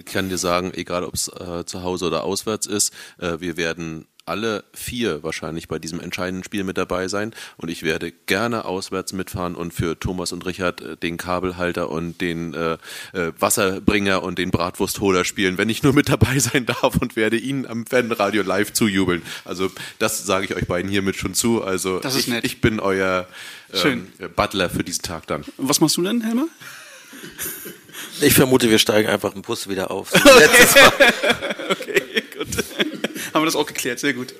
[0.05, 4.07] kann dir sagen, egal ob es äh, zu Hause oder auswärts ist, äh, wir werden
[4.25, 9.11] alle vier wahrscheinlich bei diesem entscheidenden Spiel mit dabei sein und ich werde gerne auswärts
[9.11, 12.77] mitfahren und für Thomas und Richard äh, den Kabelhalter und den äh,
[13.13, 17.37] äh, Wasserbringer und den Bratwurstholer spielen, wenn ich nur mit dabei sein darf und werde
[17.37, 19.23] Ihnen am Fanradio live zujubeln.
[19.43, 19.69] Also
[19.99, 21.63] das sage ich euch beiden hiermit schon zu.
[21.63, 22.45] Also Das ist ich, nett.
[22.45, 23.27] ich bin euer
[23.73, 25.43] ähm, Butler für diesen Tag dann.
[25.57, 26.47] Was machst du denn, Helmer?
[28.21, 30.11] Ich vermute, wir steigen einfach im Bus wieder auf.
[30.13, 30.49] So Mal.
[31.69, 32.47] okay, gut.
[33.33, 34.33] Haben wir das auch geklärt, sehr gut.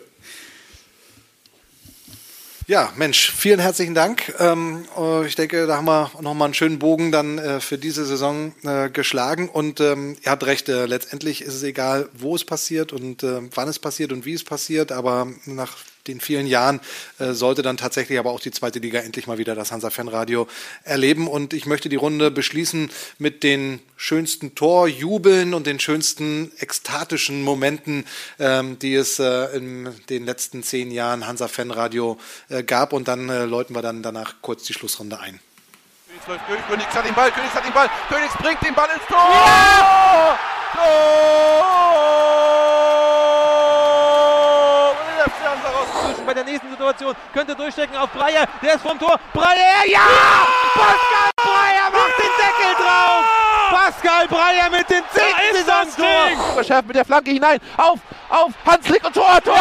[2.66, 4.34] Ja, Mensch, vielen herzlichen Dank.
[4.40, 8.06] Ähm, äh, ich denke, da haben wir nochmal einen schönen Bogen dann äh, für diese
[8.06, 9.50] Saison äh, geschlagen.
[9.50, 13.80] Und ähm, ihr habt recht, letztendlich ist es egal, wo es passiert und wann es
[13.80, 14.94] passiert und wie es passiert.
[14.94, 15.76] Aber nach
[16.08, 16.82] den vielen Jahren
[17.20, 20.48] äh, sollte dann tatsächlich aber auch die zweite Liga endlich mal wieder das Hansa Fanradio
[20.84, 21.28] erleben.
[21.28, 22.90] Und ich möchte die Runde beschließen
[23.20, 28.06] mit den schönsten Torjubeln und den schönsten ekstatischen Momenten,
[28.40, 32.18] ähm, die es äh, in den letzten zehn Jahren Hansa Fanradio
[32.50, 32.94] äh, gab.
[32.94, 35.40] Und dann äh, läuten wir dann danach kurz die Schlussrunde ein.
[36.26, 38.90] Königs läuft König, Königs hat den Ball, Königs hat den Ball, Königs bringt den Ball
[38.94, 39.18] ins Tor!
[39.18, 40.40] Ja!
[40.74, 41.24] Tor!
[45.00, 47.16] Und der FC bei der nächsten Situation.
[47.34, 48.46] Könnte durchstecken auf Breyer.
[48.62, 49.18] Der ist vom Tor.
[49.34, 50.00] Breyer, ja!
[50.74, 53.24] Pascal Breyer macht den Deckel drauf!
[53.72, 56.64] Pascal Breyer mit dem zehnten Saisontor.
[56.64, 57.60] Schärft mit der Flanke hinein.
[57.78, 59.56] Auf, auf, Hanslik und Tor, Tor!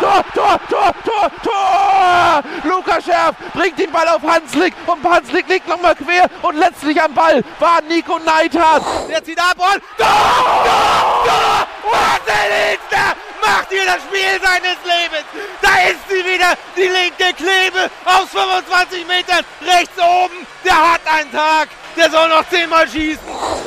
[0.00, 2.42] Tor, Tor, Tor, Tor, Tor!
[2.62, 7.12] Lukas Schärf bringt den Ball auf Hanslik und Hanslik liegt nochmal quer und letztlich am
[7.14, 8.84] Ball war Nico Neithardt.
[9.08, 10.06] Der zieht ab und Tor!
[10.06, 11.24] Tor!
[11.26, 11.66] Tor!
[11.90, 15.24] Marcel Ilsner macht hier das Spiel seines Lebens.
[15.60, 20.46] Da ist sie wieder, die linke Klebe aus 25 Metern rechts oben.
[20.64, 21.68] Der hat einen Tag.
[21.96, 23.18] Der soll noch zehnmal schießen.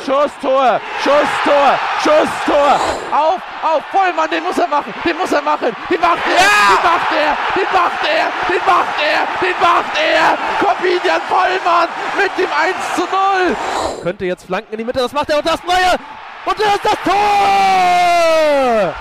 [0.06, 2.80] Schusstor, Schusstor, Schusstor.
[3.12, 5.76] Auf, auf, Vollmann, den muss er machen, den muss er machen.
[5.90, 10.38] Den macht er, den macht er, den macht er, den macht er, den macht er.
[10.60, 14.02] Corbinian Vollmann mit dem 1 zu 0.
[14.04, 15.98] Könnte jetzt flanken in die Mitte, das macht er und das Neue.
[16.46, 18.94] Und das ist das Tor!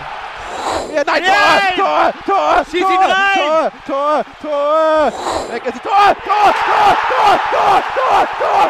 [0.93, 1.75] Ja, nein, Nein!
[1.77, 3.71] Tor, Tor, Tor, Schieß ihn Tor, rein!
[3.87, 5.13] Tor, Tor, Tor.
[5.51, 8.69] Weg ist Tor, Tor, Tor, Tor, Tor, Tor, Tor, Tor,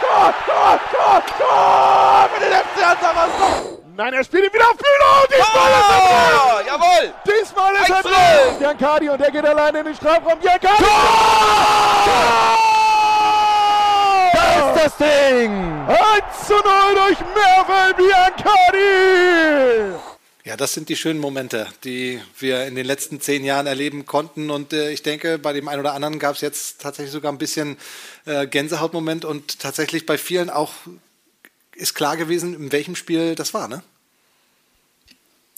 [0.00, 2.28] Tor, Tor, Tor, Tor.
[2.40, 3.78] Den FC Hansa Rostock.
[3.98, 4.78] Nein, er spielt ihn wieder auf und
[5.28, 6.66] diesmal ist er drin!
[6.68, 7.12] Jawohl!
[7.26, 8.58] Diesmal ist er 1 zu drin!
[8.60, 10.38] Biancardi und der geht alleine in den Strafraum.
[10.38, 10.84] Biancardi!
[14.32, 15.52] Da ist das Ding!
[15.88, 15.98] 1
[16.46, 16.62] zu 0
[16.94, 19.98] durch Mervel Biancardi!
[20.48, 24.48] Ja, das sind die schönen Momente, die wir in den letzten zehn Jahren erleben konnten.
[24.48, 27.36] Und äh, ich denke, bei dem einen oder anderen gab es jetzt tatsächlich sogar ein
[27.36, 27.76] bisschen
[28.24, 30.72] äh, Gänsehautmoment und tatsächlich bei vielen auch
[31.74, 33.82] ist klar gewesen, in welchem Spiel das war, ne?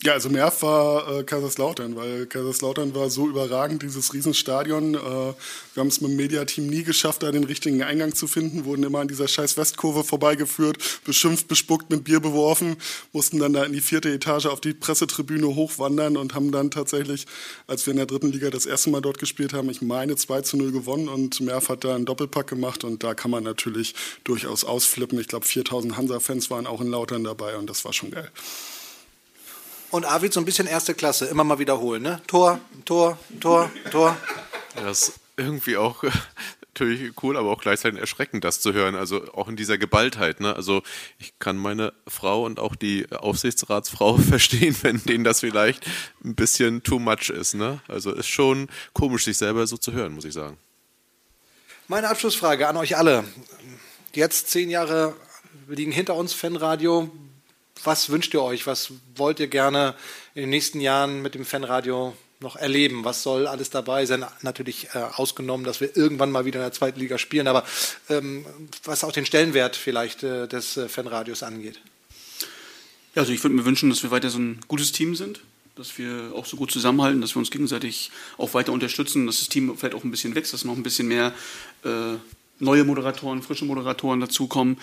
[0.03, 4.95] Ja, also Merv war äh, Kaiserslautern, weil Kaiserslautern war so überragend, dieses Riesenstadion.
[4.95, 5.35] Äh, wir
[5.77, 9.01] haben es mit dem Mediateam nie geschafft, da den richtigen Eingang zu finden, wurden immer
[9.01, 12.77] an dieser scheiß Westkurve vorbeigeführt, beschimpft, bespuckt, mit Bier beworfen,
[13.13, 17.27] mussten dann da in die vierte Etage auf die Pressetribüne hochwandern und haben dann tatsächlich,
[17.67, 20.41] als wir in der dritten Liga das erste Mal dort gespielt haben, ich meine 2
[20.41, 23.95] zu 0 gewonnen und Merv hat da einen Doppelpack gemacht und da kann man natürlich
[24.25, 25.21] durchaus ausflippen.
[25.21, 28.31] Ich glaube, 4000 Hansa-Fans waren auch in Lautern dabei und das war schon geil.
[29.91, 32.23] Und Arvid so ein bisschen erste Klasse, immer mal wiederholen, ne?
[32.27, 34.17] Tor, Tor, Tor, Tor.
[34.77, 36.05] Das ist irgendwie auch
[36.81, 38.95] natürlich cool, aber auch gleichzeitig erschreckend, das zu hören.
[38.95, 40.41] Also auch in dieser Geballtheit.
[40.41, 40.55] Ne?
[40.55, 40.83] Also
[41.19, 45.85] ich kann meine Frau und auch die Aufsichtsratsfrau verstehen, wenn denen das vielleicht
[46.25, 47.55] ein bisschen too much ist.
[47.55, 47.81] Ne?
[47.89, 50.57] Also ist schon komisch, sich selber so zu hören, muss ich sagen.
[51.89, 53.25] Meine Abschlussfrage an euch alle.
[54.15, 55.17] Jetzt zehn Jahre
[55.67, 57.11] liegen hinter uns, Fanradio.
[57.85, 58.67] Was wünscht ihr euch?
[58.67, 59.95] Was wollt ihr gerne
[60.35, 63.05] in den nächsten Jahren mit dem Fanradio noch erleben?
[63.05, 64.25] Was soll alles dabei sein?
[64.43, 67.65] Natürlich äh, ausgenommen, dass wir irgendwann mal wieder in der zweiten Liga spielen, aber
[68.09, 68.47] ähm,
[68.85, 71.81] was auch den Stellenwert vielleicht äh, des äh, Fanradios angeht.
[73.15, 75.41] Ja, also ich würde mir wünschen, dass wir weiter so ein gutes Team sind,
[75.77, 79.49] dass wir auch so gut zusammenhalten, dass wir uns gegenseitig auch weiter unterstützen, dass das
[79.49, 81.35] Team vielleicht auch ein bisschen wächst, dass noch ein bisschen mehr
[81.85, 82.17] äh,
[82.59, 84.79] neue Moderatoren, frische Moderatoren dazukommen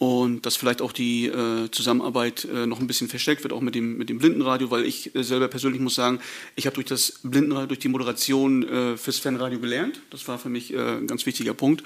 [0.00, 3.74] und dass vielleicht auch die äh, Zusammenarbeit äh, noch ein bisschen verstärkt wird, auch mit
[3.74, 6.20] dem, mit dem Blindenradio, weil ich äh, selber persönlich muss sagen,
[6.56, 10.00] ich habe durch das Blindenradio, durch die Moderation äh, fürs Fanradio gelernt.
[10.08, 11.84] Das war für mich äh, ein ganz wichtiger Punkt.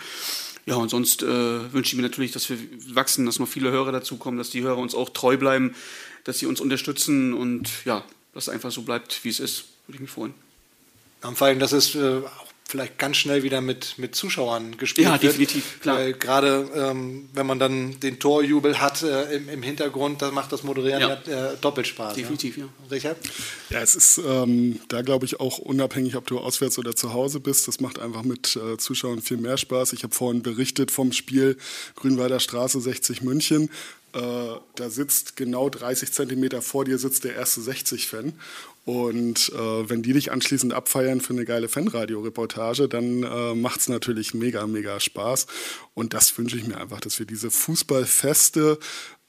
[0.65, 2.57] Ja, und sonst äh, wünsche ich mir natürlich, dass wir
[2.95, 5.75] wachsen, dass noch viele Hörer dazukommen, dass die Hörer uns auch treu bleiben,
[6.23, 9.65] dass sie uns unterstützen und ja, dass es einfach so bleibt, wie es ist.
[9.89, 10.35] Würde ich mich freuen.
[11.21, 15.13] Vor allem, dass es äh, auch vielleicht ganz schnell wieder mit, mit Zuschauern gespielt Ja,
[15.13, 15.23] wird.
[15.25, 15.99] definitiv, klar.
[15.99, 20.51] Weil gerade ähm, wenn man dann den Torjubel hat äh, im, im Hintergrund, dann macht
[20.51, 21.53] das Moderieren ja, Ja.
[21.53, 22.15] äh, doppelt Spaß.
[22.15, 22.65] Definitiv, ja.
[22.65, 22.71] Ne?
[22.91, 23.19] Richard?
[23.71, 27.39] Ja, es ist ähm, da, glaube ich, auch unabhängig, ob du auswärts oder zu Hause
[27.41, 27.69] bist.
[27.69, 29.93] Das macht einfach mit äh, Zuschauern viel mehr Spaß.
[29.93, 31.57] Ich habe vorhin berichtet vom Spiel
[31.97, 33.71] Grünwalder Straße 60 München.
[34.15, 38.35] Äh, da sitzt genau 30 Zentimeter vor dir sitzt der erste 60-Fan.
[38.85, 43.89] Und äh, wenn die dich anschließend abfeiern für eine geile Fanradio-Reportage, dann äh, macht es
[43.89, 45.47] natürlich mega, mega Spaß.
[45.95, 48.79] Und das wünsche ich mir einfach, dass wir diese Fußballfeste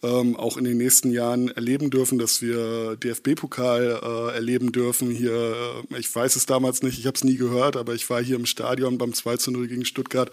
[0.03, 5.09] ähm, auch in den nächsten Jahren erleben dürfen, dass wir DFB-Pokal äh, erleben dürfen.
[5.09, 8.21] Hier, äh, ich weiß es damals nicht, ich habe es nie gehört, aber ich war
[8.21, 10.31] hier im Stadion beim 2 zu 0 gegen Stuttgart.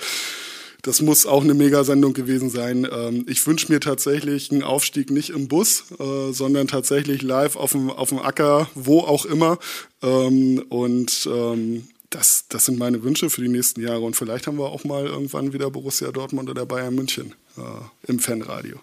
[0.83, 2.87] Das muss auch eine Megasendung gewesen sein.
[2.91, 7.71] Ähm, ich wünsche mir tatsächlich einen Aufstieg nicht im Bus, äh, sondern tatsächlich live auf
[7.71, 9.59] dem, auf dem Acker, wo auch immer.
[10.03, 14.01] Ähm, und ähm, das, das sind meine Wünsche für die nächsten Jahre.
[14.01, 18.19] Und vielleicht haben wir auch mal irgendwann wieder Borussia Dortmund oder Bayern München äh, im
[18.19, 18.81] Fanradio.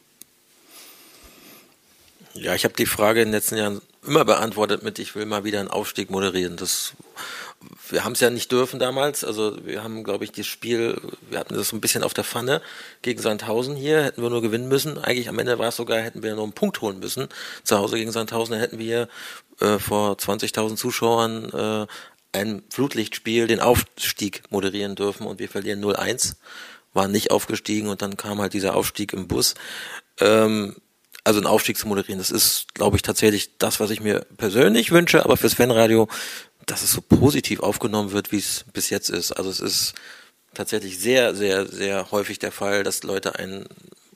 [2.34, 5.44] Ja, ich habe die Frage in den letzten Jahren immer beantwortet mit, ich will mal
[5.44, 6.56] wieder einen Aufstieg moderieren.
[6.56, 6.94] Das,
[7.90, 9.24] wir haben es ja nicht dürfen damals.
[9.24, 11.00] Also wir haben, glaube ich, das Spiel,
[11.30, 12.62] wir hatten das so ein bisschen auf der Pfanne
[13.02, 14.98] gegen Sandhausen hier, hätten wir nur gewinnen müssen.
[14.98, 17.28] Eigentlich am Ende war es sogar, hätten wir nur einen Punkt holen müssen.
[17.64, 19.10] Zu Hause gegen Sandhausen hätten wir
[19.60, 21.88] äh, vor 20.000 Zuschauern äh,
[22.32, 26.36] ein Flutlichtspiel den Aufstieg moderieren dürfen und wir verlieren 0-1,
[26.94, 29.56] waren nicht aufgestiegen und dann kam halt dieser Aufstieg im Bus.
[30.20, 30.76] Ähm,
[31.24, 34.92] also einen Aufstieg zu moderieren, das ist, glaube ich, tatsächlich das, was ich mir persönlich
[34.92, 36.08] wünsche, aber fürs Fanradio,
[36.70, 39.32] dass es so positiv aufgenommen wird, wie es bis jetzt ist.
[39.32, 39.94] Also es ist
[40.54, 43.66] tatsächlich sehr, sehr, sehr häufig der Fall, dass Leute einen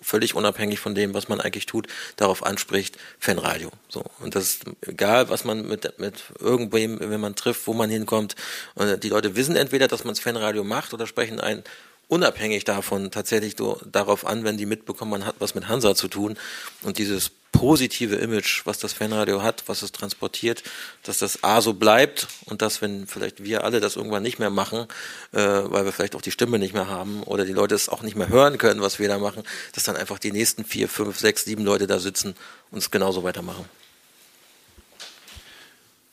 [0.01, 3.71] völlig unabhängig von dem, was man eigentlich tut, darauf anspricht, Fanradio.
[3.87, 4.03] So.
[4.19, 8.35] Und das ist egal, was man mit, mit irgendwem, wenn man trifft, wo man hinkommt.
[8.75, 11.63] Und die Leute wissen entweder, dass man Fanradio macht oder sprechen einen
[12.07, 16.07] unabhängig davon tatsächlich so darauf an, wenn die mitbekommen, man hat was mit Hansa zu
[16.07, 16.37] tun.
[16.83, 20.63] Und dieses positive Image, was das Fanradio hat, was es transportiert,
[21.03, 24.49] dass das A so bleibt und dass, wenn vielleicht wir alle das irgendwann nicht mehr
[24.49, 24.87] machen,
[25.31, 28.01] äh, weil wir vielleicht auch die Stimme nicht mehr haben oder die Leute es auch
[28.01, 29.43] nicht mehr hören können, was wir da machen,
[29.73, 32.35] dass dann einfach die nächsten vier, fünf, sechs, sieben Leute da sitzen
[32.71, 33.65] und es genauso weitermachen.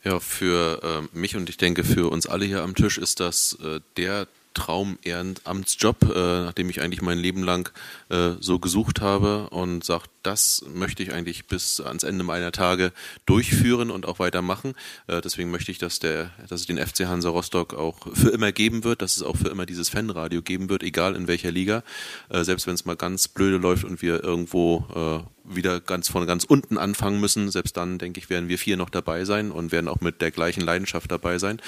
[0.03, 0.81] Ja, für
[1.13, 4.27] äh, mich und ich denke für uns alle hier am Tisch ist das äh, der
[4.53, 7.71] Traum-Ehrenamtsjob, äh, nachdem ich eigentlich mein Leben lang
[8.09, 12.91] äh, so gesucht habe und sagt, das möchte ich eigentlich bis ans Ende meiner Tage
[13.25, 14.75] durchführen und auch weitermachen.
[15.07, 18.51] Äh, deswegen möchte ich, dass, der, dass es den FC Hansa Rostock auch für immer
[18.51, 21.83] geben wird, dass es auch für immer dieses Fanradio geben wird, egal in welcher Liga.
[22.29, 26.27] Äh, selbst wenn es mal ganz blöde läuft und wir irgendwo äh, wieder ganz von
[26.27, 29.71] ganz unten anfangen müssen, selbst dann, denke ich, werden wir vier noch dabei sein und
[29.71, 31.59] werden auch mit der gleichen Leidenschaft dabei sein.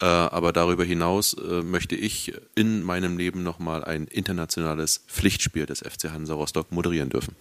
[0.00, 6.34] Aber darüber hinaus möchte ich in meinem Leben nochmal ein internationales Pflichtspiel des FC Hansa
[6.34, 7.34] Rostock moderieren dürfen.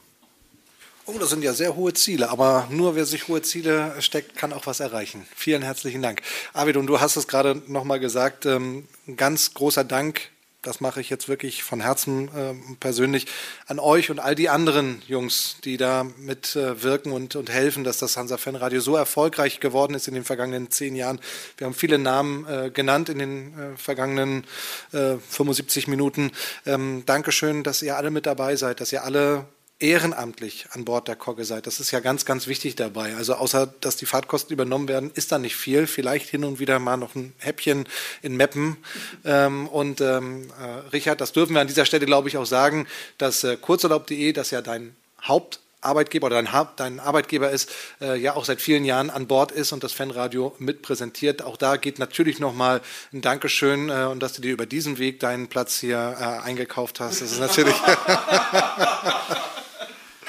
[1.10, 4.52] Oh, das sind ja sehr hohe Ziele, aber nur wer sich hohe Ziele steckt, kann
[4.52, 5.26] auch was erreichen.
[5.34, 6.22] Vielen herzlichen Dank.
[6.52, 10.30] Arvid, und du hast es gerade nochmal gesagt, ähm, ganz großer Dank
[10.68, 13.28] das mache ich jetzt wirklich von Herzen äh, persönlich
[13.68, 18.00] an euch und all die anderen Jungs, die da mitwirken äh, und, und helfen, dass
[18.00, 21.22] das Hansa Fanradio so erfolgreich geworden ist in den vergangenen zehn Jahren.
[21.58, 24.44] Wir haben viele Namen äh, genannt in den äh, vergangenen
[24.92, 26.32] 75 äh, Minuten.
[26.66, 29.46] Ähm, Dankeschön, dass ihr alle mit dabei seid, dass ihr alle
[29.80, 31.68] ehrenamtlich an Bord der Kogge seid.
[31.68, 33.16] Das ist ja ganz, ganz wichtig dabei.
[33.16, 35.86] Also außer, dass die Fahrtkosten übernommen werden, ist da nicht viel.
[35.86, 37.88] Vielleicht hin und wieder mal noch ein Häppchen
[38.24, 38.78] in Meppen.
[39.24, 42.88] Ähm, und ähm, äh, Richard, das dürfen wir an dieser Stelle, glaube ich, auch sagen,
[43.20, 44.96] dass äh, kurzurlaub.de, das ja dein
[45.28, 47.70] Haupt Arbeitgeber oder dein, dein Arbeitgeber ist,
[48.02, 51.44] äh, ja auch seit vielen Jahren an Bord ist und das Fanradio mitpräsentiert.
[51.44, 52.82] Auch da geht natürlich nochmal
[53.14, 57.00] ein Dankeschön äh, und dass du dir über diesen Weg deinen Platz hier äh, eingekauft
[57.00, 57.22] hast.
[57.22, 57.76] Das ist natürlich.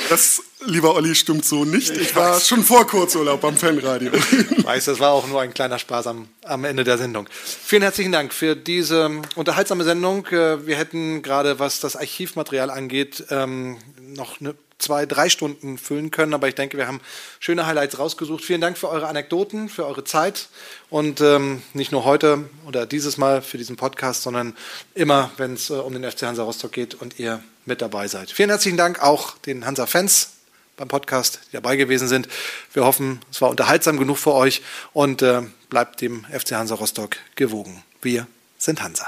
[0.08, 1.90] Das, lieber Olli, stimmt so nicht.
[1.90, 4.12] Ich, war schon vor Kurzurlaub am Fanradio.
[4.14, 7.28] Ich weiß, das war auch nur ein kleiner Spaß am, am Ende der Sendung.
[7.32, 10.26] Vielen herzlichen Dank für diese unterhaltsame Sendung.
[10.26, 16.10] Äh, wir hätten gerade, was das Archivmaterial angeht, ähm, noch eine zwei, drei Stunden füllen
[16.10, 16.34] können.
[16.34, 17.00] Aber ich denke, wir haben
[17.40, 18.44] schöne Highlights rausgesucht.
[18.44, 20.48] Vielen Dank für eure Anekdoten, für eure Zeit
[20.90, 24.56] und ähm, nicht nur heute oder dieses Mal für diesen Podcast, sondern
[24.94, 28.30] immer, wenn es äh, um den FC Hansa Rostock geht und ihr mit dabei seid.
[28.30, 30.30] Vielen herzlichen Dank auch den Hansa-Fans
[30.76, 32.28] beim Podcast, die dabei gewesen sind.
[32.72, 37.16] Wir hoffen, es war unterhaltsam genug für euch und äh, bleibt dem FC Hansa Rostock
[37.34, 37.82] gewogen.
[38.00, 38.26] Wir
[38.58, 39.06] sind Hansa.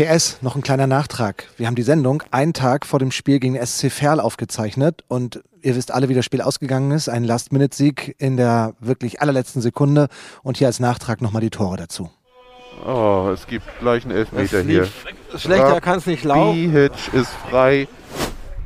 [0.00, 1.46] PS, noch ein kleiner Nachtrag.
[1.58, 5.76] Wir haben die Sendung einen Tag vor dem Spiel gegen SC Verl aufgezeichnet und ihr
[5.76, 7.10] wisst alle, wie das Spiel ausgegangen ist.
[7.10, 10.08] Ein Last-Minute-Sieg in der wirklich allerletzten Sekunde
[10.42, 12.08] und hier als Nachtrag nochmal die Tore dazu.
[12.86, 14.88] Oh, es gibt gleich einen Elfmeter hier.
[15.36, 16.54] Schlechter kann es nicht laufen.
[16.54, 17.86] Bihic ist frei.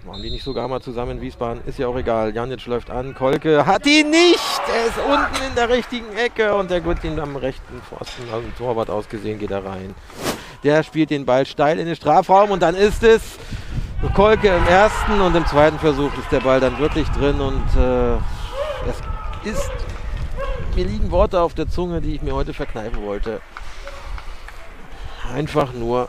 [0.06, 1.64] Machen die nicht sogar mal zusammen in Wiesbaden?
[1.66, 2.32] Ist ja auch egal.
[2.32, 3.12] Janic läuft an.
[3.12, 4.62] Kolke hat ihn nicht.
[4.72, 8.46] Er ist unten in der richtigen Ecke und der wird ihn am rechten Pfosten, also
[8.56, 9.96] Torwart ausgesehen, geht er rein.
[10.64, 13.22] Der spielt den Ball steil in den Strafraum und dann ist es
[14.14, 18.14] Kolke im ersten und im zweiten Versuch ist der Ball dann wirklich drin und äh,
[18.88, 19.00] es
[19.44, 19.70] ist,
[20.76, 23.40] mir liegen Worte auf der Zunge, die ich mir heute verkneifen wollte.
[25.34, 26.08] Einfach nur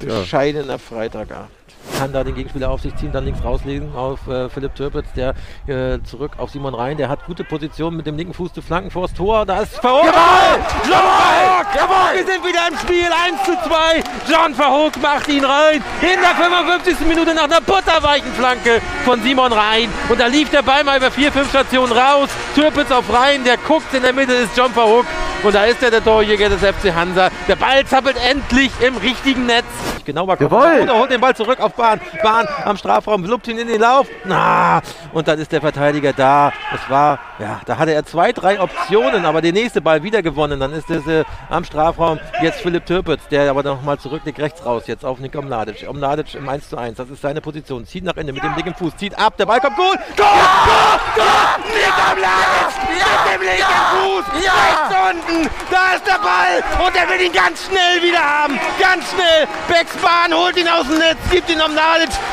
[0.00, 1.59] bescheidener Freitagabend
[2.00, 5.34] kann da den Gegenspieler auf sich ziehen, dann links rauslegen auf äh, Philipp Türpitz, der
[5.66, 8.90] äh, zurück auf Simon Rhein, der hat gute Position mit dem linken Fuß zu flanken
[8.90, 10.06] vors Tor, da ist Verhoek!
[10.06, 10.90] Jawohl!
[10.90, 11.66] Jawohl!
[11.76, 12.14] Jawohl!
[12.14, 16.34] Wir sind wieder im Spiel, 1 zu 2, John Verhoek macht ihn rein, in der
[16.42, 17.06] 55.
[17.06, 21.08] Minute nach einer butterweichen Flanke von Simon Rhein und da lief der Ball mal über
[21.08, 25.04] 4-5 Stationen raus, Türpitz auf Rhein, der guckt, in der Mitte ist John Verhoek
[25.42, 27.30] Und da ist er, der Torjäger des FC Hansa.
[27.48, 29.64] Der Ball zappelt endlich im richtigen Netz.
[30.04, 30.80] Genau mal Jawohl.
[30.80, 32.00] Und er holt den Ball zurück auf Bahn.
[32.22, 34.06] Bahn am Strafraum, luppt ihn in den Lauf.
[34.24, 34.80] Na,
[35.12, 36.52] und dann ist der Verteidiger da.
[36.74, 40.60] Es war, ja, da hatte er zwei, drei Optionen, aber der nächste Ball wieder gewonnen.
[40.60, 44.84] Dann ist es äh, am Strafraum jetzt Philipp Türpitz, der aber nochmal zurücklegt rechts raus,
[44.86, 45.88] jetzt auf Nick Omladic.
[45.88, 47.86] Omladic im 1 zu 1, das ist seine Position.
[47.86, 49.98] Zieht nach innen mit dem linken Fuß, zieht ab, der Ball kommt gut.
[50.16, 50.26] Tor!
[50.26, 51.00] Tor!
[51.16, 51.64] Tor!
[51.74, 54.24] Nick Omladic mit dem linken Fuß.
[54.34, 58.58] Rechts unten, da ist der Ball und er will ihn ganz schnell wieder haben.
[58.78, 59.46] Ganz schnell.
[59.68, 61.79] Becks Bahn holt ihn aus dem Netz, gibt ihn Omladic.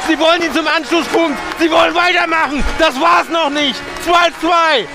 [0.07, 1.37] Sie wollen ihn zum Anschlusspunkt.
[1.59, 2.63] Sie wollen weitermachen.
[2.79, 3.75] Das war's noch nicht.
[4.05, 4.85] 2-2.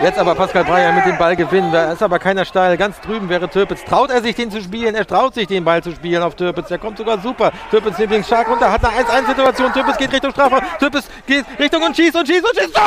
[0.00, 1.72] Jetzt aber Pascal Breyer mit dem Ball gewinnen.
[1.72, 2.76] Da ist aber keiner steil.
[2.76, 3.84] Ganz drüben wäre Türpitz.
[3.84, 4.94] Traut er sich den zu spielen?
[4.94, 6.68] Er traut sich den Ball zu spielen auf Türpitz.
[6.68, 7.50] Der kommt sogar super.
[7.70, 8.70] Türpitz nimmt den stark runter.
[8.70, 9.72] Hat eine 1-1-Situation.
[9.72, 10.60] Türpitz geht Richtung Strafraum.
[10.78, 12.74] Türpitz geht Richtung und schießt und schießt und schießt.
[12.74, 12.82] Tor!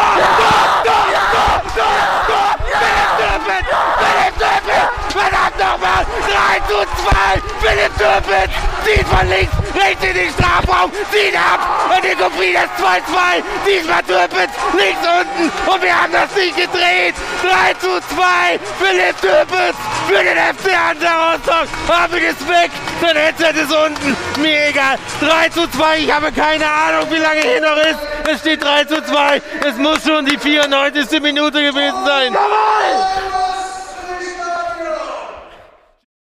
[0.84, 0.94] Tor!
[1.34, 1.62] Tor!
[1.76, 1.84] Tor!
[1.84, 2.26] Tor!
[2.28, 2.56] Tor!
[2.66, 3.68] Philipp Türpitz!
[4.00, 5.01] Philipp Türpitz!
[5.12, 6.06] Verdammt nochmal!
[6.28, 7.42] 3 zu 2!
[7.62, 8.52] Philipp Türpitz!
[8.84, 11.60] Zieht von links, rechts in den Strafraum, zieht ab
[11.96, 13.44] und die Kopie das 2-2.
[13.68, 17.14] Diesmal Türpitz links unten und wir haben das Ding gedreht.
[17.44, 18.60] 3 zu 2.
[18.80, 19.78] Philipp Türpitz
[20.08, 21.68] für den FC Hansa Rostock.
[21.88, 22.72] Haben wir es weg.
[23.02, 24.18] Sein Headset ist unten.
[24.42, 24.98] Mir egal.
[25.20, 26.00] 3 zu 2.
[26.00, 28.00] Ich habe keine Ahnung, wie lange hier noch ist.
[28.32, 29.42] Es steht 3 zu 2.
[29.68, 31.22] Es muss schon die 94.
[31.22, 32.36] Minute gewesen sein.